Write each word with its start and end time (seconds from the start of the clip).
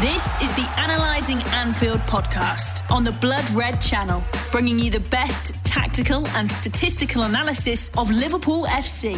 This 0.00 0.40
is 0.40 0.54
the 0.54 0.72
Analyzing 0.78 1.42
Anfield 1.54 1.98
podcast 2.02 2.88
on 2.88 3.02
the 3.02 3.10
Blood 3.10 3.50
Red 3.50 3.80
channel, 3.80 4.22
bringing 4.52 4.78
you 4.78 4.92
the 4.92 5.00
best 5.10 5.56
tactical 5.64 6.24
and 6.28 6.48
statistical 6.48 7.24
analysis 7.24 7.90
of 7.98 8.08
Liverpool 8.08 8.64
FC. 8.66 9.16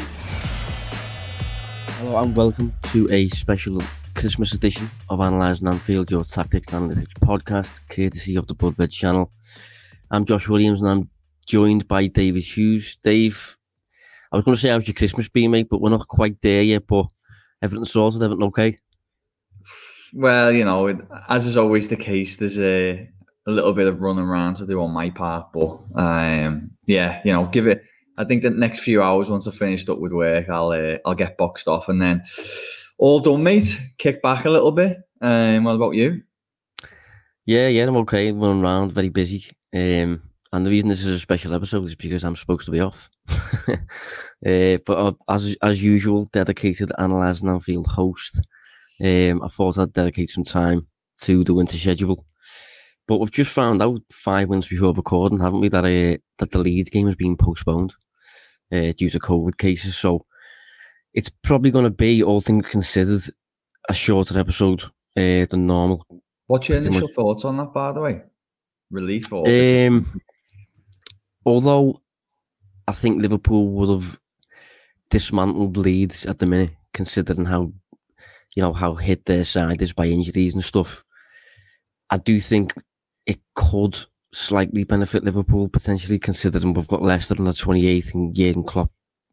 Hello 1.99 2.23
and 2.23 2.35
welcome 2.35 2.73
to 2.85 3.07
a 3.13 3.29
special 3.29 3.83
Christmas 4.15 4.55
edition 4.55 4.91
of 5.11 5.21
Analysing 5.21 5.69
Anfield, 5.69 6.11
your 6.11 6.25
tactics 6.25 6.69
and 6.69 6.91
analytics 6.91 7.13
podcast, 7.19 7.87
courtesy 7.91 8.37
of 8.37 8.47
the 8.47 8.55
Blood 8.55 8.79
Red 8.79 8.91
channel. 8.91 9.31
I'm 10.11 10.25
Josh 10.25 10.49
Williams 10.49 10.81
and 10.81 10.91
I'm 10.91 11.11
joined 11.47 11.89
by 11.89 12.07
David 12.07 12.43
Hughes. 12.43 12.97
Dave, 13.03 13.59
I 14.33 14.37
was 14.37 14.47
going 14.47 14.55
to 14.55 14.61
say 14.63 14.71
how's 14.71 14.89
your 14.89 14.95
Christmas 14.95 15.29
been, 15.29 15.51
mate, 15.51 15.69
but 15.69 15.83
we're 15.83 15.91
not 15.91 16.09
quite 16.09 16.41
there 16.41 16.63
yet. 16.63 16.87
But 16.87 17.05
everything's 17.61 17.91
sorted, 17.91 18.23
everything 18.23 18.47
okay? 18.47 18.77
Well, 20.13 20.53
you 20.53 20.65
know, 20.65 20.99
as 21.29 21.47
is 21.47 21.57
always 21.57 21.89
the 21.89 21.97
case, 21.97 22.37
there's 22.37 22.59
a, 22.59 23.09
a 23.47 23.51
little 23.51 23.73
bit 23.73 23.87
of 23.87 24.01
running 24.01 24.25
around 24.25 24.57
to 24.57 24.67
do 24.67 24.81
on 24.81 24.91
my 24.91 25.11
part, 25.11 25.53
but 25.53 25.81
um, 25.95 26.73
yeah, 26.87 27.21
you 27.25 27.33
know, 27.33 27.47
give 27.47 27.67
it. 27.67 27.83
I 28.19 28.25
think 28.25 28.43
the 28.43 28.51
next 28.51 28.81
few 28.81 29.03
hours, 29.03 29.31
once 29.31 29.47
I've 29.47 29.55
finished 29.55 29.89
up 29.89 29.99
with 29.99 30.13
work, 30.13 30.49
I'll 30.49 30.71
uh, 30.71 30.99
I'll 31.07 31.15
get 31.15 31.39
boxed 31.39 31.69
off, 31.69 31.89
and 31.89 32.03
then 32.03 32.25
all 32.99 33.21
done, 33.21 33.43
mate. 33.43 33.81
Kick 33.99 34.21
back 34.23 34.45
a 34.45 34.51
little 34.51 34.73
bit. 34.73 34.99
Um, 35.21 35.65
what 35.65 35.77
about 35.77 35.95
you? 35.95 36.23
Yeah, 37.47 37.69
yeah, 37.69 37.87
I'm 37.87 37.97
okay. 37.99 38.31
Running 38.33 38.63
around, 38.63 38.93
very 38.93 39.09
busy. 39.09 39.47
Um, 39.75 40.23
and 40.53 40.67
the 40.67 40.71
reason 40.71 40.89
this 40.89 41.05
is 41.05 41.15
a 41.15 41.21
special 41.21 41.55
episode 41.55 41.85
is 41.85 41.95
because 41.95 42.25
I'm 42.25 42.37
supposed 42.37 42.65
to 42.67 42.73
be 42.73 42.81
off. 42.81 43.09
uh, 43.69 44.79
but 44.85 44.89
uh, 44.89 45.13
as 45.29 45.57
as 45.63 45.83
usual, 45.83 46.25
dedicated 46.33 46.93
analysing 46.99 47.49
Anfield 47.49 47.87
host. 47.87 48.47
Um, 49.03 49.43
I 49.43 49.49
thought 49.49 49.79
I'd 49.79 49.93
dedicate 49.93 50.31
some 50.31 50.45
time 50.45 50.87
to 51.23 51.45
the 51.45 51.55
winter 51.55 51.77
schedule. 51.77 52.27
But 53.09 53.19
we've 53.19 53.31
just 53.31 53.53
found 53.53 53.83
out 53.83 54.03
five 54.13 54.49
minutes 54.49 54.69
before 54.69 54.93
recording, 54.95 55.41
haven't 55.41 55.61
we, 55.61 55.69
that 55.69 55.85
uh, 55.85 56.19
that 56.39 56.51
the 56.51 56.59
Leeds 56.59 56.91
game 56.91 57.07
has 57.07 57.17
been 57.17 57.37
postponed 57.37 57.93
uh, 58.73 58.93
due 58.97 59.11
to 59.11 59.19
COVID 59.19 59.59
cases. 59.59 59.97
So 59.97 60.27
it's 61.13 61.31
probably 61.43 61.73
going 61.73 61.85
to 61.85 61.91
be, 61.91 62.23
all 62.23 62.41
things 62.41 62.71
considered, 62.71 63.23
a 63.89 63.95
shorter 63.95 64.39
episode 64.39 64.85
uh, 65.17 65.47
than 65.51 65.67
normal. 65.67 66.07
What's 66.47 66.69
your 66.69 66.79
initial 66.79 67.01
much... 67.01 67.15
thoughts 67.15 67.45
on 67.45 67.57
that, 67.57 67.73
by 67.73 67.93
the 67.93 68.01
way? 68.01 68.23
Relief 68.91 69.33
or? 69.33 69.49
Um, 69.49 70.07
although 71.45 72.01
I 72.87 72.93
think 72.93 73.23
Liverpool 73.23 73.69
would 73.71 73.89
have 73.89 74.21
dismantled 75.11 75.77
Leeds 75.77 76.27
at 76.27 76.39
the 76.39 76.47
minute, 76.47 76.77
considering 76.93 77.47
how 77.47 77.73
you 78.55 78.63
know, 78.63 78.73
how 78.73 78.95
hit 78.95 79.25
their 79.25 79.45
side 79.45 79.81
is 79.83 79.93
by 79.93 80.07
injuries 80.07 80.55
and 80.55 80.65
stuff. 80.65 81.05
I 82.11 82.19
do 82.19 82.41
think 82.41 82.75
it 83.27 83.41
could 83.55 83.97
slightly 84.33 84.85
benefit 84.85 85.25
Liverpool 85.25 85.69
potentially, 85.69 86.19
considering 86.19 86.75
we've 86.75 86.89
got 86.89 87.03
Leicester 87.03 87.37
on 87.39 87.45
the 87.45 87.53
28th 87.53 88.15
and 88.15 88.35
Jurgen 88.35 88.65
Klopp 88.65 88.91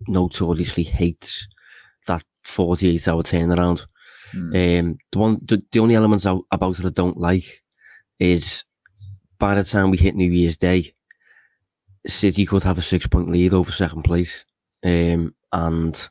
notoriously 0.07 0.83
hates 0.83 1.47
that 2.07 2.23
48 2.43 3.07
hour 3.07 3.23
turnaround. 3.23 3.88
Mm. 4.33 4.79
Um, 4.79 4.97
the 5.11 5.17
one, 5.17 5.39
the, 5.43 5.63
the 5.71 5.79
only 5.79 5.95
elements 5.95 6.25
about 6.25 6.79
it 6.79 6.85
I 6.85 6.89
don't 6.89 7.17
like 7.17 7.63
is 8.19 8.63
by 9.39 9.55
the 9.55 9.63
time 9.63 9.91
we 9.91 9.97
hit 9.97 10.15
New 10.15 10.31
Year's 10.31 10.57
Day, 10.57 10.93
City 12.05 12.45
could 12.45 12.63
have 12.63 12.77
a 12.77 12.81
six 12.81 13.07
point 13.07 13.29
lead 13.29 13.53
over 13.53 13.71
second 13.71 14.03
place. 14.03 14.45
Um, 14.83 15.33
and 15.51 16.09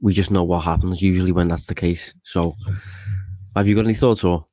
we 0.00 0.12
just 0.12 0.30
know 0.30 0.44
what 0.44 0.64
happens 0.64 1.02
usually 1.02 1.32
when 1.32 1.48
that's 1.48 1.66
the 1.66 1.74
case. 1.74 2.14
So, 2.24 2.54
have 3.56 3.66
you 3.66 3.74
got 3.74 3.84
any 3.84 3.94
thoughts 3.94 4.24
or? 4.24 4.46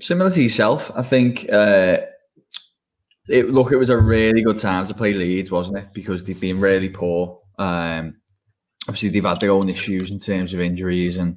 Similar 0.00 0.30
to 0.32 0.42
yourself, 0.42 0.90
I 0.94 1.02
think. 1.02 1.46
Uh, 1.50 1.98
it, 3.28 3.50
look, 3.50 3.70
it 3.70 3.76
was 3.76 3.90
a 3.90 3.98
really 3.98 4.42
good 4.42 4.56
time 4.56 4.86
to 4.86 4.94
play 4.94 5.12
Leeds, 5.12 5.50
wasn't 5.50 5.78
it? 5.78 5.88
Because 5.92 6.24
they've 6.24 6.40
been 6.40 6.60
really 6.60 6.88
poor. 6.88 7.40
Um, 7.58 8.16
obviously, 8.88 9.10
they've 9.10 9.24
had 9.24 9.40
their 9.40 9.52
own 9.52 9.68
issues 9.68 10.10
in 10.10 10.18
terms 10.18 10.54
of 10.54 10.60
injuries 10.60 11.16
and 11.16 11.36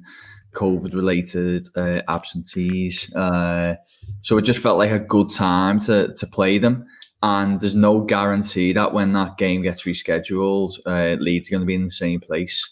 COVID-related 0.54 1.68
uh, 1.76 2.02
absentees. 2.08 3.14
Uh, 3.14 3.76
so 4.22 4.38
it 4.38 4.42
just 4.42 4.60
felt 4.60 4.78
like 4.78 4.90
a 4.90 4.98
good 4.98 5.30
time 5.30 5.78
to 5.80 6.12
to 6.14 6.26
play 6.26 6.58
them 6.58 6.86
and 7.26 7.60
there's 7.60 7.74
no 7.74 8.02
guarantee 8.02 8.72
that 8.72 8.92
when 8.92 9.12
that 9.14 9.36
game 9.36 9.60
gets 9.60 9.82
rescheduled, 9.82 10.78
uh, 10.86 11.20
Leeds 11.20 11.48
are 11.48 11.50
going 11.50 11.62
to 11.62 11.66
be 11.66 11.74
in 11.74 11.82
the 11.82 11.90
same 11.90 12.20
place. 12.20 12.64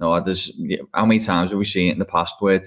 No, 0.00 0.18
there's 0.18 0.58
how 0.94 1.04
many 1.04 1.20
times 1.20 1.50
have 1.50 1.58
we 1.58 1.66
seen 1.66 1.90
it 1.90 1.92
in 1.92 1.98
the 1.98 2.06
past 2.06 2.36
where 2.40 2.58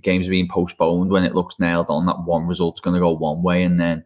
games 0.00 0.28
are 0.28 0.30
being 0.30 0.46
postponed 0.46 1.10
when 1.10 1.24
it 1.24 1.34
looks 1.34 1.58
nailed 1.58 1.86
on 1.88 2.06
that 2.06 2.22
one 2.24 2.46
result's 2.46 2.80
going 2.80 2.94
to 2.94 3.00
go 3.00 3.10
one 3.10 3.42
way 3.42 3.64
and 3.64 3.80
then 3.80 4.04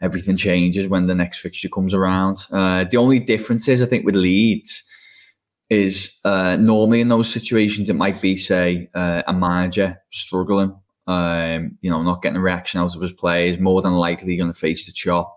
everything 0.00 0.38
changes 0.38 0.88
when 0.88 1.04
the 1.04 1.14
next 1.14 1.40
fixture 1.40 1.68
comes 1.68 1.92
around. 1.92 2.46
Uh, 2.50 2.84
the 2.84 2.96
only 2.96 3.18
difference 3.18 3.68
is, 3.68 3.82
I 3.82 3.86
think, 3.86 4.06
with 4.06 4.16
Leeds 4.16 4.84
is 5.68 6.16
uh, 6.24 6.56
normally 6.56 7.02
in 7.02 7.08
those 7.08 7.30
situations 7.30 7.90
it 7.90 7.96
might 7.96 8.22
be, 8.22 8.36
say, 8.36 8.88
uh, 8.94 9.22
a 9.26 9.34
manager 9.34 10.00
struggling, 10.10 10.74
um, 11.08 11.76
you 11.82 11.90
know, 11.90 12.02
not 12.02 12.22
getting 12.22 12.38
a 12.38 12.40
reaction 12.40 12.80
out 12.80 12.96
of 12.96 13.02
his 13.02 13.12
players, 13.12 13.58
more 13.58 13.82
than 13.82 13.92
likely 13.92 14.38
going 14.38 14.50
to 14.50 14.58
face 14.58 14.86
the 14.86 14.92
chop 14.92 15.35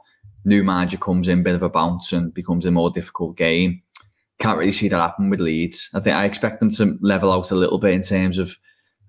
new 0.49 0.63
manager 0.63 0.97
comes 0.97 1.27
in, 1.27 1.43
bit 1.43 1.55
of 1.55 1.63
a 1.63 1.69
bounce 1.69 2.11
and 2.11 2.33
becomes 2.33 2.65
a 2.65 2.71
more 2.71 2.89
difficult 2.89 3.37
game. 3.37 3.81
Can't 4.39 4.57
really 4.57 4.71
see 4.71 4.87
that 4.89 4.97
happen 4.97 5.29
with 5.29 5.39
Leeds. 5.39 5.89
I 5.93 5.99
think 5.99 6.15
I 6.15 6.25
expect 6.25 6.59
them 6.59 6.69
to 6.71 6.97
level 7.01 7.31
out 7.31 7.51
a 7.51 7.55
little 7.55 7.77
bit 7.77 7.93
in 7.93 8.01
terms 8.01 8.37
of 8.37 8.57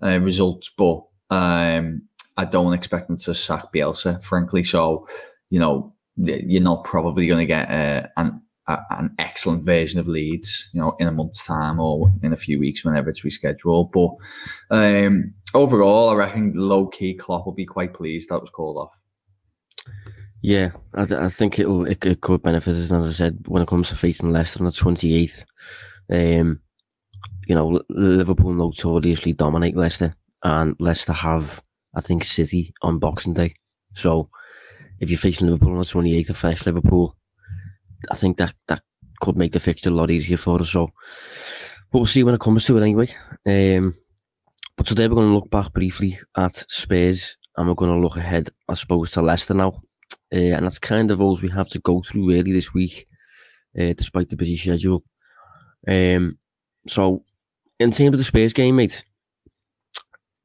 uh, 0.01 0.19
results, 0.21 0.71
but 0.77 1.03
um, 1.29 2.03
I 2.37 2.45
don't 2.45 2.73
expect 2.73 3.07
them 3.07 3.17
to 3.17 3.33
sack 3.33 3.65
Bielsa, 3.73 4.23
frankly. 4.23 4.63
So, 4.63 5.07
you 5.49 5.59
know, 5.59 5.93
you're 6.15 6.61
not 6.61 6.83
probably 6.83 7.27
going 7.27 7.39
to 7.39 7.45
get 7.45 7.69
uh, 7.69 8.07
an 8.17 8.41
a, 8.67 8.79
an 8.91 9.15
excellent 9.19 9.65
version 9.65 9.99
of 9.99 10.07
Leeds, 10.07 10.69
you 10.73 10.81
know, 10.81 10.95
in 10.99 11.07
a 11.07 11.11
month's 11.11 11.45
time 11.45 11.79
or 11.79 12.13
in 12.21 12.33
a 12.33 12.37
few 12.37 12.59
weeks 12.59 12.85
whenever 12.85 13.09
it's 13.09 13.25
rescheduled. 13.25 13.91
But 13.91 14.75
um, 14.75 15.33
overall, 15.53 16.09
I 16.09 16.15
reckon 16.15 16.53
low 16.55 16.87
key 16.87 17.13
Klopp 17.13 17.45
will 17.45 17.53
be 17.53 17.65
quite 17.65 17.93
pleased 17.93 18.29
that 18.29 18.41
was 18.41 18.49
called 18.49 18.77
off. 18.77 18.99
Yeah, 20.41 20.71
I, 20.93 21.03
I 21.03 21.29
think 21.29 21.59
it'll 21.59 21.85
it, 21.85 22.03
it, 22.05 22.21
could 22.21 22.41
benefit 22.41 22.71
us. 22.71 22.91
As 22.91 23.07
I 23.07 23.11
said, 23.11 23.45
when 23.47 23.61
it 23.61 23.67
comes 23.67 23.89
to 23.89 23.95
facing 23.95 24.31
Leicester 24.31 24.59
on 24.59 24.65
the 24.65 24.71
twenty 24.71 25.13
eighth, 25.13 25.45
um, 26.11 26.61
you 27.47 27.53
know 27.53 27.81
Liverpool 27.89 28.53
notoriously 28.53 29.33
dominate 29.33 29.77
Leicester, 29.77 30.15
and 30.43 30.75
Leicester 30.79 31.13
have 31.13 31.61
I 31.95 32.01
think 32.01 32.23
City 32.23 32.73
on 32.81 32.97
Boxing 32.97 33.33
Day. 33.33 33.53
So 33.93 34.29
if 34.99 35.09
you're 35.09 35.19
facing 35.19 35.47
Liverpool 35.47 35.73
on 35.73 35.79
the 35.79 35.85
twenty 35.85 36.15
eighth 36.17 36.31
of 36.31 36.37
fresh 36.37 36.65
Liverpool, 36.65 37.15
I 38.09 38.15
think 38.15 38.37
that 38.37 38.55
that 38.67 38.81
could 39.19 39.37
make 39.37 39.51
the 39.51 39.59
fixture 39.59 39.91
a 39.91 39.93
lot 39.93 40.09
easier 40.09 40.37
for 40.37 40.59
us. 40.59 40.71
So, 40.71 40.87
but 41.91 41.99
we'll 41.99 42.05
see 42.07 42.23
when 42.23 42.33
it 42.33 42.41
comes 42.41 42.65
to 42.65 42.77
it 42.77 42.81
anyway. 42.81 43.09
Um, 43.45 43.93
but 44.75 44.87
today 44.87 45.07
we're 45.07 45.15
going 45.15 45.29
to 45.29 45.35
look 45.35 45.51
back 45.51 45.71
briefly 45.73 46.17
at 46.35 46.65
Spurs, 46.67 47.37
and 47.55 47.67
we're 47.67 47.75
going 47.75 47.91
to 47.91 47.99
look 47.99 48.17
ahead, 48.17 48.49
I 48.67 48.73
suppose, 48.73 49.11
to 49.11 49.21
Leicester 49.21 49.53
now. 49.53 49.83
Uh, 50.33 50.55
and 50.55 50.65
that's 50.65 50.79
kind 50.79 51.11
of 51.11 51.19
all 51.19 51.37
we 51.41 51.49
have 51.49 51.69
to 51.69 51.79
go 51.79 52.01
through 52.01 52.27
really 52.27 52.51
this 52.51 52.73
week, 52.73 53.07
uh, 53.77 53.93
despite 53.93 54.29
the 54.29 54.37
busy 54.37 54.55
schedule. 54.55 55.03
Um, 55.87 56.37
so, 56.87 57.23
in 57.79 57.91
terms 57.91 58.13
of 58.13 58.17
the 58.17 58.23
Spurs 58.23 58.53
game, 58.53 58.77
mate, 58.77 59.03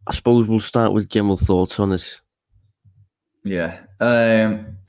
I 0.07 0.13
suppose 0.13 0.49
we'll 0.49 0.61
start 0.61 0.93
with 0.93 1.09
general 1.09 1.37
thoughts 1.37 1.79
on 1.79 1.91
this. 1.91 2.21
Yeah, 3.45 3.79
um, 4.01 4.79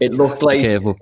it 0.00 0.12
looked 0.12 0.42
like. 0.42 0.60
Careful. 0.60 0.96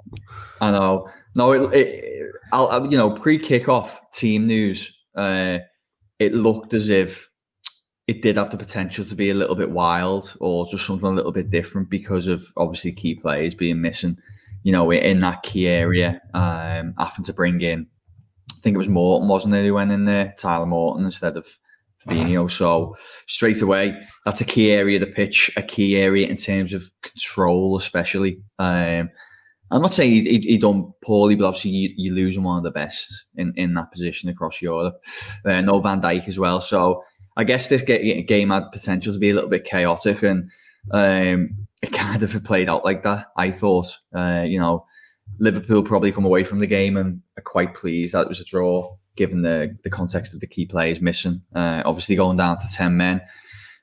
I 0.60 0.70
know. 0.70 1.10
No, 1.34 1.52
it, 1.52 1.74
it 1.74 2.06
I'll, 2.52 2.90
you 2.90 2.96
know, 2.96 3.10
pre 3.10 3.38
kickoff 3.38 3.98
team 4.12 4.46
news. 4.46 4.96
Uh, 5.14 5.58
it 6.18 6.34
looked 6.34 6.72
as 6.72 6.88
if 6.88 7.28
it 8.06 8.22
did 8.22 8.36
have 8.36 8.50
the 8.50 8.56
potential 8.56 9.04
to 9.04 9.14
be 9.14 9.30
a 9.30 9.34
little 9.34 9.56
bit 9.56 9.70
wild 9.70 10.36
or 10.40 10.66
just 10.68 10.86
something 10.86 11.08
a 11.08 11.12
little 11.12 11.32
bit 11.32 11.50
different 11.50 11.90
because 11.90 12.28
of 12.28 12.44
obviously 12.56 12.92
key 12.92 13.16
players 13.16 13.54
being 13.54 13.80
missing, 13.80 14.16
you 14.62 14.70
know, 14.70 14.90
in 14.92 15.18
that 15.20 15.42
key 15.42 15.66
area, 15.66 16.20
um, 16.32 16.94
having 16.98 17.24
to 17.24 17.32
bring 17.32 17.60
in, 17.60 17.86
I 18.52 18.60
think 18.60 18.74
it 18.74 18.78
was 18.78 18.88
Morton, 18.88 19.28
wasn't 19.28 19.54
it, 19.54 19.64
who 19.64 19.74
went 19.74 19.90
in 19.90 20.04
there, 20.04 20.34
Tyler 20.38 20.66
Morton 20.66 21.04
instead 21.04 21.36
of 21.36 21.48
Fabinho. 22.06 22.48
So 22.48 22.94
straight 23.26 23.60
away, 23.60 24.00
that's 24.24 24.40
a 24.40 24.44
key 24.44 24.70
area 24.70 25.00
of 25.00 25.06
the 25.06 25.12
pitch, 25.12 25.50
a 25.56 25.62
key 25.62 25.96
area 25.96 26.28
in 26.28 26.36
terms 26.36 26.72
of 26.72 26.84
control, 27.02 27.76
especially. 27.76 28.40
Um, 28.60 29.10
I'm 29.72 29.82
not 29.82 29.94
saying 29.94 30.12
he, 30.12 30.20
he, 30.20 30.38
he, 30.38 30.58
done 30.58 30.92
poorly, 31.02 31.34
but 31.34 31.46
obviously 31.46 31.72
you, 31.72 31.90
you 31.96 32.14
losing 32.14 32.44
one 32.44 32.58
of 32.58 32.62
the 32.62 32.70
best 32.70 33.26
in, 33.34 33.52
in 33.56 33.74
that 33.74 33.90
position 33.90 34.30
across 34.30 34.62
Europe. 34.62 35.02
Uh, 35.44 35.60
no 35.60 35.80
Van 35.80 36.00
Dijk 36.00 36.28
as 36.28 36.38
well. 36.38 36.60
So 36.60 37.02
I 37.36 37.44
guess 37.44 37.68
this 37.68 37.82
game 37.82 38.50
had 38.50 38.72
potential 38.72 39.12
to 39.12 39.18
be 39.18 39.30
a 39.30 39.34
little 39.34 39.50
bit 39.50 39.64
chaotic, 39.64 40.22
and 40.22 40.48
um, 40.90 41.66
it 41.82 41.92
kind 41.92 42.22
of 42.22 42.44
played 42.44 42.68
out 42.68 42.84
like 42.84 43.02
that. 43.02 43.26
I 43.36 43.50
thought, 43.50 43.86
uh, 44.14 44.44
you 44.46 44.58
know, 44.58 44.86
Liverpool 45.38 45.82
probably 45.82 46.12
come 46.12 46.24
away 46.24 46.44
from 46.44 46.60
the 46.60 46.66
game 46.66 46.96
and 46.96 47.20
are 47.36 47.42
quite 47.42 47.74
pleased 47.74 48.14
that 48.14 48.22
it 48.22 48.28
was 48.28 48.40
a 48.40 48.44
draw, 48.44 48.96
given 49.16 49.42
the 49.42 49.76
the 49.84 49.90
context 49.90 50.34
of 50.34 50.40
the 50.40 50.46
key 50.46 50.66
players 50.66 51.00
missing. 51.00 51.42
Uh, 51.54 51.82
obviously, 51.84 52.16
going 52.16 52.36
down 52.36 52.56
to 52.56 52.68
ten 52.72 52.96
men 52.96 53.20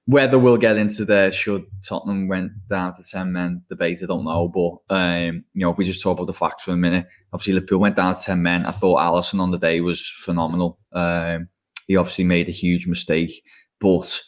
whether 0.05 0.37
we'll 0.37 0.57
get 0.57 0.77
into 0.77 1.05
the 1.05 1.31
should 1.31 1.65
Tottenham 1.81 2.27
went 2.27 2.51
down 2.67 2.93
to 2.93 3.03
10 3.03 3.31
men 3.31 3.63
debate, 3.69 3.99
I 4.03 4.07
don't 4.07 4.25
know. 4.25 4.49
But, 4.49 4.95
um, 4.95 5.45
you 5.53 5.61
know, 5.61 5.71
if 5.71 5.77
we 5.77 5.85
just 5.85 6.01
talk 6.01 6.17
about 6.17 6.27
the 6.27 6.33
facts 6.33 6.65
for 6.65 6.71
a 6.71 6.77
minute, 6.77 7.07
obviously 7.31 7.53
Liverpool 7.53 7.79
went 7.79 7.95
down 7.95 8.13
to 8.13 8.21
10 8.21 8.41
men. 8.41 8.65
I 8.65 8.71
thought 8.71 8.99
Alisson 8.99 9.39
on 9.39 9.51
the 9.51 9.57
day 9.57 9.79
was 9.79 10.05
phenomenal. 10.05 10.77
Um, 10.91 11.47
he 11.87 11.95
obviously 11.95 12.23
made 12.23 12.49
a 12.49 12.53
huge 12.53 12.87
mistake, 12.87 13.43
but 13.79 14.19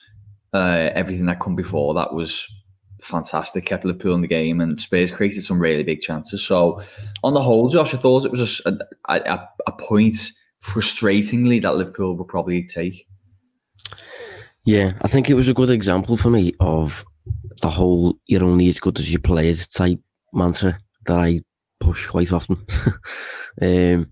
uh, 0.54 0.90
everything 0.94 1.26
that 1.26 1.40
come 1.40 1.56
before 1.56 1.94
that 1.96 2.14
was 2.14 2.48
fantastic. 3.02 3.66
Kept 3.66 3.86
Liverpool 3.86 4.16
in 4.16 4.22
the 4.22 4.28
game, 4.28 4.62
and 4.62 4.80
Spurs 4.80 5.12
created 5.12 5.44
some 5.44 5.60
really 5.60 5.84
big 5.84 6.02
chances. 6.02 6.44
So, 6.44 6.82
on 7.24 7.34
the 7.34 7.42
whole, 7.42 7.70
Josh, 7.70 7.94
I 7.94 7.98
thought 7.98 8.26
it 8.26 8.32
was 8.32 8.62
a, 8.66 8.78
a, 9.10 9.48
a 9.68 9.72
point 9.74 10.16
frustratingly 10.64 11.62
that 11.62 11.76
Liverpool 11.76 12.16
would 12.18 12.28
probably 12.28 12.66
take. 12.66 13.08
Yeah, 14.66 14.94
I 15.02 15.08
think 15.08 15.30
it 15.30 15.36
was 15.36 15.48
a 15.48 15.54
good 15.54 15.70
example 15.70 16.18
for 16.18 16.30
me 16.30 16.54
of 16.60 17.06
the 17.62 17.70
whole 17.70 18.18
"you're 18.26 18.44
only 18.44 18.70
as 18.70 18.80
good 18.80 19.00
as 19.00 19.12
your 19.12 19.22
players" 19.22 19.68
type 19.68 20.00
mantra 20.34 20.80
that 21.06 21.18
I 21.18 21.42
push 21.80 22.08
quite 22.08 22.34
often, 22.34 22.66
um, 23.62 24.12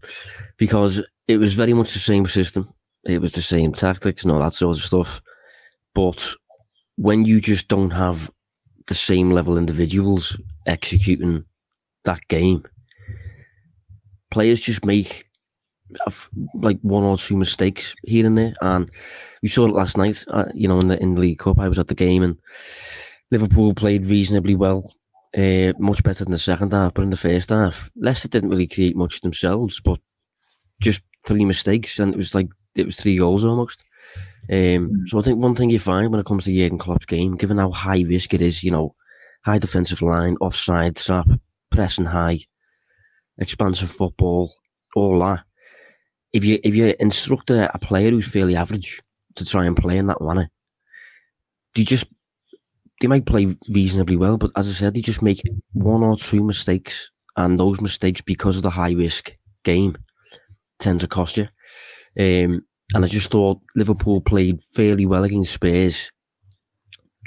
because 0.57 1.01
it 1.27 1.37
was 1.37 1.55
very 1.55 1.73
much 1.73 1.93
the 1.93 1.99
same 1.99 2.27
system. 2.27 2.69
It 3.05 3.21
was 3.21 3.33
the 3.33 3.41
same 3.41 3.73
tactics 3.73 4.23
and 4.23 4.31
all 4.31 4.39
that 4.39 4.53
sort 4.53 4.77
of 4.77 4.83
stuff. 4.83 5.21
But 5.93 6.33
when 6.95 7.25
you 7.25 7.41
just 7.41 7.67
don't 7.67 7.91
have 7.91 8.31
the 8.87 8.93
same 8.93 9.31
level 9.31 9.57
individuals 9.57 10.37
executing 10.65 11.45
that 12.05 12.27
game, 12.27 12.63
players 14.31 14.61
just 14.61 14.85
make 14.85 15.25
like 16.55 16.79
one 16.81 17.03
or 17.03 17.17
two 17.17 17.37
mistakes 17.37 17.95
here 18.03 18.25
and 18.25 18.37
there. 18.37 18.53
And 18.61 18.89
we 19.41 19.49
saw 19.49 19.67
it 19.67 19.73
last 19.73 19.97
night. 19.97 20.23
Uh, 20.29 20.45
you 20.53 20.67
know, 20.67 20.79
in 20.79 20.87
the 20.87 21.01
in 21.01 21.15
the 21.15 21.21
League 21.21 21.39
Cup, 21.39 21.59
I 21.59 21.69
was 21.69 21.79
at 21.79 21.87
the 21.87 21.95
game 21.95 22.23
and 22.23 22.37
Liverpool 23.31 23.73
played 23.73 24.05
reasonably 24.05 24.55
well. 24.55 24.93
Uh, 25.35 25.73
much 25.79 26.03
better 26.03 26.23
than 26.23 26.31
the 26.31 26.37
second 26.37 26.71
half, 26.73 26.93
but 26.93 27.01
in 27.01 27.09
the 27.09 27.17
first 27.17 27.49
half, 27.49 27.89
Leicester 27.95 28.27
didn't 28.27 28.51
really 28.51 28.67
create 28.67 28.95
much 28.95 29.21
themselves, 29.21 29.81
but 29.83 29.99
just 30.79 31.01
three 31.25 31.45
mistakes, 31.45 31.99
and 31.99 32.13
it 32.13 32.17
was 32.17 32.35
like 32.35 32.49
it 32.75 32.85
was 32.85 32.97
three 32.97 33.17
goals 33.17 33.43
almost. 33.43 33.83
Um, 34.51 34.89
hmm. 34.89 35.05
so 35.07 35.19
I 35.19 35.21
think 35.21 35.39
one 35.39 35.55
thing 35.55 35.69
you 35.69 35.79
find 35.79 36.11
when 36.11 36.19
it 36.19 36.25
comes 36.25 36.45
to 36.45 36.53
Jurgen 36.53 36.77
Klopp's 36.77 37.05
game, 37.05 37.35
given 37.35 37.57
how 37.57 37.71
high 37.71 38.03
risk 38.07 38.33
it 38.33 38.41
is, 38.41 38.63
you 38.63 38.71
know, 38.71 38.95
high 39.45 39.57
defensive 39.57 40.01
line, 40.01 40.35
offside 40.41 40.97
trap, 40.97 41.27
pressing 41.69 42.05
high, 42.05 42.39
expansive 43.37 43.89
football, 43.89 44.53
all 44.95 45.19
that. 45.19 45.43
If 46.33 46.43
you 46.43 46.59
if 46.63 46.75
you 46.75 46.93
instruct 46.99 47.51
a, 47.51 47.73
a 47.73 47.79
player 47.79 48.09
who's 48.09 48.29
fairly 48.29 48.55
average 48.55 49.01
to 49.35 49.45
try 49.45 49.65
and 49.65 49.77
play 49.77 49.97
in 49.97 50.07
that 50.07 50.21
manner, 50.21 50.49
you 51.75 51.85
just 51.85 52.07
they 53.01 53.07
might 53.07 53.25
play 53.25 53.55
reasonably 53.69 54.15
well, 54.15 54.37
but 54.37 54.51
as 54.55 54.69
I 54.69 54.71
said, 54.71 54.93
they 54.93 55.01
just 55.01 55.21
make 55.21 55.41
one 55.73 56.03
or 56.03 56.17
two 56.17 56.43
mistakes, 56.43 57.11
and 57.37 57.59
those 57.59 57.81
mistakes 57.81 58.21
because 58.21 58.57
of 58.57 58.63
the 58.63 58.69
high 58.69 58.93
risk 58.93 59.35
game 59.63 59.95
tend 60.83 60.99
to 61.01 61.07
cost 61.07 61.37
you. 61.37 61.47
Um, 62.19 62.65
and 62.93 63.03
I 63.03 63.07
just 63.07 63.31
thought 63.31 63.59
Liverpool 63.75 64.21
played 64.21 64.61
fairly 64.61 65.05
well 65.05 65.23
against 65.23 65.53
Spurs, 65.53 66.11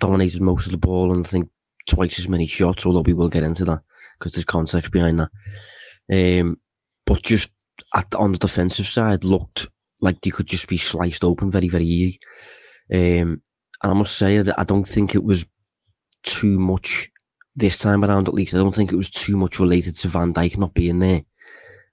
dominated 0.01 0.43
most 0.43 0.67
of 0.67 0.73
the 0.73 0.79
ball, 0.79 1.13
and 1.13 1.27
I 1.27 1.29
think 1.29 1.49
twice 1.89 2.19
as 2.19 2.29
many 2.29 2.47
shots. 2.47 2.87
Although 2.87 3.01
we 3.01 3.15
will 3.15 3.29
get 3.29 3.43
into 3.43 3.65
that 3.65 3.81
because 4.19 4.35
there's 4.35 4.45
context 4.45 4.93
behind 4.93 5.21
that. 5.21 5.31
Um, 6.41 6.59
but 7.05 7.23
just 7.23 7.51
at, 7.95 8.15
on 8.15 8.33
the 8.33 8.39
defensive 8.39 8.87
side, 8.87 9.25
looked 9.25 9.67
like 10.01 10.21
they 10.21 10.31
could 10.31 10.47
just 10.47 10.69
be 10.69 10.77
sliced 10.77 11.25
open 11.25 11.51
very, 11.51 11.69
very 11.69 11.85
easy. 11.85 12.21
Um, 12.93 13.43
and 13.83 13.93
I 13.93 13.95
must 13.95 14.17
say 14.17 14.41
that 14.41 14.59
I 14.59 14.65
don't 14.65 14.87
think 14.87 15.15
it 15.15 15.25
was 15.25 15.47
too 16.23 16.59
much 16.59 17.11
this 17.55 17.79
time 17.79 18.05
around. 18.05 18.29
At 18.29 18.35
least 18.35 18.55
I 18.55 18.59
don't 18.59 18.75
think 18.75 18.93
it 18.93 18.97
was 18.97 19.11
too 19.11 19.37
much 19.37 19.59
related 19.59 19.95
to 19.97 20.09
Van 20.09 20.33
Dijk 20.33 20.57
not 20.59 20.75
being 20.75 20.99
there. 20.99 21.23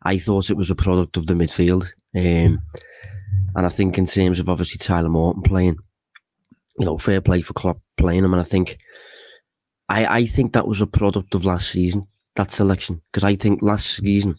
I 0.04 0.18
thought 0.18 0.50
it 0.50 0.58
was 0.58 0.70
a 0.70 0.76
product 0.76 1.18
of 1.18 1.28
the 1.28 1.34
midfield. 1.34 1.86
Um, 2.16 2.62
and 3.56 3.66
I 3.66 3.70
think 3.70 3.98
in 3.98 4.06
terms 4.06 4.40
of 4.40 4.50
obviously 4.50 4.78
Tyler 4.78 5.10
Morton 5.10 5.44
playing, 5.44 5.78
you 6.78 6.86
know, 6.86 6.98
fair 6.98 7.22
play 7.22 7.42
for 7.42 7.54
Klopp 7.54 7.80
playing 7.98 8.24
him. 8.24 8.34
And 8.34 8.42
I 8.42 8.44
think, 8.44 8.78
I, 9.90 10.06
I 10.06 10.26
think 10.26 10.54
that 10.54 10.68
was 10.68 10.82
a 10.82 10.88
product 10.88 11.36
of 11.36 11.46
last 11.46 11.70
season, 11.70 12.08
that 12.36 12.52
selection. 12.52 13.02
Because 13.12 13.24
I 13.24 13.36
think 13.36 13.62
last 13.62 13.98
season, 13.98 14.36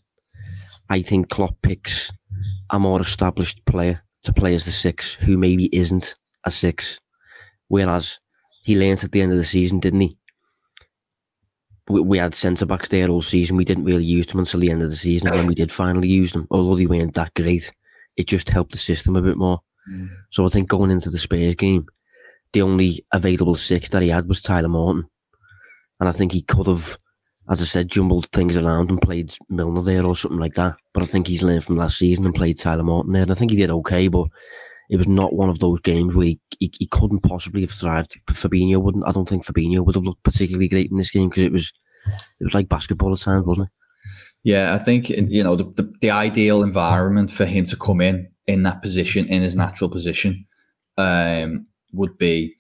I 0.91 1.01
think 1.03 1.31
Klopp 1.31 1.57
picks 1.63 2.13
a 2.71 2.79
more 2.79 3.01
established 3.01 3.65
player 3.65 4.03
to 4.25 4.33
play 4.33 4.55
as 4.55 4.65
the 4.65 4.73
six 4.73 5.15
who 5.15 5.39
maybe 5.39 5.75
isn't 5.75 6.17
a 6.45 6.51
six. 6.51 7.01
Whereas 7.69 8.19
he 8.65 8.79
learned 8.79 9.05
at 9.05 9.13
the 9.13 9.23
end 9.23 9.33
of 9.33 9.39
the 9.39 9.45
season, 9.45 9.79
didn't 9.81 10.01
he? 10.01 10.19
We, 11.89 12.01
we 12.01 12.19
had 12.19 12.35
centre 12.35 12.67
backs 12.67 12.89
there 12.89 13.09
all 13.09 13.23
season. 13.23 13.57
We 13.57 13.65
didn't 13.65 13.85
really 13.85 14.05
use 14.05 14.27
them 14.27 14.39
until 14.39 14.61
the 14.61 14.71
end 14.71 14.83
of 14.83 14.91
the 14.91 14.97
season. 14.97 15.29
And 15.29 15.37
when 15.37 15.47
we 15.47 15.55
did 15.55 15.73
finally 15.73 16.09
use 16.09 16.33
them, 16.33 16.47
although 16.51 16.77
they 16.77 16.87
weren't 16.87 17.15
that 17.15 17.35
great, 17.35 17.73
it 18.17 18.27
just 18.27 18.49
helped 18.49 18.73
the 18.73 18.79
system 18.79 19.17
a 19.17 19.23
bit 19.23 19.37
more. 19.37 19.61
Mm. 19.91 20.09
So 20.31 20.47
I 20.47 20.49
think 20.49 20.69
going 20.69 20.91
into 20.91 21.11
the 21.11 21.19
Spurs 21.19 21.55
game, 21.55 21.87
the 22.53 22.63
only 22.63 23.05
available 23.13 23.55
six 23.55 23.91
that 23.91 24.03
he 24.03 24.09
had 24.09 24.29
was 24.29 24.41
Tyler 24.41 24.69
Morton. 24.69 25.05
And 26.01 26.09
I 26.09 26.13
think 26.13 26.33
he 26.33 26.43
could 26.43 26.67
have, 26.67 26.99
as 27.51 27.61
I 27.61 27.65
said, 27.65 27.91
jumbled 27.91 28.29
things 28.31 28.57
around 28.57 28.91
and 28.91 29.01
played 29.01 29.35
Milner 29.49 29.83
there 29.83 30.05
or 30.05 30.17
something 30.17 30.41
like 30.41 30.55
that. 30.55 30.77
But 30.93 31.03
I 31.03 31.07
think 31.07 31.27
he's 31.27 31.43
learned 31.43 31.65
from 31.65 31.77
last 31.77 31.99
season 31.99 32.25
and 32.25 32.35
played 32.35 32.59
Tyler 32.59 32.85
Morton 32.85 33.13
there. 33.13 33.23
And 33.23 33.31
I 33.31 33.35
think 33.35 33.51
he 33.51 33.57
did 33.57 33.71
okay, 33.71 34.09
but 34.09 34.29
it 34.91 34.97
was 34.97 35.09
not 35.09 35.35
one 35.35 35.49
of 35.49 35.59
those 35.59 35.81
games 35.81 36.15
where 36.15 36.27
he, 36.27 36.41
he, 36.59 36.71
he 36.79 36.87
couldn't 36.87 37.21
possibly 37.21 37.63
have 37.63 37.71
thrived. 37.71 38.19
Fabinho 38.29 38.83
wouldn't. 38.83 39.07
I 39.07 39.13
don't 39.13 39.29
think 39.29 39.45
Fabinho 39.45 39.85
would 39.85 39.95
have 39.95 40.05
looked 40.05 40.23
particularly 40.23 40.69
great 40.69 40.91
in 40.91 40.99
this 40.99 41.11
game 41.11 41.29
because 41.29 41.43
it 41.43 41.53
was 41.53 41.73
it 42.41 42.45
was 42.45 42.55
like 42.55 42.69
basketball 42.69 43.13
at 43.13 43.19
times, 43.19 43.47
wasn't 43.47 43.69
it? 43.69 43.73
Yeah, 44.43 44.75
I 44.75 44.79
think 44.79 45.09
you 45.09 45.43
know 45.43 45.57
the, 45.57 45.65
the, 45.65 45.93
the 46.01 46.11
ideal 46.11 46.63
environment 46.63 47.33
for 47.33 47.47
him 47.47 47.65
to 47.67 47.77
come 47.77 48.01
in 48.01 48.29
in 48.47 48.63
that 48.65 48.83
position 48.83 49.27
in 49.27 49.41
his 49.41 49.57
natural 49.57 49.89
position 49.89 50.47
um, 50.99 51.67
would 51.93 52.19
be 52.19 52.55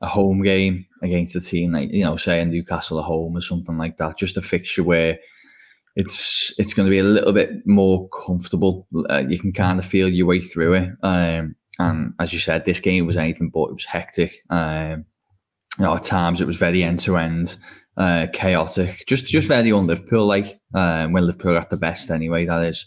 a 0.00 0.06
home 0.06 0.42
game 0.42 0.86
against 1.02 1.36
a 1.36 1.40
team 1.40 1.72
like 1.72 1.90
you 1.92 2.04
know, 2.04 2.16
say 2.16 2.40
in 2.40 2.50
Newcastle 2.50 2.98
at 2.98 3.04
home 3.04 3.36
or 3.36 3.42
something 3.42 3.76
like 3.76 3.98
that. 3.98 4.16
Just 4.16 4.36
a 4.36 4.42
fixture 4.42 4.82
where 4.82 5.18
it's 5.98 6.54
it's 6.58 6.72
going 6.72 6.86
to 6.86 6.90
be 6.90 7.00
a 7.00 7.04
little 7.04 7.32
bit 7.32 7.66
more 7.66 8.08
comfortable. 8.08 8.86
Uh, 9.10 9.24
you 9.28 9.38
can 9.38 9.52
kind 9.52 9.78
of 9.78 9.84
feel 9.84 10.08
your 10.08 10.26
way 10.26 10.40
through 10.40 10.74
it. 10.74 10.90
Um, 11.02 11.56
and 11.80 12.14
as 12.18 12.32
you 12.32 12.38
said, 12.38 12.64
this 12.64 12.80
game 12.80 13.06
was 13.06 13.16
anything 13.16 13.50
but. 13.50 13.64
It 13.64 13.74
was 13.74 13.84
hectic. 13.84 14.42
Um, 14.48 15.04
you 15.76 15.84
know, 15.84 15.94
at 15.94 16.04
times 16.04 16.40
it 16.40 16.46
was 16.46 16.56
very 16.56 16.82
end 16.82 17.00
to 17.00 17.16
end 17.16 17.56
chaotic, 18.32 19.04
just 19.08 19.26
just 19.26 19.48
very 19.48 19.72
un 19.72 19.88
Liverpool 19.88 20.24
like 20.24 20.60
um, 20.72 21.12
when 21.12 21.26
Liverpool 21.26 21.58
at 21.58 21.68
the 21.68 21.76
best 21.76 22.10
anyway. 22.10 22.46
That 22.46 22.62
is, 22.64 22.86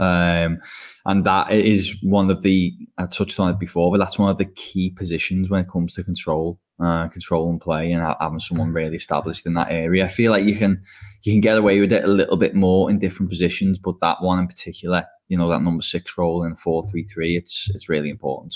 um, 0.00 0.60
and 1.04 1.24
that 1.26 1.52
is 1.52 1.98
one 2.02 2.30
of 2.30 2.42
the 2.42 2.74
I 2.96 3.04
touched 3.04 3.38
on 3.38 3.50
it 3.50 3.58
before, 3.58 3.90
but 3.90 3.98
that's 3.98 4.18
one 4.18 4.30
of 4.30 4.38
the 4.38 4.46
key 4.46 4.90
positions 4.90 5.50
when 5.50 5.60
it 5.60 5.70
comes 5.70 5.92
to 5.94 6.02
control, 6.02 6.58
uh, 6.82 7.08
control 7.08 7.50
and 7.50 7.60
play, 7.60 7.92
and 7.92 8.16
having 8.18 8.40
someone 8.40 8.72
really 8.72 8.96
established 8.96 9.44
in 9.44 9.52
that 9.54 9.70
area. 9.70 10.06
I 10.06 10.08
feel 10.08 10.30
like 10.30 10.46
you 10.46 10.56
can 10.56 10.82
you 11.22 11.34
can 11.34 11.42
get 11.42 11.58
away 11.58 11.80
with 11.80 11.92
it 11.92 12.04
a 12.04 12.08
little 12.08 12.38
bit 12.38 12.54
more 12.54 12.90
in 12.90 12.98
different 12.98 13.28
positions, 13.28 13.78
but 13.78 14.00
that 14.00 14.22
one 14.22 14.38
in 14.38 14.46
particular, 14.46 15.04
you 15.28 15.36
know, 15.36 15.50
that 15.50 15.62
number 15.62 15.82
six 15.82 16.16
role 16.16 16.44
in 16.44 16.56
four 16.56 16.86
three 16.86 17.04
three, 17.04 17.36
it's 17.36 17.70
it's 17.74 17.90
really 17.90 18.08
important. 18.08 18.54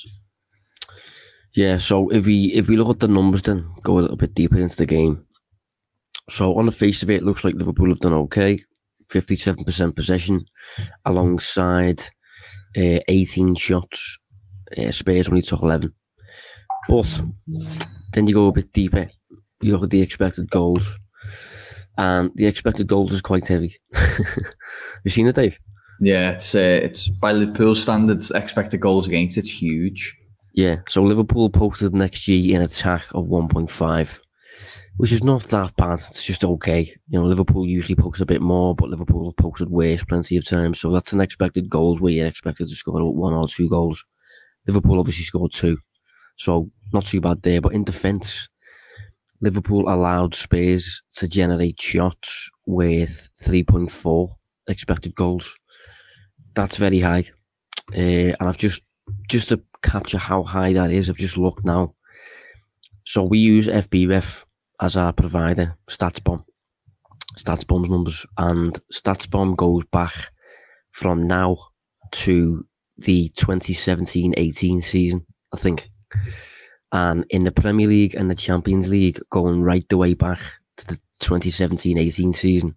Yeah, 1.52 1.76
so 1.76 2.08
if 2.08 2.24
we 2.24 2.46
if 2.54 2.68
we 2.68 2.76
look 2.76 2.88
at 2.88 3.00
the 3.00 3.08
numbers, 3.08 3.42
then 3.42 3.70
go 3.82 3.98
a 3.98 4.00
little 4.00 4.16
bit 4.16 4.34
deeper 4.34 4.58
into 4.58 4.76
the 4.76 4.86
game. 4.86 5.26
So 6.30 6.56
on 6.56 6.64
the 6.64 6.72
face 6.72 7.02
of 7.02 7.10
it, 7.10 7.16
it 7.16 7.22
looks 7.22 7.44
like 7.44 7.54
Liverpool 7.54 7.90
have 7.90 8.00
done 8.00 8.14
okay. 8.14 8.60
57% 9.08 9.94
possession 9.94 10.44
alongside 11.04 12.00
uh, 12.76 13.00
18 13.08 13.54
shots. 13.54 14.18
Uh, 14.76 14.90
Spurs 14.90 15.28
only 15.28 15.42
took 15.42 15.62
11. 15.62 15.92
But 16.88 17.22
then 18.12 18.26
you 18.26 18.34
go 18.34 18.48
a 18.48 18.52
bit 18.52 18.72
deeper. 18.72 19.08
You 19.60 19.72
look 19.72 19.84
at 19.84 19.90
the 19.90 20.02
expected 20.02 20.50
goals. 20.50 20.98
And 21.96 22.30
the 22.34 22.46
expected 22.46 22.88
goals 22.88 23.12
is 23.12 23.20
quite 23.22 23.46
heavy. 23.46 23.76
you 25.04 25.10
seen 25.10 25.28
it, 25.28 25.36
Dave? 25.36 25.58
Yeah, 26.00 26.32
it's 26.32 26.54
uh, 26.54 26.80
it's 26.82 27.08
by 27.08 27.32
Liverpool 27.32 27.74
standards, 27.76 28.32
expected 28.32 28.80
goals 28.80 29.06
against 29.06 29.38
it's 29.38 29.48
huge. 29.48 30.18
Yeah, 30.52 30.78
so 30.88 31.02
Liverpool 31.02 31.50
posted 31.50 31.92
an 31.92 32.00
XG 32.00 32.50
in 32.50 32.62
attack 32.62 33.04
of 33.14 33.26
1.5 33.26 34.20
which 34.96 35.12
is 35.12 35.24
not 35.24 35.42
that 35.44 35.76
bad. 35.76 35.94
It's 35.94 36.24
just 36.24 36.44
okay. 36.44 36.94
You 37.08 37.20
know, 37.20 37.26
Liverpool 37.26 37.66
usually 37.66 37.96
pokes 37.96 38.20
a 38.20 38.26
bit 38.26 38.40
more, 38.40 38.74
but 38.74 38.88
Liverpool 38.88 39.26
have 39.26 39.36
posted 39.36 39.68
worse 39.68 40.04
plenty 40.04 40.36
of 40.36 40.44
times. 40.44 40.80
So 40.80 40.90
that's 40.90 41.12
an 41.12 41.20
expected 41.20 41.68
goals 41.68 42.00
where 42.00 42.12
you're 42.12 42.26
expected 42.26 42.68
to 42.68 42.74
score 42.74 43.12
one 43.12 43.34
or 43.34 43.48
two 43.48 43.68
goals. 43.68 44.04
Liverpool 44.66 44.98
obviously 44.98 45.24
scored 45.24 45.52
two. 45.52 45.78
So 46.36 46.70
not 46.92 47.06
too 47.06 47.20
bad 47.20 47.42
there. 47.42 47.60
But 47.60 47.74
in 47.74 47.84
defence, 47.84 48.48
Liverpool 49.40 49.92
allowed 49.92 50.34
Spurs 50.34 51.02
to 51.16 51.28
generate 51.28 51.80
shots 51.80 52.50
with 52.66 53.28
3.4 53.40 54.30
expected 54.68 55.14
goals. 55.14 55.58
That's 56.54 56.76
very 56.76 57.00
high. 57.00 57.24
Uh, 57.92 58.32
and 58.38 58.42
I've 58.42 58.56
just, 58.56 58.82
just 59.28 59.50
to 59.50 59.60
capture 59.82 60.18
how 60.18 60.44
high 60.44 60.72
that 60.72 60.90
is, 60.90 61.10
I've 61.10 61.16
just 61.16 61.36
looked 61.36 61.64
now 61.64 61.94
so 63.04 63.22
we 63.22 63.38
use 63.38 63.68
FBref 63.68 64.44
as 64.80 64.96
our 64.96 65.12
provider, 65.12 65.76
StatsBomb, 65.88 66.44
StatsBomb's 67.38 67.88
numbers, 67.88 68.26
and 68.38 68.78
StatsBomb 68.92 69.56
goes 69.56 69.84
back 69.86 70.12
from 70.90 71.26
now 71.26 71.56
to 72.12 72.66
the 72.98 73.28
2017-18 73.30 74.82
season, 74.82 75.26
I 75.52 75.56
think. 75.56 75.88
And 76.92 77.24
in 77.30 77.44
the 77.44 77.52
Premier 77.52 77.88
League 77.88 78.14
and 78.14 78.30
the 78.30 78.36
Champions 78.36 78.88
League, 78.88 79.20
going 79.30 79.62
right 79.62 79.84
the 79.88 79.96
way 79.96 80.14
back 80.14 80.38
to 80.76 80.86
the 80.86 80.98
2017-18 81.20 82.34
season, 82.34 82.76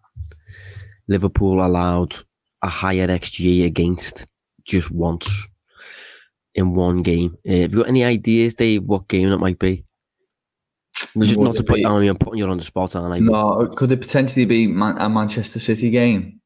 Liverpool 1.07 1.63
allowed 1.63 2.15
a 2.63 2.67
higher 2.67 3.07
XG 3.07 3.65
against 3.65 4.25
just 4.65 4.91
once 4.91 5.47
in 6.55 6.73
one 6.73 7.03
game. 7.03 7.37
Uh, 7.47 7.53
have 7.53 7.71
you 7.71 7.79
got 7.79 7.89
any 7.89 8.03
ideas, 8.03 8.55
Dave, 8.55 8.83
what 8.83 9.07
game 9.07 9.29
that 9.29 9.37
might 9.37 9.59
be? 9.59 9.85
Just 11.25 11.37
not 11.39 11.55
to 11.55 11.63
put, 11.63 11.85
I 11.85 11.99
mean, 11.99 12.09
I'm 12.09 12.17
putting 12.17 12.39
you 12.39 12.47
on 12.49 12.57
the 12.57 12.63
spot, 12.63 12.95
aren't 12.95 13.13
I? 13.13 13.19
No, 13.19 13.67
could 13.75 13.91
it 13.91 14.01
potentially 14.01 14.45
be 14.45 14.67
Man- 14.67 14.97
a 14.99 15.09
Manchester 15.09 15.59
City 15.59 15.89
game? 15.89 16.39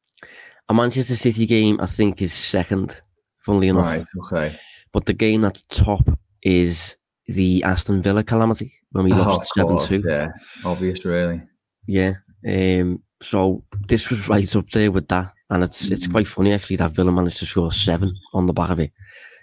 A 0.70 0.74
Manchester 0.74 1.16
City 1.16 1.46
game, 1.46 1.78
I 1.82 1.86
think, 1.86 2.22
is 2.22 2.34
second, 2.34 3.02
funnily 3.46 3.68
enough. 3.70 3.86
Right, 3.86 4.06
okay. 4.26 4.56
But 4.94 5.06
the 5.06 5.14
game 5.14 5.44
at 5.46 5.56
the 5.56 5.64
top 5.84 6.10
is 6.44 6.98
the 7.28 7.64
Aston 7.64 8.02
Villa 8.02 8.24
calamity 8.24 8.74
when 8.92 9.06
we 9.06 9.14
Oh, 9.14 9.18
lost 9.18 9.58
of 9.58 9.80
7 9.80 10.02
2. 10.02 10.10
Yeah, 10.10 10.30
obvious, 10.66 11.04
really. 11.06 11.42
Yeah. 11.88 12.14
Um, 12.48 13.02
so 13.22 13.64
this 13.88 14.10
was 14.10 14.28
right 14.28 14.56
up 14.56 14.70
there 14.72 14.92
with 14.92 15.08
that. 15.10 15.32
And 15.50 15.64
it's 15.64 15.92
it's 15.92 16.08
Mm. 16.08 16.12
quite 16.12 16.28
funny 16.28 16.54
actually 16.54 16.78
that 16.78 16.92
Villa 16.92 17.12
managed 17.12 17.38
to 17.40 17.46
score 17.46 17.72
seven 17.74 18.10
on 18.34 18.48
the 18.48 18.54
back 18.54 18.70
of 18.70 18.80
it. 18.80 18.92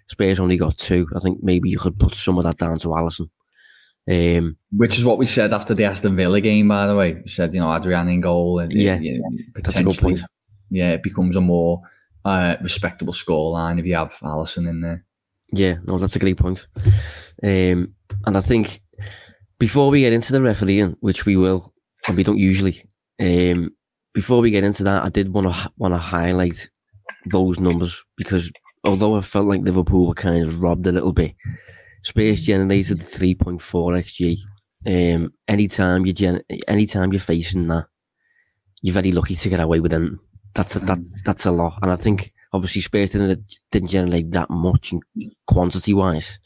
Spurs 0.08 0.40
only 0.40 0.56
got 0.56 0.78
two. 0.78 1.06
I 1.14 1.20
think 1.20 1.42
maybe 1.42 1.68
you 1.68 1.78
could 1.78 1.99
put 1.99 2.14
some 2.14 2.38
of 2.38 2.44
that 2.44 2.56
down 2.56 2.78
to 2.78 2.88
Alisson. 2.88 3.28
Um, 4.10 4.56
Which 4.72 4.96
is 4.98 5.04
what 5.04 5.18
we 5.18 5.26
said 5.26 5.52
after 5.52 5.74
the 5.74 5.84
Aston 5.84 6.16
Villa 6.16 6.40
game, 6.40 6.68
by 6.68 6.86
the 6.86 6.96
way. 6.96 7.14
We 7.14 7.28
said, 7.28 7.52
you 7.52 7.60
know, 7.60 7.74
Adrian 7.74 8.08
in 8.08 8.20
goal 8.20 8.58
and 8.58 8.72
Yeah, 8.72 8.98
you 8.98 9.18
know, 9.18 9.28
that's 9.54 9.70
a 9.76 9.82
good 9.82 9.92
potentially, 9.92 10.14
point. 10.14 10.24
yeah, 10.70 10.92
it 10.92 11.02
becomes 11.02 11.36
a 11.36 11.40
more 11.40 11.82
uh, 12.24 12.56
respectable 12.62 13.12
scoreline 13.12 13.78
if 13.78 13.86
you 13.86 13.94
have 13.94 14.12
Alisson 14.22 14.68
in 14.68 14.80
there. 14.80 15.04
Yeah, 15.52 15.76
no, 15.86 15.98
that's 15.98 16.16
a 16.16 16.18
great 16.18 16.36
point. 16.38 16.66
Um, 17.42 17.94
and 18.24 18.36
I 18.36 18.40
think 18.40 18.80
before 19.58 19.90
we 19.90 20.00
get 20.00 20.12
into 20.12 20.32
the 20.32 20.40
refereeing, 20.42 20.96
which 21.00 21.26
we 21.26 21.36
will, 21.36 21.72
and 22.06 22.16
we 22.16 22.22
don't 22.24 22.38
usually, 22.38 22.82
um, 23.20 23.70
before 24.14 24.40
we 24.40 24.50
get 24.50 24.64
into 24.64 24.84
that, 24.84 25.04
I 25.04 25.08
did 25.08 25.32
want 25.32 25.52
to 25.52 25.70
want 25.76 25.94
to 25.94 25.98
highlight 25.98 26.70
those 27.26 27.58
numbers 27.60 28.04
because 28.16 28.50
although 28.84 29.16
I 29.16 29.20
felt 29.20 29.46
like 29.46 29.62
Liverpool 29.62 30.06
were 30.06 30.14
kind 30.14 30.44
of 30.44 30.62
robbed 30.62 30.86
a 30.86 30.92
little 30.92 31.12
bit, 31.12 31.34
Spurs 32.02 32.47
generated 32.47 33.02
three 33.02 33.35
point 33.35 33.61
four 33.61 33.93
xg. 33.93 34.38
Um, 34.87 35.33
anytime 35.47 36.07
you 36.07 36.12
gen, 36.12 36.40
anytime 36.67 37.12
you're 37.12 37.21
facing 37.21 37.69
that, 37.69 37.87
you're 38.83 38.95
very 38.95 39.12
lucky 39.12 39.35
to 39.35 39.49
get 39.49 39.61
away 39.61 39.81
with 39.81 39.93
it. 39.93 40.12
That's 40.55 40.76
a, 40.76 40.81
that 40.81 40.99
that's 41.25 41.47
a 41.47 41.50
lot, 41.50 41.78
and 41.83 41.90
I 41.90 41.97
think 41.97 42.33
obviously 42.52 42.83
Spurs 42.83 43.11
didn't 43.11 43.59
didn't 43.71 43.88
generate 43.88 44.31
that 44.31 44.50
much 44.50 44.93
in 44.93 45.00
quantity 45.47 45.95
wise. 45.95 46.38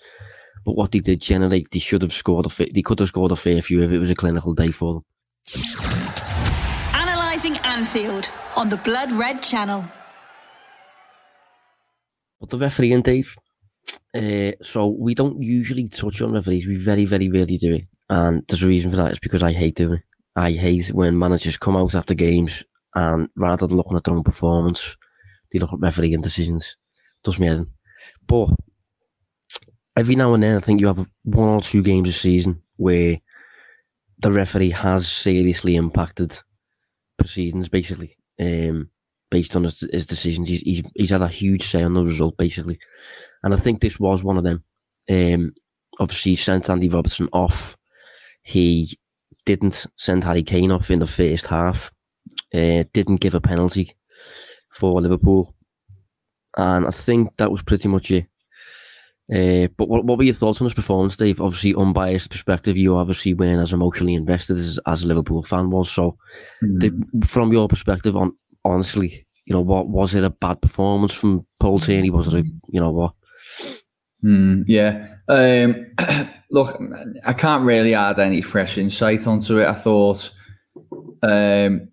But 0.64 0.76
what 0.76 0.92
they 0.92 1.00
did 1.00 1.20
generate, 1.20 1.70
they 1.70 1.80
should 1.80 2.02
have 2.02 2.12
scored 2.12 2.46
a 2.46 2.72
they 2.72 2.82
could 2.82 3.00
have 3.00 3.08
scored 3.08 3.32
a 3.32 3.36
fair 3.36 3.60
few 3.62 3.82
if 3.82 3.90
it 3.90 3.98
was 3.98 4.10
a 4.10 4.14
clinical 4.14 4.54
day 4.54 4.70
for 4.70 4.94
them. 4.94 5.04
Analysing 6.94 7.56
Anfield 7.58 8.30
on 8.56 8.68
the 8.68 8.76
Blood 8.76 9.12
Red 9.12 9.42
Channel. 9.42 9.84
But 12.40 12.50
the 12.50 12.58
referee 12.58 12.90
refereeing, 12.90 13.02
Dave. 13.02 13.36
Uh, 14.14 14.52
so 14.62 14.88
we 14.88 15.14
don't 15.14 15.42
usually 15.42 15.88
touch 15.88 16.20
on 16.22 16.32
referees. 16.32 16.66
We 16.66 16.76
very, 16.76 17.04
very 17.04 17.28
rarely 17.28 17.56
do 17.56 17.74
it, 17.74 17.86
and 18.08 18.42
there's 18.48 18.62
a 18.62 18.66
reason 18.66 18.90
for 18.90 18.96
that. 18.98 19.10
It's 19.10 19.20
because 19.20 19.42
I 19.42 19.52
hate 19.52 19.76
doing 19.76 19.94
it. 19.94 20.02
I 20.34 20.52
hate 20.52 20.88
when 20.88 21.18
managers 21.18 21.58
come 21.58 21.76
out 21.76 21.94
after 21.94 22.14
games 22.14 22.64
and 22.94 23.28
rather 23.36 23.66
than 23.66 23.76
looking 23.76 23.96
at 23.96 24.04
their 24.04 24.14
own 24.14 24.22
performance, 24.22 24.96
they 25.50 25.58
look 25.58 25.72
at 25.72 25.80
refereeing 25.80 26.20
decisions. 26.20 26.76
Does 27.24 27.38
me 27.38 27.48
in. 27.48 27.66
But 28.26 28.50
every 29.96 30.16
now 30.16 30.34
and 30.34 30.42
then, 30.42 30.56
I 30.56 30.60
think 30.60 30.80
you 30.80 30.86
have 30.88 31.06
one 31.24 31.48
or 31.48 31.60
two 31.60 31.82
games 31.82 32.08
a 32.08 32.12
season 32.12 32.62
where 32.76 33.18
the 34.18 34.32
referee 34.32 34.70
has 34.70 35.10
seriously 35.10 35.76
impacted 35.76 36.38
proceedings, 37.16 37.68
basically, 37.68 38.16
um, 38.40 38.90
based 39.32 39.56
on 39.56 39.64
his, 39.64 39.80
his 39.90 40.06
decisions. 40.06 40.46
He's, 40.46 40.60
he's 40.60 40.82
he's 40.94 41.10
had 41.10 41.22
a 41.22 41.28
huge 41.28 41.64
say 41.64 41.82
on 41.82 41.94
the 41.94 42.04
result, 42.04 42.36
basically, 42.36 42.78
and 43.42 43.52
I 43.52 43.56
think 43.56 43.80
this 43.80 43.98
was 43.98 44.22
one 44.22 44.36
of 44.36 44.44
them. 44.44 44.62
Um, 45.10 45.54
obviously, 45.98 46.32
he 46.32 46.36
sent 46.36 46.70
Andy 46.70 46.88
Robertson 46.88 47.28
off. 47.32 47.76
He 48.44 48.96
didn't 49.46 49.86
send 49.96 50.22
Harry 50.22 50.42
Kane 50.42 50.70
off 50.70 50.90
in 50.90 51.00
the 51.00 51.06
first 51.06 51.46
half. 51.46 51.90
Uh, 52.54 52.84
didn't 52.92 53.20
give 53.20 53.34
a 53.34 53.40
penalty 53.40 53.96
for 54.70 55.00
Liverpool, 55.00 55.54
and 56.56 56.86
I 56.86 56.90
think 56.90 57.36
that 57.38 57.50
was 57.50 57.62
pretty 57.62 57.88
much 57.88 58.10
it. 58.10 58.26
Uh, 59.32 59.68
but 59.78 59.88
what, 59.88 60.04
what 60.04 60.18
were 60.18 60.24
your 60.24 60.34
thoughts 60.34 60.60
on 60.60 60.66
his 60.66 60.74
performance, 60.74 61.16
Dave? 61.16 61.40
Obviously, 61.40 61.74
unbiased 61.74 62.28
perspective, 62.28 62.76
you 62.76 62.96
obviously 62.96 63.32
weren't 63.32 63.62
as 63.62 63.72
emotionally 63.72 64.14
invested 64.14 64.58
as, 64.58 64.78
as 64.86 65.04
a 65.04 65.06
Liverpool 65.06 65.42
fan 65.42 65.70
was. 65.70 65.90
So, 65.90 66.18
did, 66.78 67.02
from 67.24 67.50
your 67.50 67.66
perspective, 67.66 68.14
on 68.14 68.36
honestly, 68.64 69.26
you 69.44 69.54
know, 69.54 69.60
what 69.60 69.88
was 69.88 70.14
it 70.14 70.24
a 70.24 70.30
bad 70.30 70.62
performance 70.62 71.12
from 71.12 71.44
Paul 71.58 71.80
Tierney? 71.80 72.10
Was 72.10 72.28
it 72.28 72.34
a, 72.34 72.44
you 72.68 72.80
know, 72.80 72.90
what? 72.90 73.14
Mm, 74.24 74.64
yeah. 74.66 75.16
Um, 75.28 75.86
look, 76.50 76.80
I 77.24 77.32
can't 77.32 77.64
really 77.64 77.94
add 77.94 78.18
any 78.18 78.40
fresh 78.42 78.78
insight 78.78 79.26
onto 79.26 79.58
it. 79.58 79.66
I 79.66 79.74
thought 79.74 80.32
um, 81.22 81.88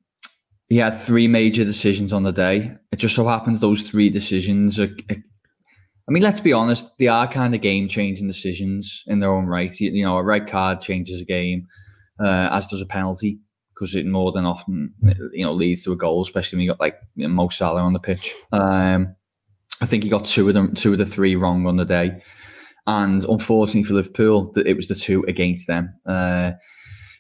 he 0.68 0.78
had 0.78 0.92
three 0.92 1.28
major 1.28 1.66
decisions 1.66 2.14
on 2.14 2.24
the 2.24 2.32
day. 2.32 2.72
It 2.92 2.98
just 2.98 3.16
so 3.16 3.28
happens 3.28 3.60
those 3.60 3.90
three 3.90 4.10
decisions 4.10 4.80
are. 4.80 4.90
I 5.10 6.12
mean, 6.12 6.24
let's 6.24 6.40
be 6.40 6.54
honest, 6.54 6.98
they 6.98 7.08
are 7.08 7.28
kind 7.28 7.54
of 7.54 7.62
game 7.62 7.88
changing 7.88 8.26
decisions 8.26 9.04
in 9.06 9.20
their 9.20 9.32
own 9.32 9.46
right. 9.46 9.72
You, 9.80 9.92
you 9.92 10.04
know, 10.04 10.18
a 10.18 10.24
red 10.24 10.48
card 10.48 10.82
changes 10.82 11.22
a 11.22 11.26
game, 11.26 11.68
uh, 12.20 12.50
as 12.52 12.66
does 12.66 12.82
a 12.82 12.88
penalty, 12.88 13.40
because 13.80 13.96
it 13.96 14.06
more 14.06 14.32
than 14.32 14.46
often, 14.46 14.94
you 15.32 15.46
know, 15.46 15.54
leads 15.54 15.84
to 15.84 15.92
a 15.94 15.96
goal, 15.96 16.22
especially 16.22 16.58
when 16.58 16.64
you 16.64 16.72
got 16.72 16.80
like 16.80 16.98
you 17.16 17.28
know, 17.28 17.34
Mo 17.34 17.48
Salah 17.48 17.82
on 17.82 17.94
the 17.94 18.00
pitch. 18.00 18.34
Um, 18.52 19.16
I 19.82 19.86
think 19.86 20.04
he 20.04 20.10
got 20.10 20.26
two 20.26 20.50
of 20.50 20.54
them, 20.54 20.76
two 20.76 20.92
of 20.92 20.98
the 20.98 21.06
three 21.06 21.36
wrong 21.38 21.66
on 21.66 21.78
the 21.78 21.86
day, 21.86 22.22
and 22.86 23.24
unfortunately 23.24 23.84
for 23.84 23.94
Liverpool, 23.94 24.54
it 24.58 24.76
was 24.76 24.88
the 24.88 24.96
two 24.96 25.24
against 25.28 25.68
them. 25.68 25.94
Uh, 26.06 26.52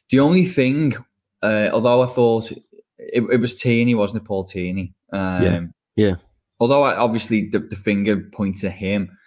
the 0.09 0.19
only 0.19 0.45
thing, 0.45 0.95
uh, 1.41 1.69
although 1.71 2.01
I 2.01 2.07
thought 2.07 2.51
it, 2.51 3.23
it 3.31 3.39
was 3.39 3.55
Tierney, 3.55 3.95
wasn't 3.95 4.23
it, 4.23 4.27
Paul 4.27 4.43
Tierney? 4.43 4.93
Um, 5.13 5.43
Yeah, 5.43 5.61
yeah. 5.95 6.15
Although 6.59 6.83
I, 6.83 6.95
obviously 6.95 7.47
the, 7.49 7.59
the 7.59 7.77
finger 7.77 8.17
points 8.33 8.65
at 8.65 8.73
him, 8.73 9.17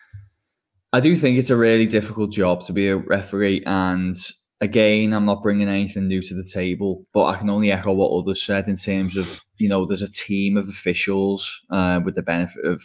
I 0.92 1.00
do 1.00 1.16
think 1.16 1.38
it's 1.38 1.48
a 1.48 1.56
really 1.56 1.86
difficult 1.86 2.30
job 2.32 2.60
to 2.64 2.74
be 2.74 2.88
a 2.88 2.96
referee. 2.98 3.62
And 3.64 4.14
again, 4.62 5.12
I'm 5.12 5.26
not 5.26 5.42
bringing 5.42 5.69
anything 5.69 6.07
new 6.07 6.23
to 6.23 6.35
the 6.35 6.45
table, 6.45 7.04
but 7.12 7.25
I 7.25 7.37
can 7.37 7.50
only 7.50 7.73
echo 7.73 7.92
what 7.92 8.16
others 8.16 8.42
said 8.42 8.69
in 8.69 8.76
terms 8.76 9.16
of 9.16 9.45
you 9.59 9.69
know 9.69 9.85
there's 9.85 10.02
a 10.02 10.11
team 10.11 10.57
of 10.57 10.69
officials 10.69 11.61
uh, 11.71 12.00
with 12.02 12.14
the 12.14 12.23
benefit 12.23 12.64
of 12.64 12.81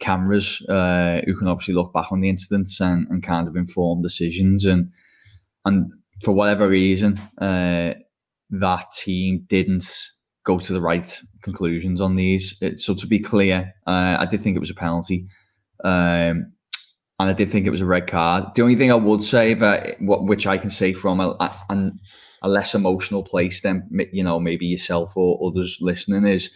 cameras 0.00 0.60
uh, 0.68 1.20
who 1.24 1.36
can 1.36 1.48
obviously 1.48 1.74
look 1.74 1.92
back 1.92 2.10
on 2.10 2.20
the 2.20 2.28
incidents 2.28 2.80
and, 2.80 3.06
and 3.08 3.22
kind 3.22 3.46
of 3.46 3.56
inform 3.56 4.02
decisions 4.02 4.64
and 4.64 4.90
and 5.64 5.90
for 6.22 6.32
whatever 6.32 6.68
reason 6.68 7.18
uh, 7.40 7.94
that 8.50 8.90
team 8.98 9.44
didn't 9.48 9.88
go 10.44 10.58
to 10.58 10.72
the 10.72 10.80
right 10.80 11.20
conclusions 11.42 12.00
on 12.00 12.16
these. 12.16 12.56
It, 12.60 12.80
so 12.80 12.94
to 12.94 13.06
be 13.06 13.20
clear, 13.20 13.74
uh, 13.86 14.16
I 14.18 14.26
did 14.26 14.40
think 14.40 14.56
it 14.56 14.60
was 14.60 14.70
a 14.70 14.74
penalty, 14.74 15.26
um, 15.84 16.52
and 17.20 17.28
I 17.28 17.34
did 17.34 17.50
think 17.50 17.66
it 17.66 17.70
was 17.70 17.82
a 17.82 17.86
red 17.86 18.06
card. 18.06 18.54
The 18.54 18.62
only 18.62 18.76
thing 18.76 18.90
I 18.90 18.94
would 18.94 19.22
say 19.22 19.52
that 19.52 20.00
what 20.00 20.24
which 20.24 20.46
I 20.46 20.56
can 20.56 20.70
say 20.70 20.94
from 20.94 21.20
a, 21.20 21.36
a, 21.38 21.90
a 22.40 22.48
less 22.48 22.74
emotional 22.74 23.22
place 23.22 23.60
than 23.60 23.86
you 24.10 24.24
know 24.24 24.40
maybe 24.40 24.64
yourself 24.64 25.14
or 25.18 25.38
others 25.46 25.76
listening 25.82 26.26
is, 26.26 26.50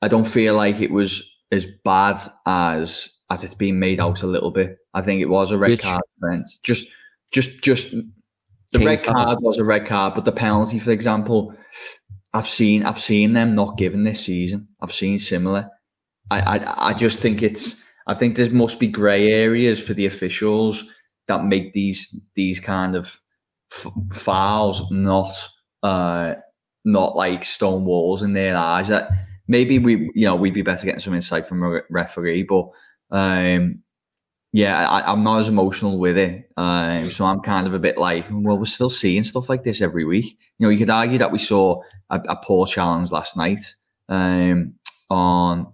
I 0.00 0.08
don't 0.08 0.26
feel 0.26 0.54
like 0.54 0.80
it 0.80 0.90
was 0.90 1.30
as 1.52 1.66
bad 1.84 2.18
as 2.46 3.10
as 3.30 3.44
it's 3.44 3.54
been 3.54 3.78
made 3.78 4.00
out 4.00 4.22
a 4.22 4.26
little 4.26 4.50
bit. 4.50 4.78
I 4.94 5.02
think 5.02 5.20
it 5.20 5.28
was 5.28 5.52
a 5.52 5.58
red 5.58 5.72
Which- 5.72 5.82
card 5.82 6.02
offence. 6.22 6.58
Just, 6.62 6.88
just, 7.30 7.62
just 7.62 7.94
the 8.72 8.78
red 8.78 9.02
card 9.02 9.40
was 9.42 9.58
a 9.58 9.64
red 9.64 9.86
card, 9.86 10.14
but 10.14 10.24
the 10.24 10.32
penalty, 10.32 10.78
for 10.78 10.90
example, 10.90 11.54
I've 12.32 12.48
seen 12.48 12.84
I've 12.84 12.98
seen 12.98 13.34
them 13.34 13.54
not 13.54 13.76
given 13.76 14.04
this 14.04 14.24
season. 14.24 14.68
I've 14.80 14.92
seen 14.92 15.18
similar. 15.18 15.68
I 16.30 16.40
I, 16.40 16.88
I 16.90 16.94
just 16.94 17.20
think 17.20 17.42
it's 17.42 17.83
I 18.06 18.14
think 18.14 18.36
there 18.36 18.50
must 18.50 18.78
be 18.80 18.88
grey 18.88 19.32
areas 19.32 19.84
for 19.84 19.94
the 19.94 20.06
officials 20.06 20.84
that 21.28 21.44
make 21.44 21.72
these 21.72 22.22
these 22.34 22.60
kind 22.60 22.96
of 22.96 23.20
f- 23.72 23.92
fouls 24.12 24.90
not 24.90 25.34
uh 25.82 26.34
not 26.84 27.16
like 27.16 27.44
stone 27.44 27.84
walls 27.84 28.22
in 28.22 28.34
their 28.34 28.56
eyes. 28.56 28.88
That 28.88 29.10
maybe 29.48 29.78
we 29.78 30.10
you 30.14 30.26
know 30.26 30.36
we'd 30.36 30.54
be 30.54 30.62
better 30.62 30.84
getting 30.84 31.00
some 31.00 31.14
insight 31.14 31.48
from 31.48 31.62
a 31.62 31.80
referee, 31.90 32.44
but 32.44 32.68
um 33.10 33.82
yeah, 34.54 34.88
I, 34.88 35.12
am 35.12 35.24
not 35.24 35.40
as 35.40 35.48
emotional 35.48 35.98
with 35.98 36.16
it. 36.16 36.48
Um, 36.56 37.10
so 37.10 37.24
I'm 37.24 37.40
kind 37.40 37.66
of 37.66 37.74
a 37.74 37.80
bit 37.80 37.98
like, 37.98 38.24
well, 38.30 38.56
we're 38.56 38.66
still 38.66 38.88
seeing 38.88 39.24
stuff 39.24 39.48
like 39.48 39.64
this 39.64 39.80
every 39.82 40.04
week. 40.04 40.38
You 40.58 40.66
know, 40.66 40.70
you 40.70 40.78
could 40.78 40.90
argue 40.90 41.18
that 41.18 41.32
we 41.32 41.40
saw 41.40 41.82
a, 42.08 42.20
a 42.28 42.36
poor 42.36 42.64
challenge 42.64 43.10
last 43.10 43.36
night 43.36 43.58
um, 44.08 44.74
on 45.10 45.72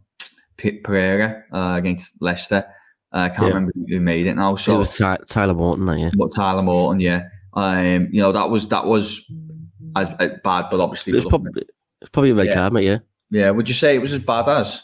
Pereira 0.82 1.44
uh, 1.52 1.74
against 1.76 2.20
Leicester. 2.20 2.64
Uh, 3.12 3.18
I 3.18 3.28
can't 3.28 3.42
yeah. 3.42 3.46
remember 3.48 3.72
who 3.88 4.00
made 4.00 4.26
it 4.26 4.34
now. 4.34 4.56
So 4.56 4.76
it 4.76 4.78
was 4.78 4.96
Ty- 4.96 5.18
Tyler 5.26 5.54
Morton, 5.54 5.86
yeah. 5.98 6.10
But 6.16 6.30
Tyler 6.34 6.62
Morton, 6.62 7.00
yeah. 7.00 7.24
Um, 7.54 8.08
you 8.12 8.20
know, 8.20 8.32
that 8.32 8.50
was 8.50 8.68
that 8.68 8.86
was 8.86 9.30
as 9.96 10.08
uh, 10.08 10.28
bad, 10.44 10.66
but 10.70 10.80
obviously 10.80 11.12
it 11.12 11.16
was, 11.16 11.24
it 11.24 11.32
was 11.32 12.10
probably 12.12 12.30
a 12.30 12.34
red 12.34 12.46
yeah. 12.46 12.54
card, 12.54 12.72
mate. 12.72 12.86
Yeah. 12.86 12.98
Yeah. 13.30 13.50
Would 13.50 13.68
you 13.68 13.74
say 13.74 13.96
it 13.96 14.00
was 14.00 14.12
as 14.12 14.22
bad 14.22 14.48
as? 14.48 14.82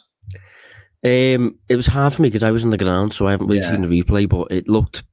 Um, 1.05 1.59
it 1.69 1.77
was 1.77 1.87
hard 1.87 2.13
for 2.13 2.23
me 2.23 2.29
because 2.29 2.43
I 2.43 2.51
was 2.51 2.65
in 2.65 2.71
the 2.71 2.79
ground, 2.79 3.13
so 3.13 3.29
I 3.29 3.31
haven't 3.31 3.47
really 3.47 3.61
yeah. 3.61 3.71
seen 3.71 3.83
the 3.83 4.03
replay. 4.03 4.29
But 4.29 4.51
it 4.51 4.69
looked, 4.69 5.05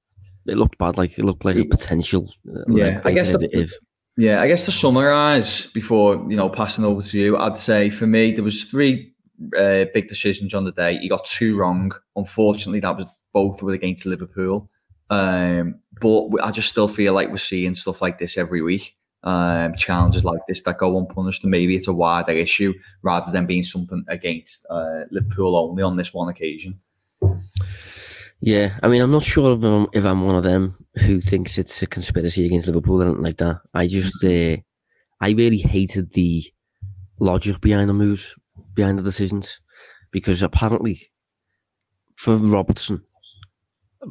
it 0.47 0.57
looked 0.57 0.79
bad. 0.79 0.97
Like 0.97 1.17
it 1.19 1.25
looked 1.25 1.45
like 1.45 1.55
a 1.57 1.65
potential. 1.65 2.33
Uh, 2.49 2.63
yeah, 2.67 3.01
I 3.05 3.11
guess. 3.11 3.29
The, 3.29 3.69
yeah, 4.17 4.41
I 4.41 4.47
guess 4.47 4.65
to 4.65 4.71
summarise 4.71 5.67
before 5.67 6.15
you 6.29 6.35
know 6.35 6.49
passing 6.49 6.83
over 6.85 7.01
to 7.01 7.19
you, 7.19 7.37
I'd 7.37 7.57
say 7.57 7.91
for 7.91 8.07
me 8.07 8.31
there 8.31 8.43
was 8.43 8.63
three 8.63 9.12
uh, 9.57 9.85
big 9.93 10.07
decisions 10.07 10.53
on 10.53 10.63
the 10.63 10.71
day. 10.71 10.97
He 10.97 11.09
got 11.09 11.25
two 11.25 11.57
wrong. 11.57 11.91
Unfortunately, 12.15 12.79
that 12.81 12.97
was 12.97 13.07
both 13.33 13.61
were 13.61 13.73
against 13.73 14.05
Liverpool. 14.05 14.69
Um, 15.09 15.79
but 15.99 16.29
I 16.41 16.51
just 16.51 16.69
still 16.69 16.87
feel 16.87 17.13
like 17.13 17.29
we're 17.29 17.37
seeing 17.37 17.75
stuff 17.75 18.01
like 18.01 18.17
this 18.17 18.37
every 18.37 18.61
week 18.61 18.95
um, 19.23 19.75
challenges 19.75 20.25
like 20.25 20.41
this 20.47 20.61
that 20.63 20.77
go 20.77 20.97
unpunished, 20.97 21.43
and 21.43 21.51
maybe 21.51 21.75
it's 21.75 21.87
a 21.87 21.93
wider 21.93 22.33
issue 22.33 22.73
rather 23.01 23.31
than 23.31 23.45
being 23.45 23.63
something 23.63 24.03
against 24.07 24.65
uh, 24.69 25.03
Liverpool 25.11 25.55
only 25.55 25.83
on 25.83 25.95
this 25.95 26.13
one 26.13 26.29
occasion. 26.29 26.79
Yeah, 28.41 28.77
I 28.83 28.89
mean, 28.89 29.01
I'm 29.01 29.11
not 29.11 29.23
sure 29.23 29.55
if 29.55 29.63
I'm, 29.63 29.87
if 29.93 30.03
I'm 30.03 30.25
one 30.25 30.35
of 30.35 30.43
them 30.43 30.75
who 31.05 31.21
thinks 31.21 31.57
it's 31.57 31.81
a 31.81 31.87
conspiracy 31.87 32.45
against 32.45 32.67
Liverpool 32.67 33.01
or 33.01 33.05
anything 33.05 33.23
like 33.23 33.37
that. 33.37 33.61
I 33.73 33.87
just, 33.87 34.21
uh, 34.23 34.57
I 35.21 35.31
really 35.31 35.59
hated 35.59 36.11
the 36.11 36.43
logic 37.19 37.61
behind 37.61 37.89
the 37.89 37.93
moves, 37.93 38.35
behind 38.75 38.99
the 38.99 39.03
decisions, 39.03 39.59
because 40.11 40.41
apparently, 40.41 41.11
for 42.15 42.35
Robertson, 42.35 43.03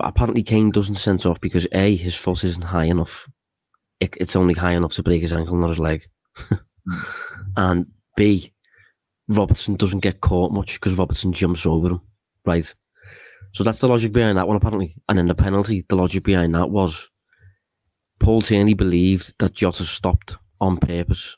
apparently 0.00 0.42
Kane 0.42 0.70
doesn't 0.70 0.94
send 0.94 1.24
off 1.26 1.40
because 1.40 1.66
a 1.72 1.96
his 1.96 2.14
foot 2.14 2.44
isn't 2.44 2.64
high 2.64 2.84
enough 2.84 3.28
it, 4.02 4.16
it's 4.18 4.34
only 4.34 4.54
high 4.54 4.72
enough 4.72 4.94
to 4.94 5.02
break 5.02 5.22
his 5.22 5.32
ankle, 5.32 5.56
not 5.56 5.68
his 5.68 5.78
leg. 5.78 6.08
and 7.56 7.86
B, 8.16 8.52
Robertson 9.28 9.76
doesn't 9.76 10.00
get 10.00 10.20
caught 10.20 10.52
much 10.52 10.74
because 10.74 10.98
Robertson 10.98 11.32
jumps 11.32 11.64
over 11.64 11.90
him, 11.90 12.00
right? 12.44 12.74
So 13.52 13.62
that's 13.62 13.78
the 13.78 13.86
logic 13.86 14.12
behind 14.12 14.38
that 14.38 14.48
one, 14.48 14.56
apparently. 14.56 14.96
And 15.08 15.16
then 15.16 15.28
the 15.28 15.36
penalty, 15.36 15.84
the 15.88 15.94
logic 15.94 16.24
behind 16.24 16.52
that 16.56 16.70
was 16.70 17.10
Paul 18.18 18.40
Tierney 18.40 18.74
believed 18.74 19.34
that 19.38 19.54
Jota 19.54 19.84
stopped 19.84 20.36
on 20.60 20.78
purpose 20.78 21.36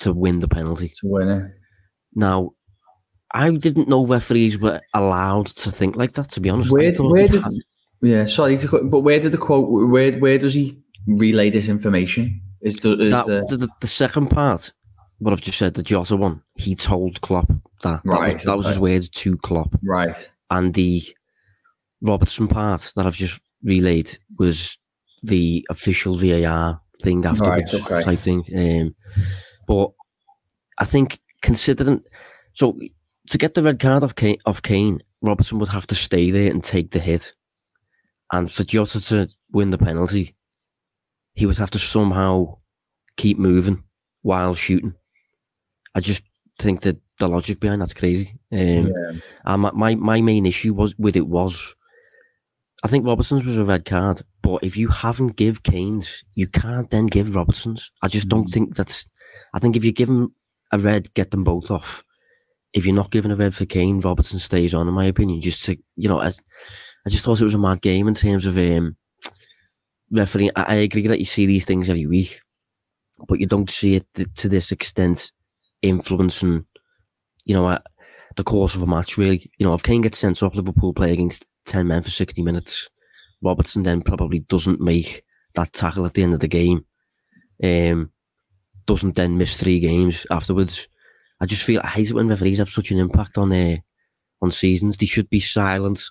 to 0.00 0.12
win 0.12 0.40
the 0.40 0.48
penalty. 0.48 0.92
To 1.00 1.08
win 1.08 1.28
it. 1.28 1.52
Now, 2.14 2.52
I 3.32 3.50
didn't 3.50 3.88
know 3.88 4.06
referees 4.06 4.58
were 4.58 4.80
allowed 4.94 5.46
to 5.46 5.70
think 5.70 5.96
like 5.96 6.12
that. 6.12 6.30
To 6.30 6.40
be 6.40 6.50
honest, 6.50 6.72
where, 6.72 6.92
where 6.94 7.28
did, 7.28 7.44
yeah, 8.02 8.26
sorry, 8.26 8.58
but 8.84 9.00
where 9.00 9.20
did 9.20 9.32
the 9.32 9.38
quote? 9.38 9.68
Where 9.90 10.18
where 10.18 10.38
does 10.38 10.54
he 10.54 10.78
relay 11.06 11.50
this 11.50 11.68
information? 11.68 12.40
Is 12.62 12.80
the, 12.80 13.00
is 13.00 13.12
that, 13.12 13.26
the... 13.26 13.44
the... 13.56 13.68
the 13.80 13.86
second 13.86 14.28
part? 14.28 14.72
What 15.18 15.32
I've 15.32 15.40
just 15.42 15.58
said, 15.58 15.74
the 15.74 15.82
Jota 15.82 16.16
one. 16.16 16.42
He 16.54 16.74
told 16.74 17.20
Klopp 17.20 17.52
that. 17.82 18.00
Right. 18.04 18.30
That 18.30 18.34
was, 18.34 18.44
that 18.44 18.56
was 18.56 18.66
his 18.68 18.78
words 18.78 19.08
to 19.10 19.36
Klopp. 19.36 19.78
Right. 19.82 20.32
And 20.50 20.72
the 20.72 21.02
Robertson 22.00 22.48
part 22.48 22.90
that 22.96 23.06
I've 23.06 23.14
just 23.14 23.38
relayed 23.62 24.16
was 24.38 24.78
the 25.22 25.66
official 25.68 26.14
VAR 26.14 26.80
thing 27.02 27.24
afterwards, 27.26 27.74
right, 27.74 27.82
okay. 27.82 28.02
type 28.02 28.18
thing. 28.20 28.44
Um, 28.56 28.94
but 29.66 29.90
I 30.78 30.86
think 30.86 31.20
considering 31.42 32.02
so 32.54 32.78
to 33.28 33.38
get 33.38 33.54
the 33.54 33.62
red 33.62 33.78
card 33.78 34.04
off 34.04 34.14
Kane, 34.14 34.38
off 34.46 34.62
Kane, 34.62 35.00
Robertson 35.22 35.58
would 35.58 35.68
have 35.68 35.86
to 35.88 35.94
stay 35.94 36.30
there 36.30 36.50
and 36.50 36.62
take 36.62 36.90
the 36.90 36.98
hit, 36.98 37.32
and 38.32 38.50
for 38.50 38.64
Jota 38.64 39.00
to 39.08 39.28
win 39.52 39.70
the 39.70 39.78
penalty, 39.78 40.36
he 41.34 41.46
would 41.46 41.58
have 41.58 41.70
to 41.70 41.78
somehow 41.78 42.58
keep 43.16 43.38
moving 43.38 43.84
while 44.22 44.54
shooting. 44.54 44.94
I 45.94 46.00
just 46.00 46.22
think 46.58 46.82
that 46.82 47.00
the 47.18 47.28
logic 47.28 47.60
behind 47.60 47.82
that's 47.82 47.94
crazy. 47.94 48.38
Um, 48.52 48.88
yeah. 48.88 49.12
And 49.44 49.62
my, 49.74 49.94
my, 49.94 50.20
main 50.20 50.46
issue 50.46 50.74
was 50.74 50.96
with 50.98 51.16
it 51.16 51.26
was, 51.26 51.74
I 52.82 52.88
think 52.88 53.06
Robertson's 53.06 53.44
was 53.44 53.58
a 53.58 53.64
red 53.64 53.84
card, 53.84 54.22
but 54.42 54.64
if 54.64 54.76
you 54.76 54.88
haven't 54.88 55.36
give 55.36 55.62
Kane's, 55.62 56.24
you 56.34 56.48
can't 56.48 56.90
then 56.90 57.06
give 57.06 57.34
Robertson's. 57.34 57.92
I 58.02 58.08
just 58.08 58.28
don't 58.28 58.48
mm. 58.48 58.52
think 58.52 58.74
that's. 58.74 59.08
I 59.54 59.58
think 59.58 59.76
if 59.76 59.84
you 59.84 59.92
give 59.92 60.08
him 60.08 60.34
a 60.72 60.78
red, 60.78 61.12
get 61.14 61.30
them 61.30 61.44
both 61.44 61.70
off. 61.70 62.04
If 62.72 62.86
you're 62.86 62.94
not 62.94 63.10
giving 63.10 63.32
a 63.32 63.36
red 63.36 63.54
for 63.54 63.66
Kane, 63.66 64.00
Robertson 64.00 64.38
stays 64.38 64.74
on. 64.74 64.86
In 64.86 64.94
my 64.94 65.06
opinion, 65.06 65.40
just 65.40 65.64
to 65.64 65.76
you 65.96 66.08
know, 66.08 66.20
I, 66.20 66.28
I 66.28 67.08
just 67.08 67.24
thought 67.24 67.40
it 67.40 67.44
was 67.44 67.54
a 67.54 67.58
mad 67.58 67.82
game 67.82 68.06
in 68.06 68.14
terms 68.14 68.46
of 68.46 68.56
um, 68.56 68.96
refereeing. 70.10 70.50
I, 70.54 70.62
I 70.62 70.74
agree 70.74 71.06
that 71.08 71.18
you 71.18 71.24
see 71.24 71.46
these 71.46 71.64
things 71.64 71.90
every 71.90 72.06
week, 72.06 72.40
but 73.26 73.40
you 73.40 73.46
don't 73.46 73.70
see 73.70 73.96
it 73.96 74.06
th- 74.14 74.28
to 74.36 74.48
this 74.48 74.70
extent 74.70 75.32
influencing, 75.82 76.64
you 77.44 77.54
know, 77.54 77.66
uh, 77.66 77.78
the 78.36 78.44
course 78.44 78.76
of 78.76 78.82
a 78.82 78.86
match. 78.86 79.18
Really, 79.18 79.50
you 79.58 79.66
know, 79.66 79.74
if 79.74 79.82
Kane 79.82 80.02
gets 80.02 80.18
sent 80.18 80.42
off, 80.42 80.54
Liverpool 80.54 80.94
play 80.94 81.12
against 81.12 81.46
ten 81.64 81.88
men 81.88 82.02
for 82.02 82.10
sixty 82.10 82.42
minutes. 82.42 82.88
Robertson 83.42 83.82
then 83.82 84.02
probably 84.02 84.40
doesn't 84.40 84.80
make 84.80 85.24
that 85.54 85.72
tackle 85.72 86.06
at 86.06 86.14
the 86.14 86.22
end 86.22 86.34
of 86.34 86.40
the 86.40 86.46
game. 86.46 86.84
Um, 87.64 88.12
doesn't 88.90 89.14
then 89.14 89.38
miss 89.38 89.56
three 89.56 89.78
games 89.78 90.26
afterwards. 90.32 90.88
I 91.40 91.46
just 91.46 91.62
feel 91.62 91.80
I 91.84 91.88
hate 91.88 92.10
it 92.10 92.14
when 92.14 92.26
referees 92.26 92.58
have 92.58 92.68
such 92.68 92.90
an 92.90 92.98
impact 92.98 93.38
on 93.38 93.52
uh, 93.52 93.76
on 94.42 94.50
seasons. 94.50 94.96
They 94.96 95.06
should 95.06 95.30
be 95.30 95.38
silent 95.38 96.02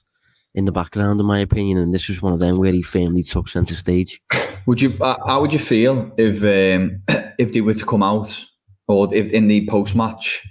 in 0.56 0.64
the 0.64 0.72
background, 0.72 1.20
in 1.20 1.26
my 1.26 1.40
opinion. 1.40 1.78
And 1.78 1.94
this 1.94 2.08
was 2.08 2.22
one 2.22 2.32
of 2.32 2.40
them 2.40 2.58
where 2.58 2.72
he 2.72 2.82
firmly 2.82 3.22
took 3.24 3.50
centre 3.50 3.76
stage. 3.76 4.22
Would 4.66 4.82
you? 4.82 4.94
How 5.02 5.42
would 5.42 5.52
you 5.52 5.60
feel 5.60 6.12
if 6.18 6.42
um, 6.42 7.02
if 7.38 7.52
they 7.52 7.60
were 7.60 7.74
to 7.74 7.86
come 7.86 8.02
out, 8.02 8.46
or 8.88 9.14
if 9.14 9.30
in 9.32 9.50
the 9.50 9.68
post 9.68 9.94
match, 9.94 10.48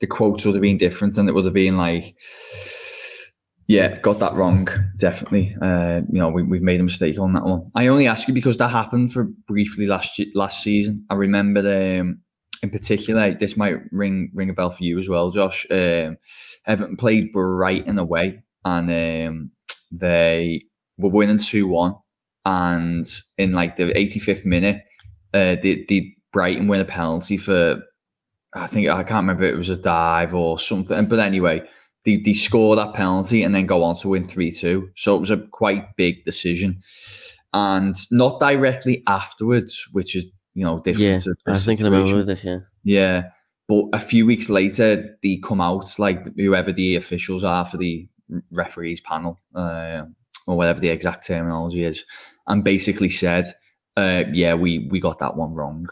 the 0.00 0.06
quotes 0.06 0.46
would 0.46 0.54
have 0.54 0.62
been 0.62 0.78
different, 0.78 1.18
and 1.18 1.28
it 1.28 1.32
would 1.32 1.44
have 1.44 1.52
been 1.52 1.76
like, 1.76 2.16
"Yeah, 3.66 3.98
got 4.00 4.18
that 4.20 4.34
wrong. 4.34 4.68
Definitely. 4.96 5.56
Uh, 5.60 6.02
you 6.10 6.18
know, 6.18 6.28
we, 6.28 6.42
we've 6.42 6.62
made 6.62 6.80
a 6.80 6.84
mistake 6.84 7.18
on 7.18 7.32
that 7.34 7.44
one." 7.44 7.70
I 7.74 7.88
only 7.88 8.06
ask 8.06 8.28
you 8.28 8.34
because 8.34 8.56
that 8.58 8.70
happened 8.70 9.12
for 9.12 9.24
briefly 9.46 9.86
last 9.86 10.20
last 10.34 10.62
season. 10.62 11.04
I 11.10 11.14
remember 11.14 11.60
um, 12.00 12.20
in 12.62 12.70
particular, 12.70 13.34
this 13.34 13.56
might 13.56 13.80
ring 13.92 14.30
ring 14.34 14.50
a 14.50 14.54
bell 14.54 14.70
for 14.70 14.84
you 14.84 14.98
as 14.98 15.08
well, 15.08 15.30
Josh. 15.30 15.66
Um, 15.70 16.18
Everton 16.66 16.96
played 16.96 17.32
Brighton 17.32 17.98
away 17.98 18.42
and 18.64 19.28
um, 19.28 19.50
they 19.92 20.64
were 20.98 21.10
winning 21.10 21.38
2 21.38 21.66
1. 21.66 21.94
And 22.44 23.06
in 23.38 23.52
like 23.52 23.76
the 23.76 23.92
85th 23.92 24.44
minute, 24.44 24.84
uh, 25.34 25.56
the 25.56 26.14
Brighton 26.32 26.68
win 26.68 26.80
a 26.80 26.84
penalty 26.84 27.38
for, 27.38 27.82
I 28.54 28.66
think, 28.66 28.88
I 28.88 29.02
can't 29.02 29.22
remember 29.22 29.44
it 29.44 29.56
was 29.56 29.68
a 29.68 29.76
dive 29.76 30.34
or 30.34 30.58
something. 30.58 31.06
But 31.06 31.18
anyway, 31.18 31.62
they, 32.06 32.16
they 32.16 32.32
score 32.32 32.76
that 32.76 32.94
penalty 32.94 33.42
and 33.42 33.54
then 33.54 33.66
go 33.66 33.82
on 33.82 33.96
to 33.96 34.08
win 34.08 34.22
3 34.22 34.50
2. 34.50 34.90
So 34.96 35.16
it 35.16 35.20
was 35.20 35.30
a 35.30 35.38
quite 35.38 35.96
big 35.96 36.24
decision. 36.24 36.80
And 37.52 37.96
not 38.10 38.38
directly 38.40 39.02
afterwards, 39.06 39.86
which 39.92 40.14
is, 40.14 40.26
you 40.54 40.64
know, 40.64 40.78
different. 40.78 41.26
Yeah, 41.26 41.32
I 41.46 41.50
was 41.50 41.66
thinking 41.66 41.86
about 41.86 42.26
this, 42.26 42.44
yeah. 42.44 42.58
Yeah. 42.84 43.24
But 43.68 43.86
a 43.92 43.98
few 43.98 44.24
weeks 44.24 44.48
later, 44.48 45.18
they 45.22 45.38
come 45.38 45.60
out, 45.60 45.98
like 45.98 46.24
whoever 46.36 46.70
the 46.70 46.94
officials 46.94 47.42
are 47.42 47.66
for 47.66 47.76
the 47.76 48.08
referees 48.50 49.00
panel 49.00 49.40
uh, 49.54 50.02
or 50.46 50.56
whatever 50.56 50.78
the 50.78 50.90
exact 50.90 51.26
terminology 51.26 51.84
is, 51.84 52.04
and 52.46 52.62
basically 52.62 53.08
said, 53.08 53.46
uh, 53.96 54.22
"Yeah, 54.32 54.54
we 54.54 54.86
we 54.90 55.00
got 55.00 55.18
that 55.18 55.36
one 55.36 55.52
wrong." 55.54 55.88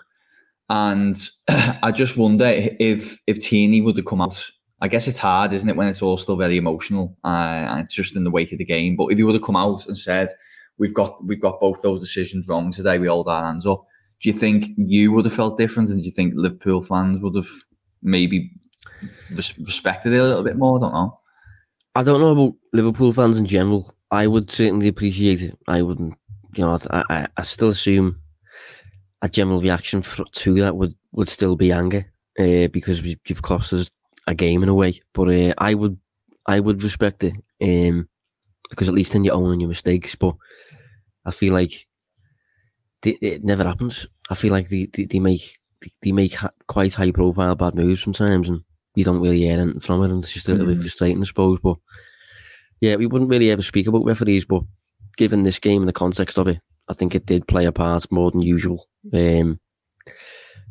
And 0.70 1.16
I 1.48 1.90
just 1.90 2.16
wonder 2.16 2.46
if 2.46 3.20
if 3.26 3.40
Tierney 3.40 3.80
would 3.80 3.96
have 3.96 4.06
come 4.06 4.20
out. 4.20 4.50
I 4.84 4.88
guess 4.88 5.08
it's 5.08 5.18
hard, 5.18 5.54
isn't 5.54 5.68
it, 5.70 5.76
when 5.76 5.88
it's 5.88 6.02
all 6.02 6.18
still 6.18 6.36
very 6.36 6.58
emotional 6.58 7.16
uh, 7.24 7.28
and 7.70 7.80
it's 7.80 7.94
just 7.94 8.16
in 8.16 8.24
the 8.24 8.30
wake 8.30 8.52
of 8.52 8.58
the 8.58 8.66
game. 8.66 8.96
But 8.96 9.06
if 9.06 9.18
you 9.18 9.24
would 9.24 9.34
have 9.34 9.42
come 9.42 9.56
out 9.56 9.86
and 9.86 9.96
said, 9.96 10.28
"We've 10.76 10.92
got 10.92 11.24
we've 11.24 11.40
got 11.40 11.58
both 11.58 11.80
those 11.80 12.02
decisions 12.02 12.46
wrong 12.46 12.70
today. 12.70 12.98
We 12.98 13.06
hold 13.06 13.26
our 13.26 13.46
hands 13.46 13.66
up," 13.66 13.86
do 14.20 14.28
you 14.28 14.34
think 14.34 14.72
you 14.76 15.10
would 15.12 15.24
have 15.24 15.32
felt 15.32 15.56
different, 15.56 15.88
and 15.88 16.02
do 16.02 16.06
you 16.06 16.12
think 16.12 16.34
Liverpool 16.36 16.82
fans 16.82 17.22
would 17.22 17.34
have 17.34 17.48
maybe 18.02 18.50
respected 19.30 20.12
it 20.12 20.18
a 20.18 20.24
little 20.24 20.44
bit 20.44 20.58
more? 20.58 20.76
I 20.76 20.80
don't 20.82 20.92
know. 20.92 21.18
I 21.94 22.02
don't 22.02 22.20
know 22.20 22.32
about 22.32 22.54
Liverpool 22.74 23.14
fans 23.14 23.38
in 23.38 23.46
general. 23.46 23.90
I 24.10 24.26
would 24.26 24.50
certainly 24.50 24.88
appreciate 24.88 25.40
it. 25.40 25.58
I 25.66 25.80
wouldn't, 25.80 26.14
you 26.56 26.62
know, 26.62 26.76
I, 26.90 27.04
I, 27.08 27.26
I 27.38 27.42
still 27.42 27.68
assume 27.68 28.20
a 29.22 29.30
general 29.30 29.60
reaction 29.60 30.02
for, 30.02 30.24
to 30.24 30.54
that 30.60 30.76
would, 30.76 30.94
would 31.12 31.30
still 31.30 31.56
be 31.56 31.72
anger 31.72 32.12
uh, 32.38 32.68
because 32.68 33.00
you've 33.00 33.42
cost 33.42 33.72
us 33.72 33.88
a 34.26 34.34
game 34.34 34.62
in 34.62 34.68
a 34.68 34.74
way. 34.74 35.00
But 35.12 35.28
uh, 35.28 35.54
I 35.58 35.74
would 35.74 35.98
I 36.46 36.60
would 36.60 36.82
respect 36.82 37.24
it. 37.24 37.34
Um, 37.62 38.08
because 38.70 38.88
at 38.88 38.94
least 38.94 39.12
then 39.12 39.24
you're 39.24 39.34
owning 39.34 39.60
your 39.60 39.68
mistakes. 39.68 40.14
But 40.14 40.34
I 41.24 41.30
feel 41.30 41.52
like 41.52 41.86
they, 43.02 43.16
it 43.20 43.44
never 43.44 43.64
happens. 43.64 44.06
I 44.30 44.34
feel 44.34 44.52
like 44.52 44.68
they, 44.68 44.88
they, 44.92 45.04
they 45.04 45.20
make 45.20 45.58
they 46.02 46.12
make 46.12 46.36
quite 46.66 46.94
high 46.94 47.10
profile 47.10 47.54
bad 47.54 47.74
moves 47.74 48.02
sometimes, 48.02 48.48
and 48.48 48.62
you 48.94 49.04
don't 49.04 49.20
really 49.20 49.40
hear 49.40 49.58
anything 49.58 49.80
from 49.80 50.02
it, 50.02 50.10
and 50.10 50.22
it's 50.22 50.32
just 50.32 50.48
a 50.48 50.52
little 50.52 50.66
mm-hmm. 50.66 50.74
bit 50.74 50.82
frustrating, 50.82 51.20
I 51.20 51.24
suppose. 51.24 51.58
But 51.62 51.76
yeah, 52.80 52.96
we 52.96 53.06
wouldn't 53.06 53.30
really 53.30 53.50
ever 53.50 53.62
speak 53.62 53.86
about 53.86 54.04
referees, 54.04 54.44
but 54.44 54.62
given 55.16 55.42
this 55.42 55.58
game 55.58 55.82
and 55.82 55.88
the 55.88 55.92
context 55.92 56.38
of 56.38 56.48
it, 56.48 56.60
I 56.88 56.94
think 56.94 57.14
it 57.14 57.26
did 57.26 57.46
play 57.46 57.66
a 57.66 57.72
part 57.72 58.10
more 58.10 58.30
than 58.30 58.42
usual. 58.42 58.88
Um, 59.12 59.60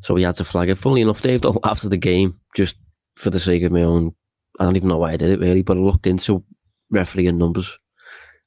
so 0.02 0.13
we 0.13 0.24
had 0.24 0.36
to 0.36 0.46
flag 0.46 0.70
it. 0.70 0.76
Funnily 0.76 1.02
enough, 1.02 1.22
Dave, 1.22 1.42
though, 1.42 1.60
after 1.63 1.89
the 1.89 1.98
game, 1.98 2.34
just 2.56 2.76
for 3.15 3.30
the 3.30 3.39
sake 3.39 3.63
of 3.63 3.71
my 3.71 3.84
own, 3.84 4.13
I 4.60 4.63
don't 4.65 4.76
even 4.76 4.89
know 4.89 4.97
why 4.97 5.13
I 5.13 5.17
did 5.17 5.30
it 5.30 5.39
really, 5.39 5.62
but 5.62 5.78
I 5.78 5.80
looked 5.80 6.08
into 6.08 6.43
referee 6.89 7.28
and 7.28 7.39
numbers, 7.39 7.78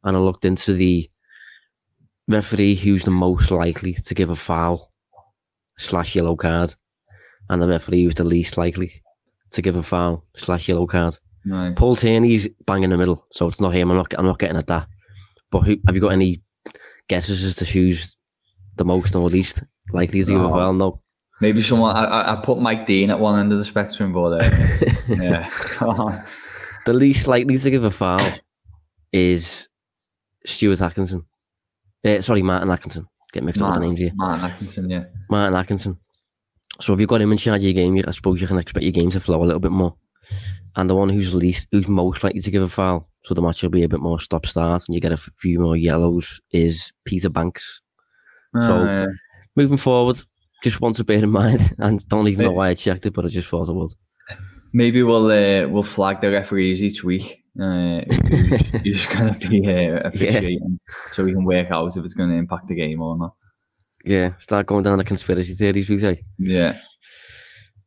and 0.05 0.17
I 0.17 0.21
looked 0.21 0.45
into 0.45 0.73
the 0.73 1.09
referee 2.29 2.75
who's 2.75 3.05
the 3.05 3.11
most 3.11 3.51
likely 3.51 3.93
to 3.93 4.15
give 4.15 4.31
a 4.31 4.37
foul 4.37 4.93
slash 5.79 6.15
yellow 6.15 6.37
card, 6.37 6.75
and 7.49 7.63
the 7.63 7.69
referee 7.69 8.05
who's 8.05 8.15
the 8.15 8.25
least 8.25 8.57
likely 8.57 8.91
to 9.51 9.63
give 9.63 9.77
a 9.77 9.83
foul 9.83 10.25
slash 10.37 10.69
yellow 10.69 10.87
card. 10.87 11.19
Nice. 11.45 11.75
Paul 11.77 11.95
Tierney's 11.95 12.49
bang 12.67 12.83
in 12.83 12.91
the 12.91 12.99
middle, 12.99 13.25
so 13.31 13.47
it's 13.47 13.61
not 13.61 13.73
him. 13.73 13.91
I'm 13.91 13.97
not. 13.97 14.13
I'm 14.19 14.27
not 14.27 14.39
getting 14.39 14.57
at 14.57 14.67
that. 14.67 14.89
But 15.51 15.61
who, 15.61 15.77
have 15.87 15.95
you 15.95 16.01
got 16.01 16.13
any 16.13 16.43
guesses 17.09 17.45
as 17.45 17.57
to 17.57 17.65
who's 17.65 18.17
the 18.77 18.85
most 18.85 19.15
or 19.15 19.29
least 19.29 19.63
likely 19.93 20.25
to 20.25 20.33
give 20.33 20.41
a 20.41 20.49
foul? 20.49 20.73
No. 20.73 21.03
Maybe 21.41 21.61
someone. 21.63 21.95
I, 21.95 22.33
I 22.33 22.37
put 22.37 22.59
Mike 22.59 22.87
Dean 22.87 23.11
at 23.11 23.21
one 23.21 23.39
end 23.39 23.53
of 23.53 23.59
the 23.59 23.65
spectrum, 23.65 24.13
but 24.13 24.43
uh, 24.43 24.51
yeah. 25.09 25.51
the 26.87 26.93
least 26.93 27.29
likely 27.29 27.59
to 27.59 27.71
give 27.71 27.85
a 27.85 27.91
foul 27.91 28.27
is 29.13 29.69
Stuart 30.47 30.81
Atkinson. 30.81 31.27
Uh, 32.05 32.21
sorry, 32.21 32.43
Martin 32.43 32.71
Atkinson. 32.71 33.07
Get 33.33 33.45
mixed 33.45 33.61
Martin, 33.61 33.83
up 33.83 33.89
with 33.89 33.99
the 33.99 34.03
names 34.05 34.13
here. 34.13 34.13
Martin 34.15 34.45
Atkinson, 34.45 34.91
yeah. 34.91 35.05
Martin 35.29 35.57
Atkinson. 35.57 35.99
So 36.81 36.95
if 36.95 37.01
you've 37.01 37.09
got 37.09 37.21
him 37.21 37.33
in 37.33 37.39
charge 37.39 37.59
of 37.59 37.65
your 37.65 37.73
game, 37.73 38.03
I 38.07 38.11
suppose 38.13 38.41
you 38.41 38.47
can 38.47 38.59
expect 38.59 38.85
your 38.85 38.93
game 38.93 39.11
to 39.11 39.21
flow 39.21 39.43
a 39.43 39.45
little 39.45 39.61
bit 39.61 39.73
more. 39.73 39.95
And 40.77 40.89
the 40.89 40.95
one 40.95 41.09
who's 41.09 41.35
least, 41.35 41.69
who's 41.73 41.89
most 41.89 42.23
likely 42.23 42.41
to 42.41 42.51
give 42.51 42.63
a 42.63 42.69
foul, 42.69 43.09
so 43.25 43.35
the 43.35 43.43
match 43.43 43.63
will 43.63 43.71
be 43.71 43.83
a 43.83 43.89
bit 43.89 44.01
more 44.01 44.21
stop 44.21 44.47
start 44.47 44.85
and 44.87 44.95
you 44.95 45.01
get 45.01 45.13
a 45.13 45.17
few 45.17 45.59
more 45.59 45.77
yellows, 45.77 46.41
is 46.53 46.93
Peter 47.05 47.31
Bankes. 47.31 47.81
so 48.59 48.87
uh, 48.87 49.07
moving 49.57 49.79
forward, 49.79 50.19
just 50.63 50.81
want 50.81 50.97
to 50.97 51.05
bear 51.05 51.23
in 51.23 51.31
mind, 51.31 51.75
and 51.79 52.07
don't 52.09 52.29
even 52.29 52.47
know 52.47 52.53
why 52.53 52.69
I 52.69 52.75
checked 52.75 53.07
it, 53.07 53.13
but 53.13 53.25
I 53.25 53.29
just 53.29 53.49
thought 53.49 53.69
I 53.69 53.73
would. 53.73 53.93
Maybe 54.73 55.03
we'll 55.03 55.27
uh, 55.27 55.69
we'll 55.69 55.83
flag 55.83 56.21
the 56.21 56.31
referees 56.31 56.83
each 56.83 57.05
week. 57.05 57.43
Uh, 57.59 58.03
who's, 58.85 59.07
going 59.07 59.33
to 59.33 59.49
be 59.49 59.67
uh, 59.67 60.01
officiating, 60.05 60.79
yeah. 60.79 61.13
so 61.13 61.25
we 61.25 61.33
can 61.33 61.45
work 61.45 61.71
out 61.71 61.97
if 61.97 62.05
it's 62.05 62.13
going 62.13 62.29
to 62.29 62.37
impact 62.37 62.69
the 62.69 62.75
game 62.75 63.01
or 63.01 63.17
not. 63.17 63.35
Yeah, 64.05 64.33
start 64.39 64.67
going 64.67 64.83
down 64.83 64.99
the 64.99 65.05
conspiracy 65.05 65.55
theories, 65.55 65.89
we 65.89 65.99
say. 65.99 66.23
Yeah. 66.39 66.77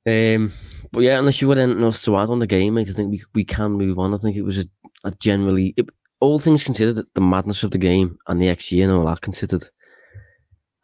Um, 0.07 0.51
but 0.91 1.01
yeah, 1.01 1.19
unless 1.19 1.39
you 1.41 1.47
got 1.47 1.59
anything 1.59 1.83
else 1.83 2.01
to 2.03 2.17
add 2.17 2.29
on 2.29 2.39
the 2.39 2.47
game, 2.47 2.73
mate, 2.73 2.89
I 2.89 2.93
think 2.93 3.11
we 3.11 3.21
we 3.35 3.45
can 3.45 3.73
move 3.73 3.99
on. 3.99 4.13
I 4.13 4.17
think 4.17 4.35
it 4.35 4.41
was 4.41 4.59
a, 4.59 4.65
a 5.03 5.11
generally, 5.11 5.75
it, 5.77 5.87
all 6.19 6.39
things 6.39 6.63
considered, 6.63 7.05
the 7.13 7.21
madness 7.21 7.63
of 7.63 7.71
the 7.71 7.77
game 7.77 8.17
and 8.27 8.41
the 8.41 8.47
XG 8.47 8.83
and 8.83 8.91
all 8.91 9.05
that 9.05 9.21
considered. 9.21 9.63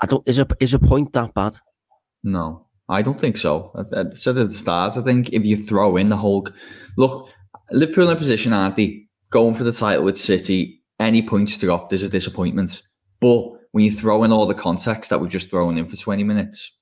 I 0.01 0.05
don't 0.05 0.27
is 0.27 0.39
a 0.39 0.47
is 0.59 0.73
a 0.73 0.79
point 0.79 1.13
that 1.13 1.33
bad? 1.33 1.57
No, 2.25 2.65
I 2.89 3.03
don't 3.03 3.19
think 3.19 3.37
so. 3.37 3.71
I, 3.75 4.09
said 4.09 4.37
at 4.37 4.47
the 4.47 4.53
start, 4.53 4.97
I 4.97 5.01
think 5.01 5.29
if 5.29 5.45
you 5.45 5.55
throw 5.55 5.95
in 5.95 6.09
the 6.09 6.17
whole 6.17 6.47
look, 6.97 7.29
Liverpool 7.71 8.09
in 8.09 8.17
a 8.17 8.19
position, 8.19 8.51
aren't 8.51 8.75
they? 8.75 9.03
Going 9.29 9.53
for 9.53 9.63
the 9.63 9.71
title 9.71 10.03
with 10.03 10.17
City, 10.17 10.81
any 10.99 11.21
points 11.21 11.57
to 11.57 11.67
dropped 11.67 11.93
is 11.93 12.03
a 12.03 12.09
disappointment. 12.09 12.81
But 13.19 13.51
when 13.71 13.83
you 13.83 13.91
throw 13.91 14.23
in 14.23 14.31
all 14.31 14.47
the 14.47 14.53
context 14.53 15.09
that 15.09 15.19
we've 15.19 15.31
just 15.31 15.49
thrown 15.49 15.77
in 15.77 15.85
for 15.85 15.95
20 15.95 16.23
minutes, 16.23 16.75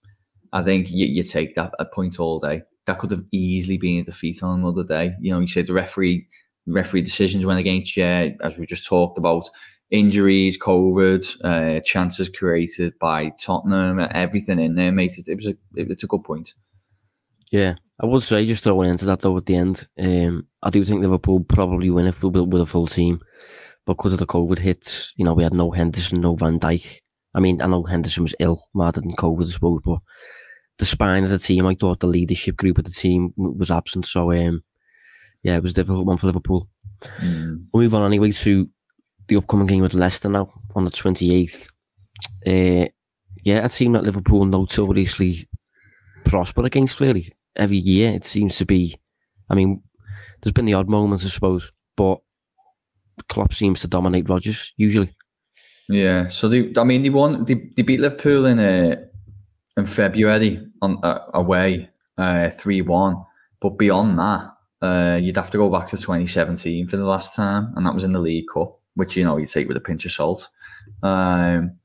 I 0.54 0.64
think 0.64 0.92
you, 0.92 1.08
you 1.08 1.24
take 1.24 1.56
that 1.56 1.74
a 1.78 1.86
point 1.86 2.20
all 2.20 2.40
day. 2.40 2.62
That 2.86 3.00
could 3.00 3.12
have 3.12 3.24
easily 3.32 3.78
been 3.78 4.00
a 4.00 4.04
defeat 4.04 4.44
on 4.44 4.60
another 4.60 4.84
day. 4.84 5.16
You 5.20 5.34
know, 5.34 5.40
you 5.40 5.48
said 5.48 5.68
the 5.68 5.74
referee 5.74 6.28
referee 6.68 7.02
decisions 7.02 7.46
went 7.46 7.60
against 7.60 7.98
you, 7.98 8.06
as 8.06 8.58
we 8.58 8.66
just 8.66 8.86
talked 8.86 9.18
about. 9.18 9.50
Injuries, 9.92 10.58
COVID, 10.58 11.24
uh, 11.44 11.80
chances 11.82 12.30
created 12.30 12.94
by 13.00 13.32
Tottenham, 13.40 14.00
everything 14.00 14.60
in 14.60 14.76
there, 14.76 14.92
mate. 14.92 15.18
It, 15.18 15.28
it 15.28 15.36
was 15.36 15.48
a, 15.48 15.56
it, 15.76 15.92
it's 15.92 16.04
a 16.04 16.08
good 16.08 16.24
point. 16.24 16.54
Yeah, 17.52 17.76
I 18.02 18.08
would 18.08 18.24
say 18.24 18.46
just 18.48 18.64
throwing 18.64 18.90
into 18.90 19.06
that 19.06 19.20
though 19.20 19.38
at 19.38 19.46
the 19.46 19.56
end. 19.56 19.88
Um, 20.00 20.48
I 20.64 20.72
do 20.72 20.84
think 20.84 21.02
Liverpool 21.02 21.42
probably 21.42 21.92
win 21.92 22.08
if 22.08 22.24
with, 22.24 22.36
with 22.36 22.62
a 22.62 22.66
full 22.66 22.88
team, 22.88 23.20
because 23.86 24.14
of 24.14 24.20
the 24.20 24.26
COVID 24.26 24.60
hits. 24.60 25.14
You 25.16 25.26
know, 25.26 25.34
we 25.34 25.44
had 25.44 25.54
no 25.54 25.72
Henderson, 25.72 26.22
no 26.22 26.36
Van 26.36 26.60
Dijk. 26.60 27.00
I 27.36 27.40
mean, 27.40 27.62
I 27.62 27.68
know 27.68 27.84
Henderson 27.84 28.24
was 28.24 28.36
ill, 28.40 28.64
rather 28.74 29.02
than 29.02 29.16
COVID, 29.16 29.48
I 29.48 29.52
suppose, 29.52 29.82
but 29.84 30.00
the 30.80 30.86
spine 30.86 31.24
of 31.24 31.30
the 31.30 31.40
team, 31.40 31.66
I 31.66 31.76
thought 31.76 32.00
the 32.00 32.08
leadership 32.08 32.58
group 32.58 32.78
of 32.78 32.86
the 32.86 32.92
team 32.92 33.34
was 33.38 33.72
absent. 33.72 34.06
So, 34.06 34.32
um, 34.32 34.64
yeah, 35.44 35.56
it 35.56 35.64
was 35.64 35.72
a 35.74 35.76
difficult 35.76 36.06
one 36.06 36.18
for 36.18 36.28
Liverpool. 36.28 36.70
Mm. 37.20 37.66
We'll 37.74 37.84
move 37.84 37.94
on 37.94 38.06
anyway 38.06 38.32
to 38.32 38.70
the 39.28 39.38
upcoming 39.38 39.68
game 39.68 39.82
with 39.82 39.94
Leicester 39.94 40.30
now 40.30 40.52
on 40.76 40.86
the 40.86 40.92
28th. 40.92 41.68
Uh, 42.46 42.88
yeah, 43.44 43.66
a 43.66 43.70
team 43.70 43.94
that 43.94 44.04
Liverpool 44.04 44.46
notoriously 44.46 45.48
prosper 46.26 46.66
against, 46.66 47.00
really. 47.00 47.32
Every 47.56 47.78
year 47.78 48.12
it 48.12 48.26
seems 48.26 48.58
to 48.58 48.66
be. 48.66 48.96
I 49.50 49.56
mean, 49.56 49.84
there's 50.42 50.54
been 50.54 50.66
the 50.66 50.74
odd 50.74 50.90
moments, 50.90 51.26
I 51.26 51.30
suppose, 51.30 51.72
but 51.96 52.20
Klopp 53.30 53.54
seems 53.54 53.82
to 53.82 53.88
dominate 53.88 54.30
Rodgers 54.30 54.74
usually. 54.78 55.16
Yeah, 55.90 56.30
so 56.30 56.48
they, 56.48 56.72
I 56.78 56.84
mean, 56.84 57.04
they 57.04 57.10
won. 57.10 57.44
They, 57.46 57.56
they 57.76 57.82
beat 57.82 58.00
Liverpool 58.00 58.46
in 58.46 58.60
uh, 58.60 58.96
in 59.78 59.86
February 59.86 60.66
on 60.82 61.00
uh, 61.04 61.26
away 61.34 61.90
uh, 62.18 62.50
three 62.50 62.82
uh, 62.82 62.86
one. 62.86 63.18
But 63.60 63.78
beyond 63.78 64.18
that, 64.20 64.54
uh, 64.82 65.18
you'd 65.22 65.38
have 65.38 65.52
to 65.52 65.58
go 65.58 65.70
back 65.70 65.88
to 65.88 65.98
2017 65.98 66.88
for 66.88 66.98
the 66.98 67.06
last 67.06 67.36
time, 67.36 67.74
and 67.76 67.86
that 67.86 67.94
was 67.94 68.04
in 68.04 68.14
the 68.14 68.20
League 68.20 68.48
Cup, 68.54 68.80
which 68.96 69.16
you 69.16 69.24
know 69.24 69.38
you 69.38 69.46
take 69.46 69.68
with 69.68 69.78
a 69.78 69.82
pinch 69.82 70.06
of 70.06 70.12
salt. 70.12 70.50
Um, 71.02 71.78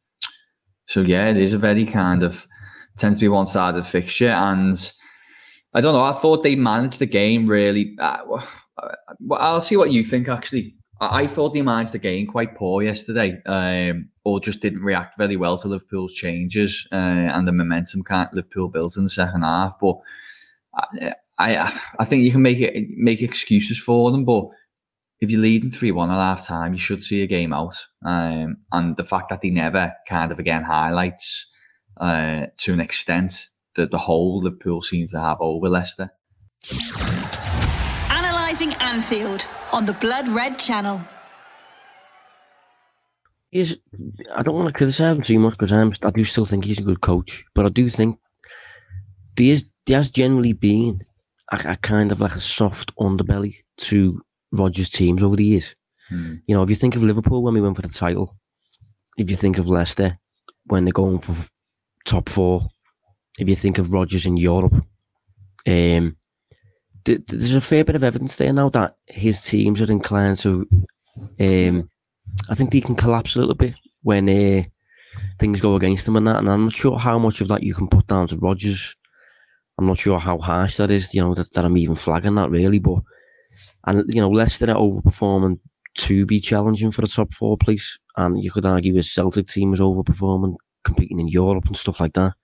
so 0.86 1.00
yeah, 1.02 1.28
it 1.28 1.36
is 1.36 1.54
a 1.54 1.58
very 1.58 1.84
kind 1.84 2.22
of 2.22 2.46
tends 2.96 3.18
to 3.18 3.24
be 3.24 3.28
one 3.28 3.46
sided 3.46 3.86
fixture, 3.86 4.28
and 4.28 4.92
I 5.74 5.80
don't 5.80 5.94
know. 5.94 6.02
I 6.02 6.12
thought 6.12 6.42
they 6.42 6.56
managed 6.56 6.98
the 6.98 7.06
game 7.06 7.46
really. 7.46 7.96
Uh, 7.98 8.18
well, 9.20 9.40
I'll 9.40 9.60
see 9.60 9.76
what 9.76 9.92
you 9.92 10.04
think. 10.04 10.28
Actually, 10.28 10.74
I 11.00 11.26
thought 11.26 11.54
they 11.54 11.62
managed 11.62 11.92
the 11.92 11.98
game 11.98 12.26
quite 12.26 12.56
poor 12.56 12.82
yesterday, 12.82 13.40
um, 13.46 14.08
or 14.24 14.40
just 14.40 14.60
didn't 14.60 14.82
react 14.82 15.16
very 15.16 15.36
well 15.36 15.56
to 15.58 15.68
Liverpool's 15.68 16.12
changes 16.12 16.86
uh, 16.92 16.94
and 16.94 17.46
the 17.46 17.52
momentum 17.52 18.02
can't 18.02 18.32
Liverpool 18.34 18.68
built 18.68 18.96
in 18.96 19.04
the 19.04 19.10
second 19.10 19.42
half. 19.42 19.76
But 19.80 19.96
I, 20.74 21.14
I, 21.38 21.80
I 22.00 22.04
think 22.04 22.24
you 22.24 22.32
can 22.32 22.42
make 22.42 22.58
it 22.58 22.88
make 22.96 23.22
excuses 23.22 23.78
for 23.78 24.10
them, 24.10 24.24
but 24.24 24.48
if 25.20 25.30
you're 25.30 25.40
leading 25.40 25.70
three 25.70 25.90
one 25.90 26.10
at 26.10 26.16
half 26.16 26.46
time, 26.46 26.72
you 26.72 26.78
should 26.78 27.02
see 27.02 27.22
a 27.22 27.26
game 27.26 27.52
out. 27.52 27.76
Um, 28.04 28.58
and 28.72 28.96
the 28.96 29.04
fact 29.04 29.30
that 29.30 29.40
they 29.40 29.50
never 29.50 29.94
kind 30.08 30.30
of 30.30 30.38
again 30.38 30.62
highlights 30.62 31.46
uh, 32.00 32.46
to 32.58 32.72
an 32.72 32.80
extent 32.80 33.46
that 33.74 33.90
the 33.90 33.98
whole 33.98 34.40
Liverpool 34.40 34.82
seems 34.82 35.12
to 35.12 35.20
have 35.20 35.38
over 35.40 35.68
Leicester. 35.68 36.10
Analysing 38.10 38.74
Anfield 38.74 39.46
on 39.72 39.86
the 39.86 39.92
Blood 39.94 40.28
Red 40.28 40.58
Channel. 40.58 41.02
He's, 43.50 43.78
I 44.34 44.42
don't 44.42 44.56
want 44.56 44.68
to 44.68 44.74
criticise 44.74 45.16
him 45.16 45.22
too 45.22 45.38
much 45.38 45.52
because 45.52 45.72
I'm, 45.72 45.92
I 46.02 46.10
do 46.10 46.22
still 46.24 46.44
think 46.44 46.64
he's 46.64 46.80
a 46.80 46.82
good 46.82 47.00
coach, 47.00 47.44
but 47.54 47.64
I 47.64 47.70
do 47.70 47.88
think 47.88 48.18
there, 49.36 49.46
is, 49.46 49.64
there 49.86 49.96
has 49.96 50.10
generally 50.10 50.52
been 50.52 51.00
a, 51.50 51.60
a 51.64 51.76
kind 51.76 52.12
of 52.12 52.20
like 52.20 52.34
a 52.34 52.40
soft 52.40 52.94
underbelly 52.96 53.62
to 53.78 54.20
Rodgers' 54.52 54.90
teams 54.90 55.22
over 55.22 55.36
the 55.36 55.44
years. 55.44 55.74
Hmm. 56.08 56.36
You 56.46 56.56
know, 56.56 56.62
if 56.62 56.70
you 56.70 56.76
think 56.76 56.96
of 56.96 57.02
Liverpool 57.02 57.42
when 57.42 57.54
we 57.54 57.60
went 57.60 57.76
for 57.76 57.82
the 57.82 57.88
title, 57.88 58.36
if 59.16 59.28
you 59.30 59.36
think 59.36 59.58
of 59.58 59.68
Leicester 59.68 60.18
when 60.66 60.84
they're 60.84 60.92
going 60.92 61.18
for 61.18 61.34
top 62.04 62.28
four, 62.28 62.66
if 63.38 63.48
you 63.48 63.56
think 63.56 63.78
of 63.78 63.92
Rodgers 63.92 64.26
in 64.26 64.36
Europe, 64.36 64.74
um, 65.66 66.16
there's 67.04 67.54
a 67.54 67.60
fair 67.60 67.84
bit 67.84 67.96
of 67.96 68.04
evidence 68.04 68.36
there 68.36 68.52
now 68.52 68.68
that 68.70 68.96
his 69.06 69.42
teams 69.42 69.80
are 69.80 69.90
inclined 69.90 70.36
to. 70.38 70.68
Um, 71.40 71.90
I 72.48 72.54
think 72.54 72.70
they 72.70 72.80
can 72.80 72.94
collapse 72.94 73.34
a 73.34 73.40
little 73.40 73.54
bit 73.54 73.74
when 74.02 74.28
uh, 74.28 74.62
things 75.38 75.60
go 75.60 75.74
against 75.76 76.04
them 76.04 76.16
and 76.16 76.26
that. 76.26 76.36
And 76.36 76.50
I'm 76.50 76.64
not 76.64 76.72
sure 76.72 76.98
how 76.98 77.18
much 77.18 77.40
of 77.40 77.48
that 77.48 77.62
you 77.62 77.74
can 77.74 77.88
put 77.88 78.06
down 78.06 78.28
to 78.28 78.36
Rodgers. 78.36 78.94
I'm 79.78 79.86
not 79.86 79.98
sure 79.98 80.18
how 80.18 80.38
harsh 80.38 80.76
that 80.76 80.90
is. 80.90 81.14
You 81.14 81.22
know 81.22 81.34
that, 81.34 81.52
that 81.52 81.64
I'm 81.64 81.76
even 81.76 81.94
flagging 81.94 82.34
that 82.34 82.50
really, 82.50 82.78
but 82.78 82.98
and 83.86 84.04
you 84.12 84.20
know 84.20 84.30
Leicester 84.30 84.70
are 84.70 84.76
overperforming 84.76 85.58
to 85.98 86.26
be 86.26 86.40
challenging 86.40 86.90
for 86.90 87.02
the 87.02 87.08
top 87.08 87.32
four 87.32 87.56
place, 87.56 87.98
and 88.16 88.42
you 88.42 88.50
could 88.50 88.66
argue 88.66 88.96
a 88.96 89.02
Celtic 89.02 89.46
team 89.46 89.72
is 89.72 89.80
overperforming, 89.80 90.56
competing 90.84 91.20
in 91.20 91.28
Europe 91.28 91.66
and 91.66 91.76
stuff 91.76 92.00
like 92.00 92.12
that. 92.14 92.34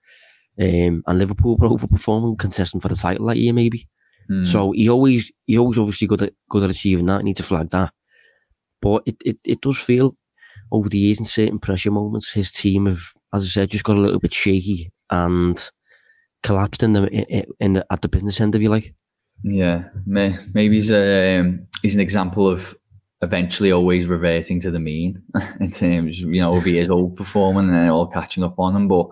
Um, 0.59 1.03
and 1.05 1.19
Liverpool 1.19 1.57
were 1.57 1.69
overperforming, 1.69 2.39
contesting 2.39 2.79
for 2.79 2.87
the 2.87 2.95
title 2.95 3.27
that 3.27 3.37
year 3.37 3.53
maybe. 3.53 3.87
Mm. 4.29 4.47
So 4.47 4.71
he 4.71 4.89
always 4.89 5.31
he 5.45 5.57
always 5.57 5.77
obviously 5.77 6.07
good 6.07 6.21
at 6.21 6.33
good 6.49 6.63
at 6.63 6.71
achieving 6.71 7.05
that. 7.07 7.19
I 7.19 7.23
need 7.23 7.37
to 7.37 7.43
flag 7.43 7.69
that. 7.69 7.91
But 8.81 9.03
it, 9.05 9.15
it, 9.25 9.39
it 9.43 9.61
does 9.61 9.79
feel 9.79 10.15
over 10.71 10.89
the 10.89 10.97
years 10.97 11.19
in 11.19 11.25
certain 11.25 11.59
pressure 11.59 11.91
moments, 11.91 12.31
his 12.31 12.51
team 12.51 12.85
have, 12.85 13.01
as 13.33 13.43
I 13.43 13.47
said, 13.47 13.71
just 13.71 13.83
got 13.83 13.97
a 13.97 14.01
little 14.01 14.19
bit 14.19 14.33
shaky 14.33 14.91
and 15.09 15.71
collapsed 16.43 16.83
in 16.83 16.93
the 16.93 17.07
in, 17.07 17.45
in 17.59 17.73
the, 17.73 17.85
at 17.91 18.01
the 18.01 18.07
business 18.07 18.41
end, 18.41 18.55
if 18.55 18.61
you 18.61 18.69
like. 18.69 18.93
Yeah, 19.43 19.89
maybe 20.05 20.75
he's 20.75 20.91
a 20.91 21.39
um, 21.39 21.67
he's 21.81 21.95
an 21.95 22.01
example 22.01 22.47
of 22.47 22.75
eventually 23.21 23.71
always 23.71 24.07
reverting 24.07 24.59
to 24.61 24.71
the 24.71 24.79
mean 24.79 25.21
in 25.59 25.71
terms, 25.71 26.19
you 26.19 26.41
know, 26.41 26.55
of 26.55 26.63
his 26.63 26.89
old 26.89 27.15
performing 27.15 27.69
and 27.69 27.89
all 27.89 28.07
catching 28.07 28.43
up 28.43 28.57
on 28.59 28.75
him. 28.75 28.87
But 28.87 29.07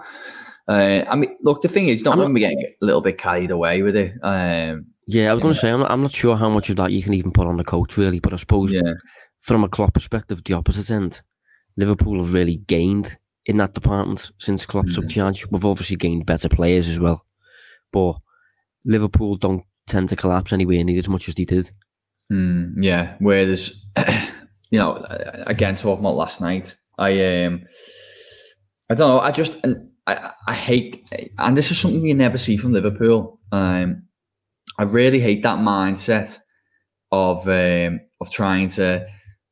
uh, 0.67 1.03
I 1.07 1.15
mean, 1.15 1.35
look, 1.41 1.61
the 1.61 1.67
thing 1.67 1.89
is, 1.89 2.03
don't 2.03 2.17
let 2.17 2.31
me 2.31 2.39
getting 2.39 2.63
a 2.63 2.85
little 2.85 3.01
bit 3.01 3.17
carried 3.17 3.51
away 3.51 3.81
with 3.81 3.95
it. 3.95 4.13
Um, 4.23 4.85
yeah, 5.07 5.29
I 5.29 5.33
was 5.33 5.41
going 5.41 5.53
to 5.53 5.59
say, 5.59 5.69
I'm 5.69 5.81
not, 5.81 5.91
I'm 5.91 6.01
not 6.01 6.13
sure 6.13 6.37
how 6.37 6.49
much 6.49 6.69
of 6.69 6.77
that 6.77 6.93
you 6.93 7.03
can 7.03 7.13
even 7.13 7.31
put 7.31 7.47
on 7.47 7.57
the 7.57 7.63
coach, 7.63 7.97
really. 7.97 8.19
But 8.19 8.33
I 8.33 8.37
suppose 8.37 8.71
yeah. 8.71 8.93
from 9.41 9.63
a 9.63 9.69
Klopp 9.69 9.93
perspective, 9.93 10.41
the 10.43 10.53
opposite 10.53 10.89
end, 10.89 11.21
Liverpool 11.75 12.23
have 12.23 12.33
really 12.33 12.57
gained 12.67 13.17
in 13.45 13.57
that 13.57 13.73
department 13.73 14.31
since 14.37 14.65
Klopp 14.65 14.85
mm. 14.85 14.95
took 14.95 15.09
charge. 15.09 15.45
We've 15.51 15.65
obviously 15.65 15.97
gained 15.97 16.25
better 16.25 16.47
players 16.47 16.87
as 16.87 16.99
well, 16.99 17.25
but 17.91 18.15
Liverpool 18.85 19.35
don't 19.35 19.65
tend 19.87 20.09
to 20.09 20.15
collapse 20.15 20.53
anywhere 20.53 20.83
near 20.83 20.99
as 20.99 21.09
much 21.09 21.27
as 21.27 21.35
they 21.35 21.45
did. 21.45 21.69
Mm, 22.31 22.75
yeah, 22.81 23.15
whereas 23.19 23.85
you 24.71 24.79
know, 24.79 25.05
again 25.45 25.75
talking 25.75 26.03
about 26.03 26.15
last 26.15 26.41
night, 26.41 26.75
I 26.97 27.43
um, 27.45 27.63
I 28.89 28.95
don't 28.95 29.09
know, 29.09 29.19
I 29.19 29.31
just 29.31 29.65
I, 30.07 30.31
I 30.47 30.53
hate, 30.53 31.05
and 31.37 31.55
this 31.55 31.71
is 31.71 31.79
something 31.79 32.05
you 32.05 32.13
never 32.13 32.37
see 32.37 32.57
from 32.57 32.73
Liverpool. 32.73 33.39
Um, 33.51 34.03
I 34.77 34.83
really 34.83 35.19
hate 35.19 35.43
that 35.43 35.59
mindset 35.59 36.39
of 37.11 37.47
um, 37.47 37.99
of 38.19 38.31
trying 38.31 38.67
to 38.69 39.07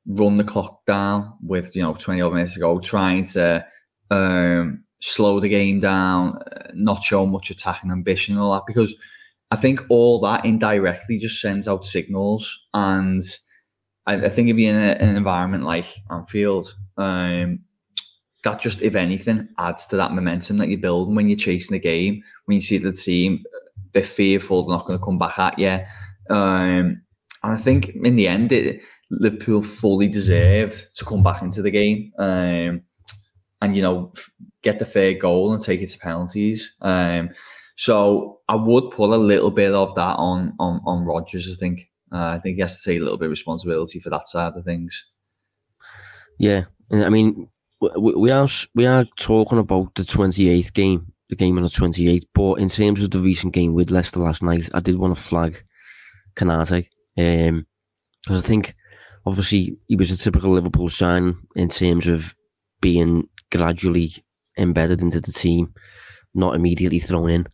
run 0.07 0.37
the 0.37 0.43
clock 0.43 0.83
down 0.85 1.33
with 1.43 1.75
you 1.75 1.81
know 1.83 1.93
20 1.93 2.21
odd 2.21 2.33
minutes 2.33 2.57
ago, 2.57 2.79
trying 2.79 3.25
to 3.25 3.65
um, 4.09 4.83
slow 5.01 5.39
the 5.39 5.49
game 5.49 5.79
down, 5.79 6.39
not 6.73 7.03
show 7.03 7.25
much 7.25 7.51
attacking 7.51 7.91
ambition 7.91 8.35
and 8.35 8.43
all 8.43 8.53
that. 8.53 8.63
Because 8.67 8.95
I 9.51 9.57
think 9.57 9.81
all 9.89 10.19
that 10.21 10.45
indirectly 10.45 11.17
just 11.17 11.41
sends 11.41 11.67
out 11.67 11.85
signals, 11.85 12.67
and 12.73 13.21
I, 14.07 14.15
I 14.15 14.29
think 14.29 14.49
if 14.49 14.57
you're 14.57 14.73
in 14.73 14.81
a, 14.81 14.93
an 14.93 15.15
environment 15.15 15.65
like 15.65 15.93
Anfield, 16.09 16.75
um, 16.97 17.59
that 18.43 18.59
just, 18.59 18.81
if 18.81 18.95
anything, 18.95 19.49
adds 19.59 19.85
to 19.87 19.97
that 19.97 20.13
momentum 20.13 20.57
that 20.57 20.69
you're 20.69 20.79
building 20.79 21.15
when 21.15 21.29
you're 21.29 21.37
chasing 21.37 21.75
the 21.75 21.79
game. 21.79 22.23
When 22.45 22.55
you 22.55 22.61
see 22.61 22.77
the 22.77 22.91
team 22.91 23.43
bit 23.91 24.07
fearful, 24.07 24.63
they're 24.63 24.77
not 24.77 24.87
going 24.87 24.97
to 24.97 25.05
come 25.05 25.19
back 25.19 25.37
at 25.37 25.59
you. 25.59 25.79
Um, 26.29 27.01
and 27.43 27.53
I 27.53 27.57
think 27.57 27.89
in 27.89 28.15
the 28.15 28.27
end, 28.27 28.51
it, 28.51 28.81
Liverpool 29.11 29.61
fully 29.61 30.07
deserved 30.07 30.95
to 30.95 31.05
come 31.05 31.23
back 31.23 31.41
into 31.41 31.61
the 31.61 31.71
game 31.71 32.13
um, 32.17 32.81
and, 33.61 33.75
you 33.75 33.81
know, 33.81 34.13
get 34.63 34.79
the 34.79 34.85
fair 34.85 35.13
goal 35.13 35.53
and 35.53 35.61
take 35.61 35.81
it 35.81 35.89
to 35.89 35.99
penalties. 35.99 36.73
Um, 36.81 37.29
so 37.77 38.39
I 38.47 38.55
would 38.55 38.91
put 38.91 39.09
a 39.11 39.17
little 39.17 39.51
bit 39.51 39.73
of 39.73 39.95
that 39.95 40.15
on 40.17 40.53
on, 40.59 40.81
on 40.85 41.05
Rodgers, 41.05 41.49
I 41.51 41.55
think. 41.55 41.89
Uh, 42.11 42.35
I 42.35 42.39
think 42.39 42.55
he 42.55 42.61
has 42.61 42.81
to 42.81 42.89
take 42.89 42.99
a 42.99 43.03
little 43.03 43.17
bit 43.17 43.27
of 43.27 43.31
responsibility 43.31 43.99
for 43.99 44.09
that 44.09 44.27
side 44.27 44.53
of 44.55 44.65
things. 44.65 45.05
Yeah. 46.37 46.65
I 46.91 47.09
mean, 47.09 47.47
we, 47.79 48.31
are 48.31 48.47
we 48.75 48.85
are 48.85 49.05
talking 49.17 49.57
about 49.57 49.95
the 49.95 50.03
28th 50.03 50.73
game, 50.73 51.13
the 51.29 51.35
game 51.35 51.57
on 51.57 51.63
the 51.63 51.69
28th, 51.69 52.25
but 52.33 52.55
in 52.55 52.67
terms 52.67 53.01
of 53.01 53.11
the 53.11 53.19
recent 53.19 53.53
game 53.53 53.73
with 53.73 53.91
Leicester 53.91 54.19
last 54.19 54.43
night, 54.43 54.69
I 54.73 54.79
did 54.79 54.97
want 54.97 55.15
to 55.15 55.23
flag. 55.23 55.63
Um, 56.39 57.65
because 58.23 58.43
I 58.43 58.47
think 58.47 58.75
obviously 59.25 59.77
he 59.87 59.95
was 59.95 60.11
a 60.11 60.17
typical 60.17 60.51
Liverpool 60.51 60.89
sign 60.89 61.35
in 61.55 61.69
terms 61.69 62.07
of 62.07 62.35
being 62.81 63.27
gradually 63.51 64.13
embedded 64.57 65.01
into 65.01 65.21
the 65.21 65.31
team, 65.31 65.73
not 66.33 66.55
immediately 66.55 66.99
thrown 66.99 67.29
in. 67.29 67.47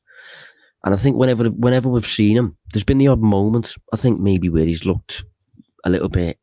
And 0.83 0.93
I 0.93 0.97
think 0.97 1.17
whenever 1.17 1.45
whenever 1.45 1.89
we've 1.89 2.05
seen 2.05 2.37
him, 2.37 2.57
there's 2.71 2.83
been 2.83 2.99
the 2.99 3.07
odd 3.07 3.21
moment, 3.21 3.75
I 3.93 3.97
think 3.97 4.19
maybe 4.19 4.49
where 4.49 4.65
he's 4.65 4.85
looked 4.85 5.23
a 5.83 5.89
little 5.89 6.09
bit 6.09 6.37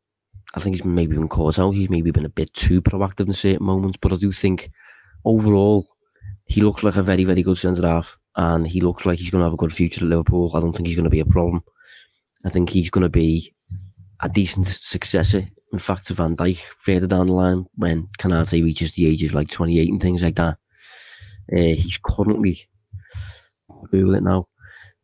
I 0.55 0.61
think 0.61 0.77
he's 0.77 0.85
maybe 0.85 1.17
been 1.17 1.29
caught 1.29 1.59
out. 1.59 1.73
He's 1.73 1.91
maybe 1.91 2.13
been 2.13 2.25
a 2.25 2.31
bit 2.31 2.53
too 2.55 2.81
proactive 2.81 3.27
in 3.27 3.33
certain 3.33 3.67
moments, 3.67 3.99
but 4.01 4.13
I 4.13 4.17
do 4.17 4.31
think 4.31 4.71
overall 5.25 5.85
he 6.47 6.61
looks 6.61 6.85
like 6.85 6.97
a 6.97 7.03
very, 7.03 7.25
very 7.25 7.43
good 7.43 7.59
centre 7.59 7.87
half, 7.87 8.19
and 8.37 8.67
he 8.67 8.81
looks 8.81 9.05
like 9.05 9.19
he's 9.19 9.31
going 9.31 9.41
to 9.41 9.47
have 9.47 9.55
a 9.55 9.59
good 9.59 9.75
future 9.75 10.05
at 10.05 10.09
Liverpool. 10.09 10.53
I 10.55 10.61
don't 10.61 10.73
think 10.73 10.87
he's 10.87 10.97
going 10.97 11.05
to 11.05 11.11
be 11.11 11.21
a 11.21 11.25
problem. 11.25 11.65
I 12.45 12.51
think 12.51 12.71
he's 12.71 12.91
going 12.91 13.03
to 13.03 13.09
be 13.09 13.53
a 14.21 14.29
decent 14.29 14.67
successor. 14.67 15.49
In 15.73 15.79
fact, 15.81 16.07
to 16.07 16.15
Van 16.15 16.37
Dijk 16.37 16.59
further 16.79 17.09
down 17.09 17.27
the 17.27 17.33
line 17.33 17.67
when 17.75 18.09
Konaté 18.21 18.63
reaches 18.63 18.95
the 18.95 19.07
age 19.07 19.25
of 19.25 19.35
like 19.35 19.49
28 19.49 19.91
and 19.91 20.01
things 20.01 20.23
like 20.23 20.37
that. 20.37 20.57
Uh, 21.53 21.75
he's 21.75 21.99
currently, 21.99 22.61
Google 23.91 24.15
it 24.15 24.23
now. 24.23 24.49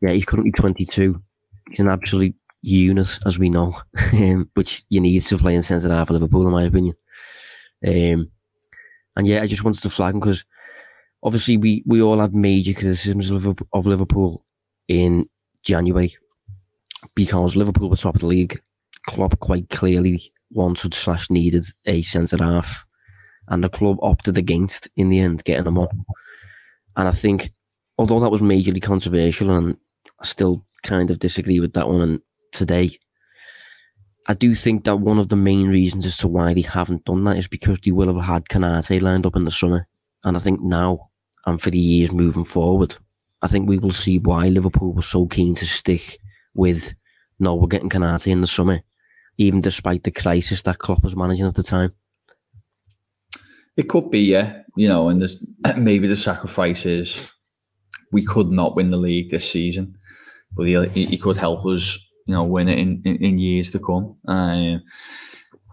Yeah, 0.01 0.11
he's 0.11 0.25
currently 0.25 0.53
22. 0.53 1.21
He's 1.69 1.81
an 1.81 1.89
absolute 1.89 2.35
unit, 2.63 3.19
as 3.27 3.39
we 3.39 3.51
know, 3.51 3.75
um, 4.15 4.51
which 4.55 4.85
you 4.89 5.01
need 5.01 5.21
to 5.21 5.39
play 5.39 5.55
in 5.55 5.63
centre 5.63 5.89
half 5.89 6.11
of 6.11 6.15
Liverpool, 6.15 6.47
in 6.47 6.53
my 6.53 6.65
opinion. 6.65 6.95
Um, 7.87 8.31
and 9.17 9.27
yeah, 9.27 9.43
I 9.43 9.47
just 9.47 9.65
wanted 9.65 9.83
to 9.83 9.91
flag 9.91 10.15
him 10.15 10.21
because 10.21 10.45
obviously 11.23 11.57
we, 11.57 11.83
we 11.87 12.03
all 12.03 12.19
had 12.19 12.35
major 12.35 12.73
criticisms 12.73 13.31
of 13.31 13.37
Liverpool, 13.37 13.69
of 13.73 13.87
Liverpool 13.87 14.45
in 14.89 15.29
January 15.63 16.15
because 17.15 17.57
Liverpool 17.57 17.89
were 17.89 17.97
top 17.97 18.15
of 18.15 18.21
the 18.23 18.27
league. 18.27 18.61
Klopp 19.07 19.39
quite 19.41 19.69
clearly 19.71 20.33
wanted 20.51 20.95
slash 20.95 21.31
needed 21.31 21.65
a 21.87 22.03
centre 22.03 22.43
half, 22.43 22.85
and 23.49 23.65
the 23.65 23.69
club 23.69 23.99
opted 24.03 24.37
against 24.37 24.89
in 24.97 25.09
the 25.09 25.21
end 25.21 25.45
getting 25.45 25.67
him 25.67 25.79
on. 25.79 26.05
And 26.97 27.09
I 27.09 27.13
think, 27.13 27.51
although 28.01 28.19
that 28.19 28.31
was 28.31 28.41
majorly 28.41 28.81
controversial, 28.81 29.51
and 29.51 29.77
I 30.19 30.25
still 30.25 30.65
kind 30.83 31.11
of 31.11 31.19
disagree 31.19 31.61
with 31.61 31.75
that 31.75 31.87
one, 31.87 32.01
and 32.01 32.21
today. 32.51 32.97
I 34.27 34.33
do 34.33 34.55
think 34.55 34.85
that 34.85 34.97
one 34.97 35.19
of 35.19 35.29
the 35.29 35.37
main 35.37 35.69
reasons 35.69 36.07
as 36.07 36.17
to 36.19 36.29
why 36.29 36.55
they 36.55 36.63
haven't 36.63 37.05
done 37.05 37.25
that 37.25 37.37
is 37.37 37.47
because 37.47 37.79
they 37.81 37.91
will 37.91 38.15
have 38.15 38.25
had 38.25 38.45
Konaté 38.47 39.03
lined 39.03 39.27
up 39.27 39.37
in 39.37 39.45
the 39.45 39.51
summer. 39.51 39.87
And 40.25 40.35
I 40.35 40.41
think 40.41 40.63
now, 40.63 41.11
and 41.45 41.61
for 41.61 41.71
the 41.71 41.79
years 41.79 42.11
moving 42.11 42.45
forward, 42.45 42.97
I 43.43 43.49
think 43.49 43.69
we 43.69 43.79
will 43.79 43.91
see 43.91 44.19
why 44.19 44.49
Liverpool 44.49 44.95
was 44.95 45.07
so 45.07 45.27
keen 45.27 45.55
to 45.57 45.67
stick 45.67 46.19
with, 46.55 46.95
no, 47.39 47.55
we're 47.55 47.67
getting 47.67 47.91
Konaté 47.91 48.29
in 48.29 48.41
the 48.41 48.47
summer, 48.47 48.81
even 49.37 49.61
despite 49.61 50.05
the 50.05 50.11
crisis 50.11 50.63
that 50.63 50.79
Klopp 50.79 51.03
was 51.03 51.17
managing 51.17 51.47
at 51.47 51.55
the 51.55 51.63
time. 51.63 51.93
It 53.77 53.89
could 53.91 54.11
be, 54.11 54.21
yeah. 54.21 54.63
You 54.75 54.89
know, 54.89 55.11
and 55.11 55.21
there's 55.21 55.45
maybe 55.77 56.09
the 56.09 56.17
sacrifice 56.17 56.87
is 56.87 57.35
we 58.13 58.25
could 58.25 58.51
not 58.51 58.77
win 58.77 58.91
the 58.91 58.97
league 58.97 59.31
this 59.31 59.51
season, 59.51 59.97
but 60.57 60.67
he, 60.67 61.05
he 61.05 61.19
could 61.19 61.37
help 61.37 61.65
us 61.67 61.99
you 62.31 62.37
know, 62.37 62.45
win 62.45 62.69
it 62.69 62.79
in, 62.79 63.03
in, 63.05 63.17
in 63.17 63.39
years 63.41 63.73
to 63.73 63.81
come. 63.81 64.17
Um, 64.29 64.83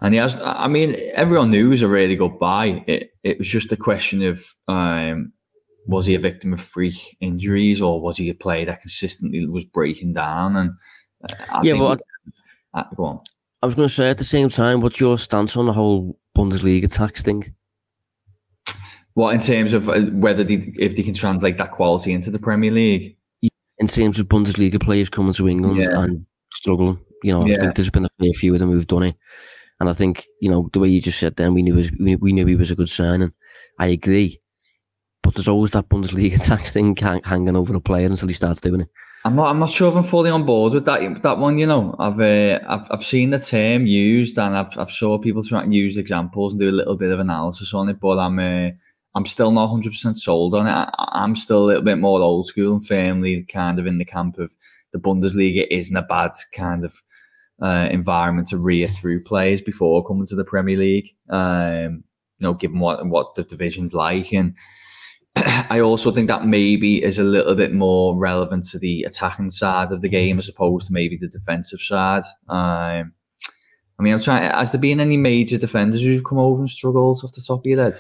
and 0.02 0.14
he 0.14 0.20
has, 0.20 0.40
I 0.44 0.68
mean, 0.68 0.96
everyone 1.14 1.52
knew 1.52 1.66
he 1.66 1.70
was 1.70 1.84
a 1.84 1.88
really 1.88 2.16
good 2.16 2.40
buy. 2.40 2.84
It, 2.88 3.12
it 3.24 3.38
was 3.38 3.48
just 3.48 3.72
a 3.72 3.78
question 3.78 4.24
of 4.24 4.44
um, 4.68 5.34
was 5.86 6.08
he 6.08 6.16
a 6.16 6.20
victim 6.20 6.54
of 6.54 6.60
freak 6.60 7.16
injuries 7.22 7.80
or 7.80 8.02
was 8.02 8.18
he 8.18 8.30
a 8.30 8.34
player 8.34 8.66
that 8.66 8.82
consistently 8.82 9.46
was 9.46 9.66
breaking 9.66 10.14
down? 10.14 10.56
And 10.56 10.72
uh, 11.30 11.36
I 11.52 11.62
yeah, 11.62 11.74
well, 11.74 11.98
uh, 12.74 12.84
go 12.96 13.06
on. 13.06 13.20
I 13.62 13.68
was 13.68 13.76
going 13.76 13.88
to 13.88 13.94
say 13.94 14.10
at 14.10 14.18
the 14.18 14.24
same 14.24 14.50
time, 14.50 14.82
what's 14.82 15.00
your 15.00 15.20
stance 15.20 15.56
on 15.56 15.68
the 15.68 15.74
whole 15.74 16.18
Bundesliga 16.36 16.92
tax 16.92 17.22
thing? 17.22 17.54
What 19.18 19.34
in 19.34 19.40
terms 19.40 19.74
of 19.74 19.90
uh, 19.90 20.02
whether 20.12 20.44
they, 20.44 20.72
if 20.78 20.96
they 20.96 21.02
can 21.02 21.16
translate 21.16 21.58
that 21.58 21.72
quality 21.72 22.14
into 22.14 22.30
the 22.30 22.38
Premier 22.38 22.70
League? 22.70 23.18
In 23.80 23.88
terms 23.88 24.20
of 24.20 24.28
Bundesliga 24.28 24.80
players 24.80 25.10
coming 25.10 25.34
to 25.34 25.50
England 25.50 25.78
yeah. 25.78 25.90
and 25.92 26.24
struggling. 26.54 27.00
You 27.24 27.34
know, 27.34 27.48
yeah. 27.48 27.56
I 27.56 27.60
think 27.62 27.74
there's 27.74 27.90
been 27.90 28.06
a 28.06 28.10
fair 28.20 28.32
few 28.34 28.54
of 28.54 28.60
them 28.60 28.70
who've 28.70 28.86
done 28.86 29.02
it, 29.02 29.16
and 29.80 29.90
I 29.90 29.94
think 29.94 30.28
you 30.40 30.52
know 30.52 30.70
the 30.72 30.80
way 30.80 30.90
you 30.90 31.02
just 31.02 31.18
said 31.18 31.36
then 31.36 31.56
we 31.56 31.64
knew 31.64 31.74
was, 31.74 31.92
we 31.98 32.32
knew 32.32 32.46
he 32.46 32.56
was 32.56 32.70
a 32.70 32.76
good 32.76 32.90
signing. 32.90 33.34
I 33.80 33.88
agree, 33.88 34.40
but 35.24 35.34
there's 35.34 35.48
always 35.48 35.72
that 35.72 35.90
Bundesliga 35.90 36.46
tax 36.48 36.74
thing 36.74 36.96
hanging 36.96 37.56
over 37.56 37.76
a 37.76 37.80
player 37.80 38.06
until 38.06 38.28
he 38.28 38.36
starts 38.36 38.62
doing 38.62 38.82
it. 38.82 38.90
I'm 39.26 39.36
not. 39.36 39.48
I'm 39.48 39.58
not 39.58 39.72
sure 39.72 39.90
if 39.90 39.98
I'm 39.98 40.04
fully 40.04 40.30
on 40.30 40.46
board 40.46 40.74
with 40.74 40.86
that. 40.86 41.24
That 41.24 41.40
one, 41.40 41.58
you 41.58 41.66
know, 41.66 41.96
I've 41.98 42.20
uh, 42.20 42.60
I've 42.70 42.88
I've 42.92 43.04
seen 43.04 43.32
the 43.32 43.40
term 43.40 43.88
used, 43.88 44.38
and 44.38 44.56
I've 44.56 44.78
I've 44.78 44.92
saw 44.92 45.18
people 45.18 45.42
try 45.42 45.64
and 45.64 45.74
use 45.74 45.98
examples 45.98 46.54
and 46.54 46.60
do 46.60 46.70
a 46.70 46.72
little 46.72 46.96
bit 46.96 47.12
of 47.12 47.20
analysis 47.20 47.74
on 47.74 47.90
it, 47.90 48.00
but 48.00 48.20
I'm 48.20 48.38
uh, 48.38 48.70
I'm 49.16 49.26
still 49.26 49.52
not 49.52 49.70
100 49.72 49.92
percent 49.92 50.18
sold 50.18 50.54
on 50.54 50.68
it. 50.68 50.90
I, 50.98 51.24
am 51.24 51.36
still 51.36 51.64
a 51.64 51.68
little 51.68 51.84
bit 51.84 51.98
more 51.98 52.22
old 52.22 52.48
school 52.48 52.74
and 52.74 52.86
firmly 52.86 53.44
kind 53.44 53.80
of 53.80 53.88
in 53.88 53.98
the 53.98 54.06
camp 54.06 54.38
of 54.38 54.56
the 54.92 55.00
Bundesliga 55.00 55.68
isn't 55.70 55.96
a 55.96 56.04
bad 56.04 56.32
kind 56.54 56.86
of 56.86 57.02
uh, 57.62 57.88
environment 57.92 58.48
to 58.48 58.58
rear 58.58 58.88
through 58.88 59.24
players 59.24 59.62
before 59.62 60.06
coming 60.06 60.26
to 60.28 60.36
the 60.36 60.46
Premier 60.46 60.78
League. 60.78 61.16
Um, 61.30 62.04
you 62.40 62.44
know, 62.44 62.54
given 62.54 62.80
what 62.80 63.06
what 63.08 63.36
the 63.36 63.44
division's 63.44 63.94
like, 63.94 64.32
and 64.32 64.56
I 65.36 65.80
also 65.80 66.12
think 66.12 66.28
that 66.28 66.46
maybe 66.46 67.04
is 67.04 67.18
a 67.18 67.24
little 67.24 67.56
bit 67.56 67.74
more 67.74 68.16
relevant 68.16 68.66
to 68.66 68.80
the 68.80 69.04
attacking 69.04 69.52
side 69.52 69.92
of 69.92 70.02
the 70.02 70.10
game 70.10 70.38
as 70.38 70.48
opposed 70.48 70.88
to 70.88 70.94
maybe 70.94 71.18
the 71.18 71.28
defensive 71.28 71.82
side. 71.82 72.24
Um, 72.48 73.14
I 74.00 74.04
mean, 74.04 74.14
I'm 74.14 74.20
trying. 74.20 74.52
Has 74.52 74.72
there 74.72 74.82
been 74.82 75.00
any 75.00 75.18
major 75.18 75.58
defenders 75.58 76.04
who've 76.04 76.24
come 76.24 76.38
over 76.38 76.60
and 76.60 76.70
struggled 76.70 77.24
off 77.24 77.32
the 77.32 77.44
top 77.46 77.60
of 77.62 77.66
your 77.66 77.82
head? 77.82 77.96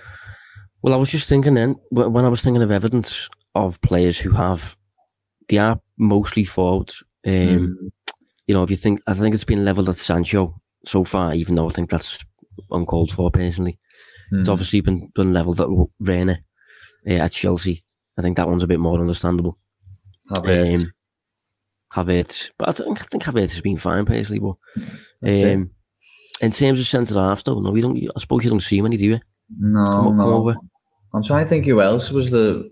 Well, 0.81 0.93
I 0.93 0.97
was 0.97 1.11
just 1.11 1.27
thinking 1.27 1.55
then 1.55 1.75
when 1.91 2.25
I 2.25 2.29
was 2.29 2.41
thinking 2.41 2.61
of 2.61 2.71
evidence 2.71 3.29
of 3.55 3.81
players 3.81 4.19
who 4.19 4.31
have, 4.31 4.77
they 5.49 5.57
are 5.57 5.79
mostly 5.97 6.43
forwards. 6.43 7.03
Um, 7.25 7.31
mm. 7.33 7.75
You 8.45 8.53
know, 8.53 8.63
if 8.63 8.69
you 8.69 8.75
think, 8.75 9.01
I 9.07 9.13
think 9.13 9.33
it's 9.33 9.43
been 9.43 9.65
levelled 9.65 9.89
at 9.89 9.97
Sancho 9.97 10.61
so 10.85 11.03
far, 11.03 11.33
even 11.33 11.55
though 11.55 11.67
I 11.67 11.73
think 11.73 11.89
that's 11.89 12.23
uncalled 12.71 13.11
for 13.11 13.31
personally. 13.31 13.79
Mm. 14.31 14.39
It's 14.39 14.47
obviously 14.47 14.81
been, 14.81 15.11
been 15.15 15.33
levelled 15.33 15.59
at 15.59 15.67
Werner 15.99 16.39
uh, 17.07 17.13
at 17.13 17.31
Chelsea. 17.31 17.83
I 18.17 18.21
think 18.21 18.37
that 18.37 18.47
one's 18.47 18.63
a 18.63 18.67
bit 18.67 18.79
more 18.79 18.99
understandable. 18.99 19.57
Havertz. 20.31 20.75
Um, 20.75 20.91
Havertz. 21.93 22.51
But 22.57 22.69
I 22.69 22.71
think, 22.71 23.01
I 23.01 23.05
think 23.05 23.23
Havertz 23.23 23.53
has 23.53 23.61
been 23.61 23.77
fine 23.77 24.05
personally. 24.05 24.39
But 24.39 24.55
um, 25.29 25.71
in 26.41 26.51
terms 26.51 26.79
of 26.79 26.85
centre 26.85 27.15
half, 27.15 27.43
though, 27.43 27.59
no, 27.59 27.71
we 27.71 27.81
don't. 27.81 27.97
I 27.97 28.19
suppose 28.19 28.43
you 28.43 28.49
don't 28.49 28.59
see 28.61 28.81
many, 28.81 28.97
do 28.97 29.05
you? 29.05 29.19
No, 29.59 30.11
no. 30.11 30.55
I'm 31.13 31.23
trying 31.23 31.45
to 31.45 31.49
think 31.49 31.65
who 31.65 31.81
else 31.81 32.11
was 32.11 32.31
the 32.31 32.69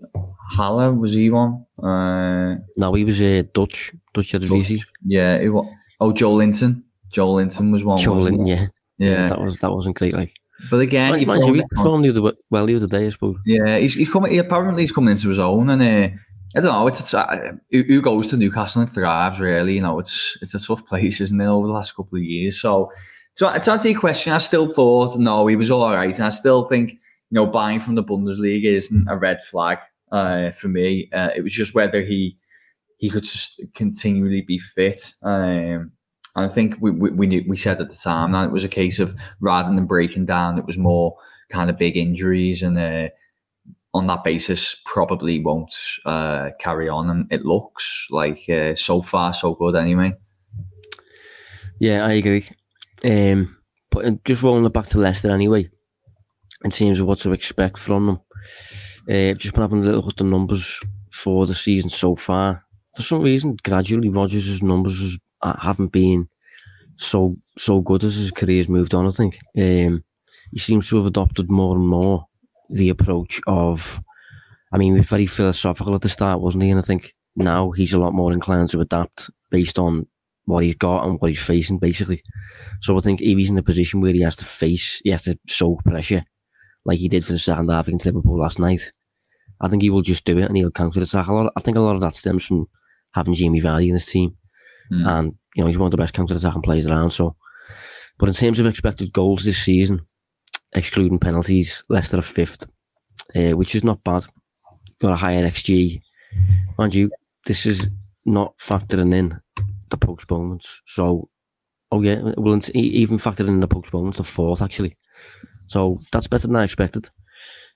Haller. 0.50 0.92
Was 0.92 1.14
he 1.14 1.30
one? 1.30 1.64
Uh, 1.82 2.56
no, 2.76 2.92
he 2.94 3.04
was 3.04 3.20
a 3.22 3.40
uh, 3.40 3.42
Dutch, 3.52 3.92
Dutch 4.12 4.32
Eredivisie. 4.32 4.82
Yeah, 5.04 5.40
he 5.40 5.48
was. 5.48 5.66
Oh, 6.00 6.12
Joelinton. 6.12 6.82
Joe 7.10 7.32
Linton 7.32 7.70
was 7.70 7.84
one. 7.84 7.98
Joelinton, 7.98 8.46
yeah. 8.46 8.66
yeah, 8.98 9.10
yeah. 9.10 9.28
That 9.28 9.40
was 9.40 9.58
that 9.58 9.72
wasn't 9.72 9.96
great. 9.96 10.14
Like, 10.14 10.34
but 10.70 10.80
again, 10.80 11.18
he 11.18 11.24
performed, 11.24 11.64
performed 11.70 12.04
the 12.04 12.10
other, 12.10 12.36
well 12.50 12.66
the 12.66 12.76
other 12.76 12.86
day, 12.86 13.06
I 13.06 13.08
suppose. 13.10 13.36
Yeah, 13.46 13.78
he's, 13.78 13.94
he's 13.94 14.10
coming. 14.10 14.32
He 14.32 14.38
apparently 14.38 14.82
he's 14.82 14.92
coming 14.92 15.12
into 15.12 15.28
his 15.28 15.38
own, 15.38 15.70
and 15.70 15.80
uh, 15.80 16.16
I 16.56 16.60
don't 16.60 16.72
know. 16.72 16.86
It's, 16.86 17.00
it's 17.00 17.14
uh, 17.14 17.52
who 17.70 18.02
goes 18.02 18.28
to 18.28 18.36
Newcastle 18.36 18.82
and 18.82 18.90
thrives. 18.90 19.40
Really, 19.40 19.74
you 19.74 19.80
know, 19.80 19.98
it's 19.98 20.36
it's 20.42 20.54
a 20.54 20.58
tough 20.58 20.84
place, 20.86 21.20
isn't 21.20 21.40
it? 21.40 21.46
Over 21.46 21.68
the 21.68 21.72
last 21.72 21.94
couple 21.96 22.18
of 22.18 22.24
years, 22.24 22.60
so 22.60 22.90
so 23.36 23.52
to 23.52 23.70
answer 23.70 23.90
your 23.90 24.00
question, 24.00 24.32
I 24.32 24.38
still 24.38 24.66
thought 24.66 25.18
no, 25.18 25.46
he 25.46 25.56
was 25.56 25.70
all 25.70 25.92
right, 25.92 26.20
I 26.20 26.28
still 26.30 26.64
think 26.64 26.92
you 26.92 26.98
know 27.32 27.46
buying 27.46 27.80
from 27.80 27.94
the 27.94 28.02
Bundesliga 28.02 28.64
isn't 28.64 29.06
a 29.08 29.16
red 29.16 29.44
flag 29.44 29.78
uh, 30.10 30.50
for 30.52 30.68
me. 30.68 31.10
Uh, 31.12 31.30
it 31.36 31.42
was 31.42 31.52
just 31.52 31.74
whether 31.74 32.02
he 32.02 32.38
he 32.96 33.10
could 33.10 33.24
just 33.24 33.60
continually 33.74 34.40
be 34.40 34.58
fit. 34.58 35.12
Um, 35.22 35.92
and 36.34 36.44
I 36.44 36.48
think 36.48 36.76
we, 36.80 36.90
we 36.90 37.10
we, 37.10 37.26
knew, 37.26 37.44
we 37.46 37.56
said 37.56 37.80
at 37.80 37.90
the 37.90 37.96
time 37.96 38.32
that 38.32 38.46
it 38.46 38.52
was 38.52 38.64
a 38.64 38.68
case 38.68 38.98
of 38.98 39.14
rather 39.40 39.74
than 39.74 39.86
breaking 39.86 40.24
down, 40.24 40.58
it 40.58 40.66
was 40.66 40.78
more 40.78 41.16
kind 41.50 41.68
of 41.68 41.76
big 41.76 41.96
injuries, 41.96 42.62
and 42.62 42.78
uh, 42.78 43.08
on 43.92 44.06
that 44.06 44.24
basis, 44.24 44.80
probably 44.86 45.40
won't 45.40 45.74
uh, 46.06 46.50
carry 46.58 46.88
on. 46.88 47.10
And 47.10 47.30
it 47.30 47.44
looks 47.44 48.06
like 48.10 48.48
uh, 48.48 48.74
so 48.74 49.02
far 49.02 49.34
so 49.34 49.54
good 49.54 49.76
anyway. 49.76 50.14
Yeah, 51.78 52.06
I 52.06 52.12
agree. 52.12 52.46
Um, 53.04 53.56
but 53.90 54.24
just 54.24 54.42
rolling 54.42 54.64
it 54.64 54.72
back 54.72 54.86
to 54.86 54.98
Leicester 54.98 55.30
anyway, 55.30 55.70
in 56.64 56.70
terms 56.70 57.00
of 57.00 57.06
what 57.06 57.18
to 57.18 57.32
expect 57.32 57.78
from 57.78 58.06
them. 58.06 58.20
Uh, 59.08 59.34
just 59.34 59.54
been 59.54 59.62
having 59.62 59.78
a 59.78 59.82
little 59.82 60.00
look 60.00 60.10
at 60.12 60.16
the 60.16 60.24
numbers 60.24 60.80
for 61.12 61.46
the 61.46 61.54
season 61.54 61.90
so 61.90 62.16
far. 62.16 62.64
For 62.96 63.02
some 63.02 63.22
reason, 63.22 63.56
gradually 63.62 64.08
Rodgers' 64.08 64.62
numbers 64.62 65.18
uh, 65.42 65.56
haven't 65.58 65.92
been 65.92 66.28
so 66.96 67.34
so 67.58 67.80
good 67.80 68.04
as 68.04 68.16
his 68.16 68.30
career's 68.32 68.68
moved 68.68 68.94
on. 68.94 69.06
I 69.06 69.10
think 69.10 69.38
um, 69.56 70.02
he 70.50 70.58
seems 70.58 70.88
to 70.88 70.96
have 70.96 71.06
adopted 71.06 71.50
more 71.50 71.76
and 71.76 71.86
more 71.86 72.26
the 72.70 72.88
approach 72.88 73.40
of. 73.46 74.00
I 74.72 74.78
mean, 74.78 74.94
he 74.94 74.98
was 74.98 75.08
very 75.08 75.26
philosophical 75.26 75.94
at 75.94 76.00
the 76.00 76.08
start, 76.08 76.40
wasn't 76.40 76.64
he? 76.64 76.70
And 76.70 76.78
I 76.78 76.82
think 76.82 77.12
now 77.36 77.70
he's 77.70 77.92
a 77.92 77.98
lot 77.98 78.14
more 78.14 78.32
inclined 78.32 78.68
to 78.70 78.80
adapt 78.80 79.30
based 79.50 79.78
on 79.78 80.06
what 80.46 80.64
he's 80.64 80.74
got 80.74 81.04
and 81.04 81.20
what 81.20 81.30
he's 81.30 81.44
facing, 81.44 81.78
basically. 81.78 82.22
So 82.80 82.96
I 82.96 83.00
think 83.00 83.20
if 83.20 83.36
he's 83.36 83.50
in 83.50 83.58
a 83.58 83.62
position 83.62 84.00
where 84.00 84.12
he 84.12 84.22
has 84.22 84.36
to 84.36 84.44
face, 84.44 85.00
he 85.04 85.10
has 85.10 85.24
to 85.24 85.38
soak 85.46 85.84
pressure, 85.84 86.24
like 86.84 86.98
he 86.98 87.08
did 87.08 87.24
for 87.24 87.32
the 87.32 87.38
second 87.38 87.68
half 87.68 87.88
against 87.88 88.06
Liverpool 88.06 88.38
last 88.38 88.58
night, 88.58 88.92
I 89.60 89.68
think 89.68 89.82
he 89.82 89.90
will 89.90 90.02
just 90.02 90.24
do 90.24 90.38
it 90.38 90.44
and 90.44 90.56
he'll 90.56 90.70
counter 90.70 91.00
attack. 91.00 91.26
A 91.26 91.32
lot. 91.32 91.52
I 91.56 91.60
think 91.60 91.76
a 91.76 91.80
lot 91.80 91.94
of 91.94 92.00
that 92.02 92.14
stems 92.14 92.46
from 92.46 92.66
having 93.14 93.34
Jamie 93.34 93.60
Vardy 93.60 93.88
in 93.88 93.94
his 93.94 94.06
team, 94.06 94.36
mm. 94.92 95.06
and 95.06 95.34
you 95.54 95.62
know 95.62 95.68
he's 95.68 95.78
one 95.78 95.86
of 95.86 95.90
the 95.90 95.96
best 95.96 96.14
counter 96.14 96.34
attacking 96.34 96.62
players 96.62 96.86
around. 96.86 97.10
So, 97.10 97.36
but 98.18 98.28
in 98.28 98.34
terms 98.34 98.58
of 98.58 98.66
expected 98.66 99.12
goals 99.12 99.44
this 99.44 99.58
season, 99.58 100.02
excluding 100.72 101.18
penalties, 101.18 101.82
Leicester 101.88 102.18
are 102.18 102.22
fifth, 102.22 102.66
uh, 103.34 103.56
which 103.56 103.74
is 103.74 103.84
not 103.84 104.04
bad. 104.04 104.26
Got 105.00 105.12
a 105.12 105.16
higher 105.16 105.42
xG, 105.44 106.00
mind 106.78 106.94
you. 106.94 107.10
This 107.46 107.66
is 107.66 107.88
not 108.24 108.58
factoring 108.58 109.14
in 109.14 109.40
the 109.90 109.96
postponements. 109.96 110.82
So, 110.84 111.28
oh 111.90 112.02
yeah, 112.02 112.20
well, 112.36 112.60
even 112.74 113.18
factored 113.18 113.48
in 113.48 113.60
the 113.60 113.68
postponements, 113.68 114.18
the 114.18 114.24
fourth 114.24 114.62
actually. 114.62 114.96
So 115.66 116.00
that's 116.12 116.28
better 116.28 116.46
than 116.46 116.56
I 116.56 116.64
expected. 116.64 117.08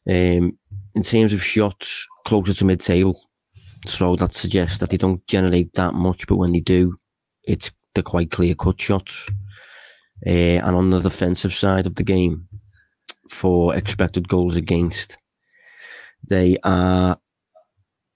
Um, 0.08 0.58
in 0.94 1.02
terms 1.02 1.32
of 1.32 1.42
shots, 1.42 2.06
closer 2.26 2.54
to 2.54 2.64
mid-table. 2.64 3.20
So 3.86 4.16
that 4.16 4.32
suggests 4.32 4.78
that 4.78 4.90
they 4.90 4.96
don't 4.96 5.26
generate 5.26 5.72
that 5.74 5.94
much, 5.94 6.26
but 6.26 6.36
when 6.36 6.52
they 6.52 6.60
do, 6.60 6.98
it's 7.44 7.70
the 7.94 8.02
quite 8.02 8.30
clear-cut 8.30 8.80
shots. 8.80 9.28
Uh, 10.26 10.60
and 10.60 10.76
on 10.76 10.90
the 10.90 11.00
defensive 11.00 11.54
side 11.54 11.86
of 11.86 11.94
the 11.94 12.04
game, 12.04 12.46
for 13.30 13.74
expected 13.74 14.28
goals 14.28 14.56
against, 14.56 15.16
they 16.28 16.58
are, 16.62 17.18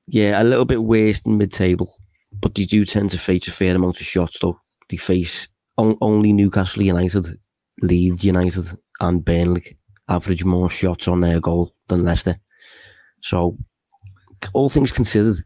yeah, 0.06 0.42
a 0.42 0.44
little 0.44 0.64
bit 0.66 0.82
worse 0.82 1.20
than 1.20 1.38
mid-table 1.38 1.94
but 2.40 2.54
they 2.54 2.64
do 2.64 2.84
tend 2.84 3.10
to 3.10 3.18
face 3.18 3.48
a 3.48 3.52
fair 3.52 3.74
amount 3.74 4.00
of 4.00 4.06
shots, 4.06 4.38
though. 4.40 4.58
They 4.88 4.96
face 4.96 5.48
on, 5.76 5.96
only 6.00 6.32
Newcastle 6.32 6.82
United, 6.82 7.26
Leeds 7.80 8.24
United, 8.24 8.66
and 9.00 9.24
Burnley 9.24 9.78
average 10.08 10.44
more 10.44 10.70
shots 10.70 11.08
on 11.08 11.20
their 11.20 11.40
goal 11.40 11.74
than 11.88 12.04
Leicester. 12.04 12.38
So, 13.20 13.56
all 14.52 14.68
things 14.68 14.92
considered, 14.92 15.36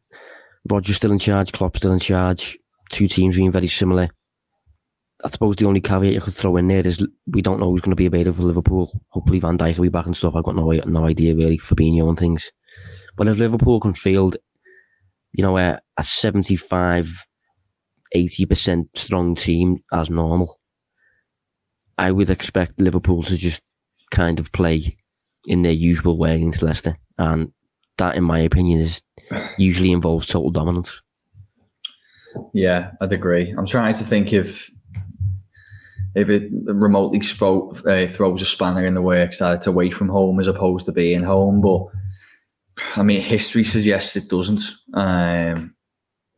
Rodgers 0.68 0.96
still 0.96 1.12
in 1.12 1.18
charge, 1.18 1.52
Klopp 1.52 1.76
still 1.76 1.92
in 1.92 2.00
charge. 2.00 2.58
Two 2.90 3.06
teams 3.06 3.36
being 3.36 3.52
very 3.52 3.68
similar. 3.68 4.08
I 5.24 5.28
suppose 5.28 5.56
the 5.56 5.66
only 5.66 5.80
caveat 5.80 6.12
you 6.12 6.20
could 6.20 6.34
throw 6.34 6.56
in 6.56 6.68
there 6.68 6.86
is 6.86 7.04
we 7.26 7.42
don't 7.42 7.58
know 7.58 7.70
who's 7.70 7.80
going 7.80 7.90
to 7.90 7.96
be 7.96 8.06
available 8.06 8.36
for 8.36 8.42
Liverpool. 8.44 9.00
Hopefully 9.08 9.40
Van 9.40 9.58
Dijk 9.58 9.76
will 9.76 9.82
be 9.82 9.88
back 9.88 10.06
and 10.06 10.16
stuff. 10.16 10.36
I've 10.36 10.44
got 10.44 10.54
no 10.54 10.70
no 10.70 11.06
idea 11.06 11.34
really 11.34 11.58
Fabinho 11.58 12.08
and 12.08 12.18
things. 12.18 12.52
But 13.16 13.26
if 13.26 13.38
Liverpool 13.38 13.80
can 13.80 13.94
field 13.94 14.36
you 15.32 15.42
know, 15.42 15.58
a, 15.58 15.80
a 15.96 16.02
75, 16.02 17.26
80% 18.14 18.86
strong 18.94 19.34
team 19.34 19.78
as 19.92 20.10
normal, 20.10 20.58
I 21.96 22.12
would 22.12 22.30
expect 22.30 22.80
Liverpool 22.80 23.22
to 23.24 23.36
just 23.36 23.62
kind 24.10 24.38
of 24.38 24.52
play 24.52 24.96
in 25.46 25.62
their 25.62 25.72
usual 25.72 26.16
way 26.16 26.36
against 26.36 26.62
Leicester. 26.62 26.96
And 27.18 27.52
that, 27.98 28.16
in 28.16 28.24
my 28.24 28.38
opinion, 28.40 28.80
is 28.80 29.02
usually 29.56 29.92
involves 29.92 30.26
total 30.26 30.50
dominance. 30.50 31.02
Yeah, 32.52 32.92
I'd 33.00 33.12
agree. 33.12 33.54
I'm 33.56 33.66
trying 33.66 33.94
to 33.94 34.04
think 34.04 34.32
if 34.32 34.70
if 36.14 36.28
it 36.28 36.50
remotely 36.64 37.20
spoke, 37.20 37.86
uh, 37.86 38.06
throws 38.06 38.42
a 38.42 38.46
spanner 38.46 38.84
in 38.84 38.94
the 38.94 39.02
works 39.02 39.38
that 39.38 39.56
it's 39.56 39.66
away 39.66 39.90
from 39.90 40.08
home 40.08 40.40
as 40.40 40.48
opposed 40.48 40.86
to 40.86 40.92
being 40.92 41.22
home, 41.22 41.60
but 41.60 41.86
I 42.96 43.02
mean, 43.02 43.20
history 43.20 43.64
suggests 43.64 44.16
it 44.16 44.28
doesn't. 44.28 44.62
Um, 44.94 45.74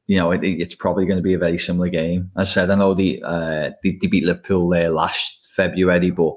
you 0.07 0.17
know, 0.17 0.33
it, 0.33 0.43
it's 0.43 0.75
probably 0.75 1.07
going 1.07 1.19
to 1.19 1.23
be 1.23 1.35
a 1.35 1.39
very 1.39 1.59
similar 1.59 1.89
game. 1.89 2.31
As 2.37 2.49
I 2.49 2.53
said, 2.53 2.71
I 2.71 2.75
know 2.75 2.95
the 2.95 3.23
uh, 3.25 3.71
they, 3.83 3.97
they 4.01 4.07
beat 4.07 4.25
Liverpool 4.25 4.69
there 4.69 4.91
last 4.91 5.49
February, 5.55 6.11
but 6.11 6.35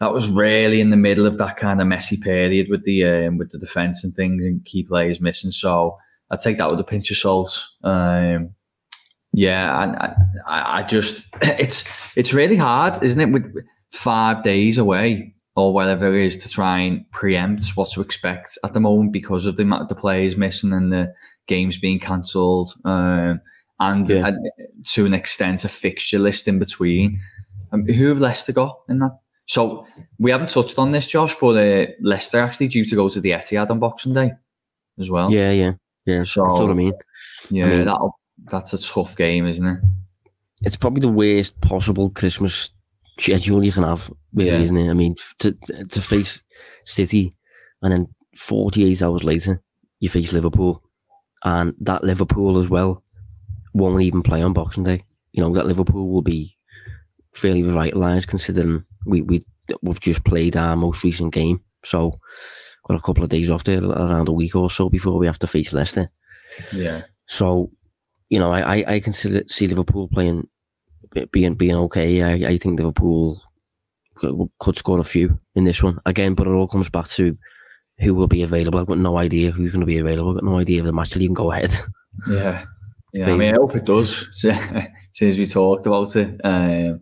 that 0.00 0.12
was 0.12 0.28
really 0.28 0.80
in 0.80 0.90
the 0.90 0.96
middle 0.96 1.26
of 1.26 1.38
that 1.38 1.56
kind 1.56 1.80
of 1.80 1.86
messy 1.86 2.16
period 2.16 2.68
with 2.70 2.84
the 2.84 3.04
um, 3.04 3.38
with 3.38 3.50
the 3.50 3.58
defense 3.58 4.04
and 4.04 4.14
things 4.14 4.44
and 4.44 4.64
key 4.64 4.84
players 4.84 5.20
missing. 5.20 5.50
So 5.50 5.98
I 6.30 6.36
take 6.36 6.58
that 6.58 6.70
with 6.70 6.80
a 6.80 6.84
pinch 6.84 7.10
of 7.10 7.16
salt. 7.16 7.64
Um, 7.82 8.50
yeah, 9.32 9.82
and 9.82 9.96
I, 10.46 10.78
I, 10.78 10.82
just 10.84 11.26
it's 11.42 11.88
it's 12.16 12.32
really 12.32 12.56
hard, 12.56 13.02
isn't 13.02 13.20
it? 13.20 13.32
With 13.32 13.52
five 13.90 14.42
days 14.42 14.78
away, 14.78 15.34
or 15.58 15.72
whatever 15.72 16.16
it 16.16 16.24
is 16.24 16.36
to 16.36 16.48
try 16.48 16.78
and 16.78 17.10
preempt 17.10 17.70
what 17.70 17.90
to 17.90 18.00
expect 18.00 18.56
at 18.62 18.74
the 18.74 18.80
moment 18.80 19.12
because 19.12 19.44
of 19.44 19.56
the 19.56 19.64
amount 19.64 19.82
of 19.82 19.88
the 19.88 19.94
players 19.96 20.36
missing 20.36 20.72
and 20.72 20.92
the 20.92 21.12
games 21.48 21.76
being 21.76 21.98
cancelled, 21.98 22.72
um, 22.84 23.40
and 23.80 24.08
yeah. 24.08 24.30
to 24.84 25.04
an 25.04 25.12
extent 25.12 25.64
a 25.64 25.68
fixture 25.68 26.20
list 26.20 26.46
in 26.46 26.60
between. 26.60 27.18
Um, 27.72 27.84
who 27.86 28.06
have 28.06 28.20
Leicester 28.20 28.52
got 28.52 28.78
in 28.88 29.00
that? 29.00 29.18
So 29.46 29.84
we 30.20 30.30
haven't 30.30 30.50
touched 30.50 30.78
on 30.78 30.92
this, 30.92 31.08
Josh, 31.08 31.34
but 31.40 31.56
uh, 31.56 31.86
Leicester 32.02 32.38
actually 32.38 32.68
due 32.68 32.84
to 32.84 32.94
go 32.94 33.08
to 33.08 33.20
the 33.20 33.32
Etihad 33.32 33.68
on 33.68 33.80
Boxing 33.80 34.14
Day 34.14 34.30
as 35.00 35.10
well. 35.10 35.28
Yeah, 35.32 35.50
yeah, 35.50 35.72
yeah. 36.06 36.22
So 36.22 36.46
that's 36.46 36.60
what 36.60 36.70
I 36.70 36.74
mean. 36.74 36.92
Yeah, 37.50 37.66
I 37.66 37.68
mean, 37.70 37.84
that 37.86 38.10
that's 38.44 38.74
a 38.74 38.80
tough 38.80 39.16
game, 39.16 39.48
isn't 39.48 39.66
it? 39.66 39.78
It's 40.62 40.76
probably 40.76 41.00
the 41.00 41.08
worst 41.08 41.60
possible 41.60 42.10
Christmas 42.10 42.70
schedule 43.18 43.64
you 43.64 43.72
can 43.72 43.82
have, 43.82 44.10
really, 44.32 44.50
yeah. 44.50 44.58
isn't 44.58 44.76
it? 44.76 44.90
I 44.90 44.94
mean, 44.94 45.16
to 45.40 45.52
to 45.90 46.00
face 46.00 46.42
City 46.84 47.34
and 47.82 47.92
then 47.92 48.06
48 48.36 49.02
hours 49.02 49.24
later, 49.24 49.62
you 50.00 50.08
face 50.08 50.32
Liverpool, 50.32 50.82
and 51.44 51.74
that 51.80 52.04
Liverpool 52.04 52.58
as 52.58 52.68
well 52.68 53.02
won't 53.74 54.02
even 54.02 54.22
play 54.22 54.42
on 54.42 54.52
Boxing 54.52 54.84
Day. 54.84 55.04
You 55.32 55.42
know, 55.42 55.52
that 55.54 55.66
Liverpool 55.66 56.08
will 56.08 56.22
be 56.22 56.56
fairly 57.34 57.62
revitalised 57.62 58.26
considering 58.26 58.84
we 59.06 59.22
we 59.22 59.44
we've 59.82 60.00
just 60.00 60.24
played 60.24 60.56
our 60.56 60.76
most 60.76 61.02
recent 61.04 61.32
game, 61.32 61.60
so 61.84 62.16
got 62.86 62.96
a 62.96 63.02
couple 63.02 63.22
of 63.22 63.30
days 63.30 63.50
off 63.50 63.64
there, 63.64 63.84
around 63.84 64.28
a 64.28 64.32
week 64.32 64.56
or 64.56 64.70
so 64.70 64.88
before 64.88 65.18
we 65.18 65.26
have 65.26 65.38
to 65.38 65.46
face 65.46 65.72
Leicester. 65.72 66.10
Yeah. 66.72 67.02
So, 67.26 67.70
you 68.30 68.38
know, 68.38 68.50
I 68.50 68.78
I, 68.78 68.84
I 68.94 69.00
consider 69.00 69.42
see 69.48 69.66
Liverpool 69.66 70.08
playing 70.08 70.48
being 71.32 71.54
being 71.54 71.74
okay. 71.74 72.22
I, 72.22 72.50
I 72.50 72.56
think 72.58 72.78
Liverpool 72.78 73.40
could, 74.14 74.50
could 74.58 74.76
score 74.76 74.98
a 74.98 75.04
few 75.04 75.38
in 75.54 75.64
this 75.64 75.82
one 75.82 75.98
again, 76.06 76.34
but 76.34 76.46
it 76.46 76.50
all 76.50 76.68
comes 76.68 76.88
back 76.88 77.08
to 77.08 77.36
who 77.98 78.14
will 78.14 78.28
be 78.28 78.42
available. 78.42 78.78
I've 78.78 78.86
got 78.86 78.98
no 78.98 79.18
idea 79.18 79.50
who's 79.50 79.72
going 79.72 79.80
to 79.80 79.86
be 79.86 79.98
available. 79.98 80.30
I've 80.30 80.36
got 80.36 80.50
no 80.50 80.58
idea 80.58 80.80
if 80.80 80.84
the 80.84 80.92
match 80.92 81.14
will 81.14 81.22
even 81.22 81.34
go 81.34 81.52
ahead. 81.52 81.70
Yeah. 82.28 82.64
yeah, 83.14 83.26
I 83.26 83.36
mean, 83.36 83.54
I 83.54 83.58
hope 83.58 83.76
it 83.76 83.84
does. 83.84 84.28
Since 85.12 85.36
we 85.36 85.46
talked 85.46 85.86
about 85.86 86.16
it, 86.16 86.40
um, 86.42 87.00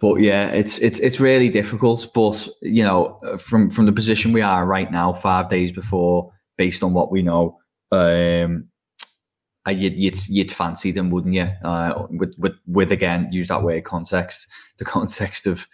but 0.00 0.20
yeah, 0.20 0.46
it's 0.48 0.78
it's 0.78 1.00
it's 1.00 1.18
really 1.18 1.48
difficult. 1.48 2.06
But 2.14 2.46
you 2.62 2.84
know, 2.84 3.18
from 3.38 3.68
from 3.70 3.86
the 3.86 3.92
position 3.92 4.32
we 4.32 4.42
are 4.42 4.64
right 4.64 4.92
now, 4.92 5.12
five 5.12 5.50
days 5.50 5.72
before, 5.72 6.30
based 6.56 6.84
on 6.84 6.92
what 6.92 7.10
we 7.10 7.22
know, 7.22 7.58
um, 7.90 8.68
you'd, 9.70 9.94
you'd, 9.94 10.28
you'd 10.28 10.52
fancy 10.52 10.92
them, 10.92 11.10
wouldn't 11.10 11.34
you? 11.34 11.50
Uh, 11.64 12.06
with, 12.10 12.34
with 12.38 12.54
with 12.66 12.92
again, 12.92 13.28
use 13.32 13.48
that 13.48 13.62
word 13.62 13.84
context, 13.84 14.46
the 14.78 14.84
context 14.84 15.46
of 15.46 15.66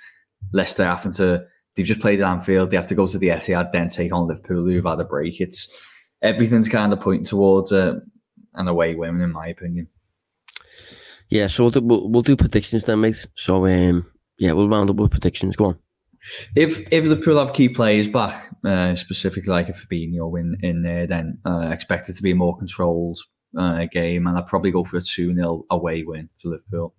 Leicester 0.52 0.84
having 0.84 1.12
to 1.12 1.44
they've 1.74 1.86
just 1.86 2.00
played 2.00 2.20
at 2.20 2.28
Anfield, 2.28 2.70
they 2.70 2.76
have 2.76 2.88
to 2.88 2.94
go 2.94 3.06
to 3.06 3.18
the 3.18 3.28
Etihad, 3.28 3.72
then 3.72 3.88
take 3.88 4.12
on 4.12 4.26
Liverpool, 4.26 4.64
who've 4.64 4.84
had 4.84 5.00
a 5.00 5.04
break. 5.04 5.40
It's 5.40 5.74
everything's 6.22 6.68
kind 6.68 6.92
of 6.92 7.00
pointing 7.00 7.24
towards 7.24 7.72
uh, 7.72 8.00
an 8.54 8.68
away 8.68 8.94
win, 8.94 9.20
in 9.20 9.32
my 9.32 9.48
opinion. 9.48 9.88
Yeah, 11.28 11.46
so 11.46 11.64
we'll 11.64 11.70
do, 11.70 11.80
we'll, 11.80 12.08
we'll 12.08 12.22
do 12.22 12.36
predictions 12.36 12.84
then, 12.84 13.00
mate. 13.00 13.26
So 13.36 13.66
um, 13.66 14.04
yeah, 14.38 14.52
we'll 14.52 14.68
round 14.68 14.90
up 14.90 14.96
with 14.96 15.12
predictions. 15.12 15.56
Go 15.56 15.66
on. 15.66 15.78
If 16.54 16.92
if 16.92 17.04
Liverpool 17.04 17.38
have 17.38 17.54
key 17.54 17.68
players 17.68 18.08
back, 18.08 18.50
uh, 18.64 18.94
specifically 18.94 19.50
like 19.50 19.68
a 19.68 19.72
Fabinho 19.72 20.38
in 20.38 20.56
in 20.62 20.82
there, 20.82 21.06
then 21.06 21.38
uh, 21.46 21.70
expect 21.72 22.08
it 22.08 22.14
to 22.14 22.22
be 22.22 22.32
a 22.32 22.34
more 22.34 22.58
controlled 22.58 23.20
uh, 23.56 23.86
game, 23.90 24.26
and 24.26 24.36
I'd 24.36 24.46
probably 24.46 24.70
go 24.70 24.84
for 24.84 24.96
a 24.96 25.00
two 25.00 25.34
0 25.34 25.64
away 25.70 26.02
win 26.02 26.28
for 26.38 26.50
Liverpool. 26.50 26.94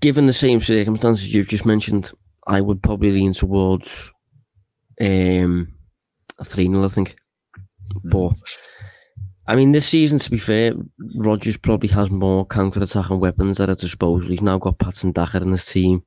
Given 0.00 0.26
the 0.26 0.32
same 0.32 0.60
circumstances 0.60 1.32
you've 1.32 1.48
just 1.48 1.66
mentioned, 1.66 2.10
I 2.46 2.60
would 2.60 2.82
probably 2.82 3.12
lean 3.12 3.32
towards 3.32 4.10
um, 5.00 5.74
a 6.38 6.44
three 6.44 6.66
0 6.66 6.84
I 6.84 6.88
think, 6.88 7.16
mm. 7.94 8.00
but 8.04 8.32
I 9.46 9.56
mean, 9.56 9.72
this 9.72 9.86
season, 9.88 10.18
to 10.20 10.30
be 10.30 10.38
fair, 10.38 10.72
Rodgers 11.16 11.56
probably 11.56 11.88
has 11.90 12.10
more 12.10 12.46
counter-attacking 12.46 13.18
weapons 13.18 13.58
at 13.58 13.68
his 13.68 13.78
disposal. 13.78 14.30
He's 14.30 14.40
now 14.40 14.58
got 14.58 14.78
Patson 14.78 15.12
Daka 15.12 15.38
in 15.38 15.50
his 15.50 15.66
team. 15.66 16.04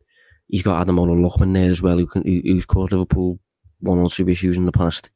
He's 0.47 0.63
got 0.63 0.85
Ademola 0.85 1.19
Lookman 1.19 1.53
there 1.53 1.69
as 1.69 1.81
well, 1.81 1.97
who 1.97 2.07
can, 2.07 2.23
who, 2.23 2.41
who's 2.43 2.65
caused 2.65 2.93
Liverpool 2.93 3.39
one 3.81 3.99
or 3.99 4.09
two 4.09 4.29
issues 4.29 4.55
in 4.55 4.65
the 4.65 4.71
past. 4.71 5.09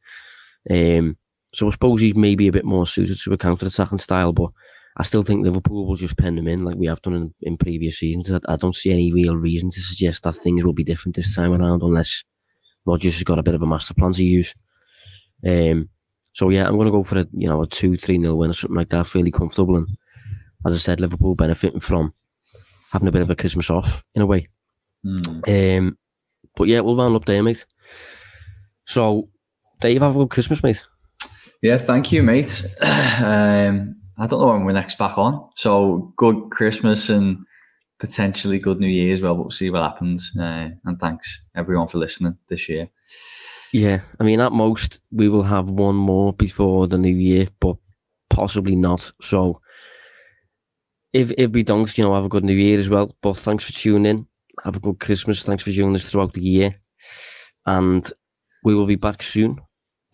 Um, 0.69 1.17
so 1.53 1.67
I 1.67 1.71
suppose 1.71 2.01
he's 2.01 2.15
maybe 2.15 2.47
a 2.47 2.51
bit 2.51 2.65
more 2.65 2.85
suited 2.85 3.17
to 3.19 3.33
a 3.33 3.37
counter-attacking 3.37 3.97
style, 3.97 4.33
but 4.33 4.51
I 4.97 5.03
still 5.03 5.23
think 5.23 5.43
Liverpool 5.43 5.87
will 5.87 5.95
just 5.95 6.17
pen 6.17 6.35
them 6.35 6.47
in 6.47 6.63
like 6.63 6.75
we 6.75 6.87
have 6.87 7.01
done 7.01 7.13
in, 7.13 7.33
in 7.41 7.57
previous 7.57 7.99
seasons. 7.99 8.31
I, 8.31 8.39
I, 8.47 8.55
don't 8.55 8.75
see 8.75 8.91
any 8.91 9.13
real 9.13 9.35
reason 9.37 9.69
to 9.69 9.81
suggest 9.81 10.23
that 10.23 10.33
things 10.33 10.63
will 10.63 10.73
be 10.73 10.83
different 10.83 11.15
this 11.15 11.35
time 11.35 11.53
around 11.53 11.81
unless 11.81 12.23
Rodgers 12.85 13.15
has 13.15 13.23
got 13.23 13.39
a 13.39 13.43
bit 13.43 13.55
of 13.55 13.61
a 13.61 13.67
master 13.67 13.93
plan 13.93 14.11
to 14.13 14.23
use. 14.23 14.53
Um, 15.45 15.89
so 16.33 16.49
yeah, 16.49 16.67
I'm 16.67 16.75
going 16.75 16.85
to 16.85 16.91
go 16.91 17.03
for 17.03 17.19
a 17.19 17.27
you 17.31 17.47
know 17.47 17.61
a 17.61 17.67
two 17.67 17.97
three 17.97 18.17
nil 18.17 18.37
win 18.37 18.49
or 18.49 18.53
something 18.53 18.75
like 18.75 18.89
that, 18.89 19.07
fairly 19.07 19.31
comfortable. 19.31 19.77
And 19.77 19.87
as 20.65 20.75
I 20.75 20.77
said, 20.77 20.99
Liverpool 20.99 21.35
benefiting 21.35 21.79
from 21.79 22.13
having 22.91 23.07
a 23.07 23.11
bit 23.11 23.21
of 23.21 23.29
a 23.29 23.35
Christmas 23.35 23.69
off 23.69 24.03
in 24.15 24.21
a 24.21 24.25
way. 24.25 24.47
Mm. 25.05 25.77
Um, 25.77 25.97
but 26.55 26.67
yeah, 26.67 26.81
we'll 26.81 26.97
round 26.97 27.15
up 27.15 27.25
there, 27.25 27.41
mate. 27.41 27.65
So, 28.83 29.29
Dave, 29.79 30.01
have 30.01 30.15
a 30.15 30.19
good 30.19 30.29
Christmas, 30.29 30.61
mate. 30.61 30.83
Yeah, 31.61 31.77
thank 31.77 32.11
you, 32.11 32.23
mate. 32.23 32.65
Um, 33.21 33.97
I 34.17 34.27
don't 34.27 34.39
know 34.39 34.47
when 34.47 34.63
we're 34.63 34.71
next 34.71 34.97
back 34.97 35.17
on. 35.17 35.49
So 35.55 36.13
good 36.15 36.51
Christmas 36.51 37.09
and 37.09 37.45
potentially 37.99 38.57
good 38.57 38.79
New 38.79 38.87
Year 38.87 39.11
as 39.11 39.21
well. 39.21 39.35
But 39.35 39.41
we'll 39.41 39.51
see 39.51 39.69
what 39.69 39.83
happens. 39.83 40.31
Uh, 40.39 40.69
and 40.85 40.99
thanks 40.99 41.41
everyone 41.55 41.87
for 41.87 41.97
listening 41.97 42.37
this 42.47 42.69
year. 42.69 42.89
Yeah, 43.73 43.99
I 44.19 44.23
mean, 44.23 44.39
at 44.39 44.53
most 44.53 45.01
we 45.11 45.27
will 45.29 45.43
have 45.43 45.69
one 45.69 45.95
more 45.95 46.33
before 46.33 46.87
the 46.87 46.97
new 46.97 47.15
year, 47.15 47.49
but 47.59 47.75
possibly 48.29 48.75
not. 48.75 49.11
So, 49.21 49.59
if 51.13 51.31
if 51.31 51.51
we 51.51 51.63
don't, 51.63 51.97
you 51.97 52.03
know, 52.03 52.15
have 52.15 52.25
a 52.25 52.29
good 52.29 52.43
new 52.45 52.55
year 52.55 52.79
as 52.79 52.89
well. 52.89 53.13
But 53.21 53.37
thanks 53.37 53.65
for 53.65 53.73
tuning 53.73 54.05
in. 54.05 54.27
Have 54.63 54.77
a 54.77 54.81
good 54.81 54.99
Christmas. 54.99 55.43
Thanks 55.43 55.63
for 55.63 55.71
joining 55.71 55.95
us 55.95 56.09
throughout 56.09 56.33
the 56.33 56.41
year, 56.41 56.79
and 57.65 58.09
we 58.63 58.75
will 58.75 58.87
be 58.87 58.95
back 58.95 59.21
soon. 59.21 59.59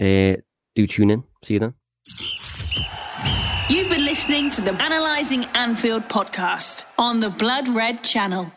Uh, 0.02 0.38
do 0.76 0.88
tune 0.88 1.12
in. 1.12 1.24
See 1.46 1.54
you 1.54 1.60
then. 1.60 1.76
You've 3.70 3.90
been 3.90 4.04
listening 4.04 4.50
to 4.52 4.62
the 4.62 4.74
Analyzing 4.82 5.46
Anfield 5.54 6.04
podcast 6.06 6.86
on 6.98 7.20
the 7.20 7.30
Blood 7.30 7.68
Red 7.68 8.04
channel. 8.04 8.52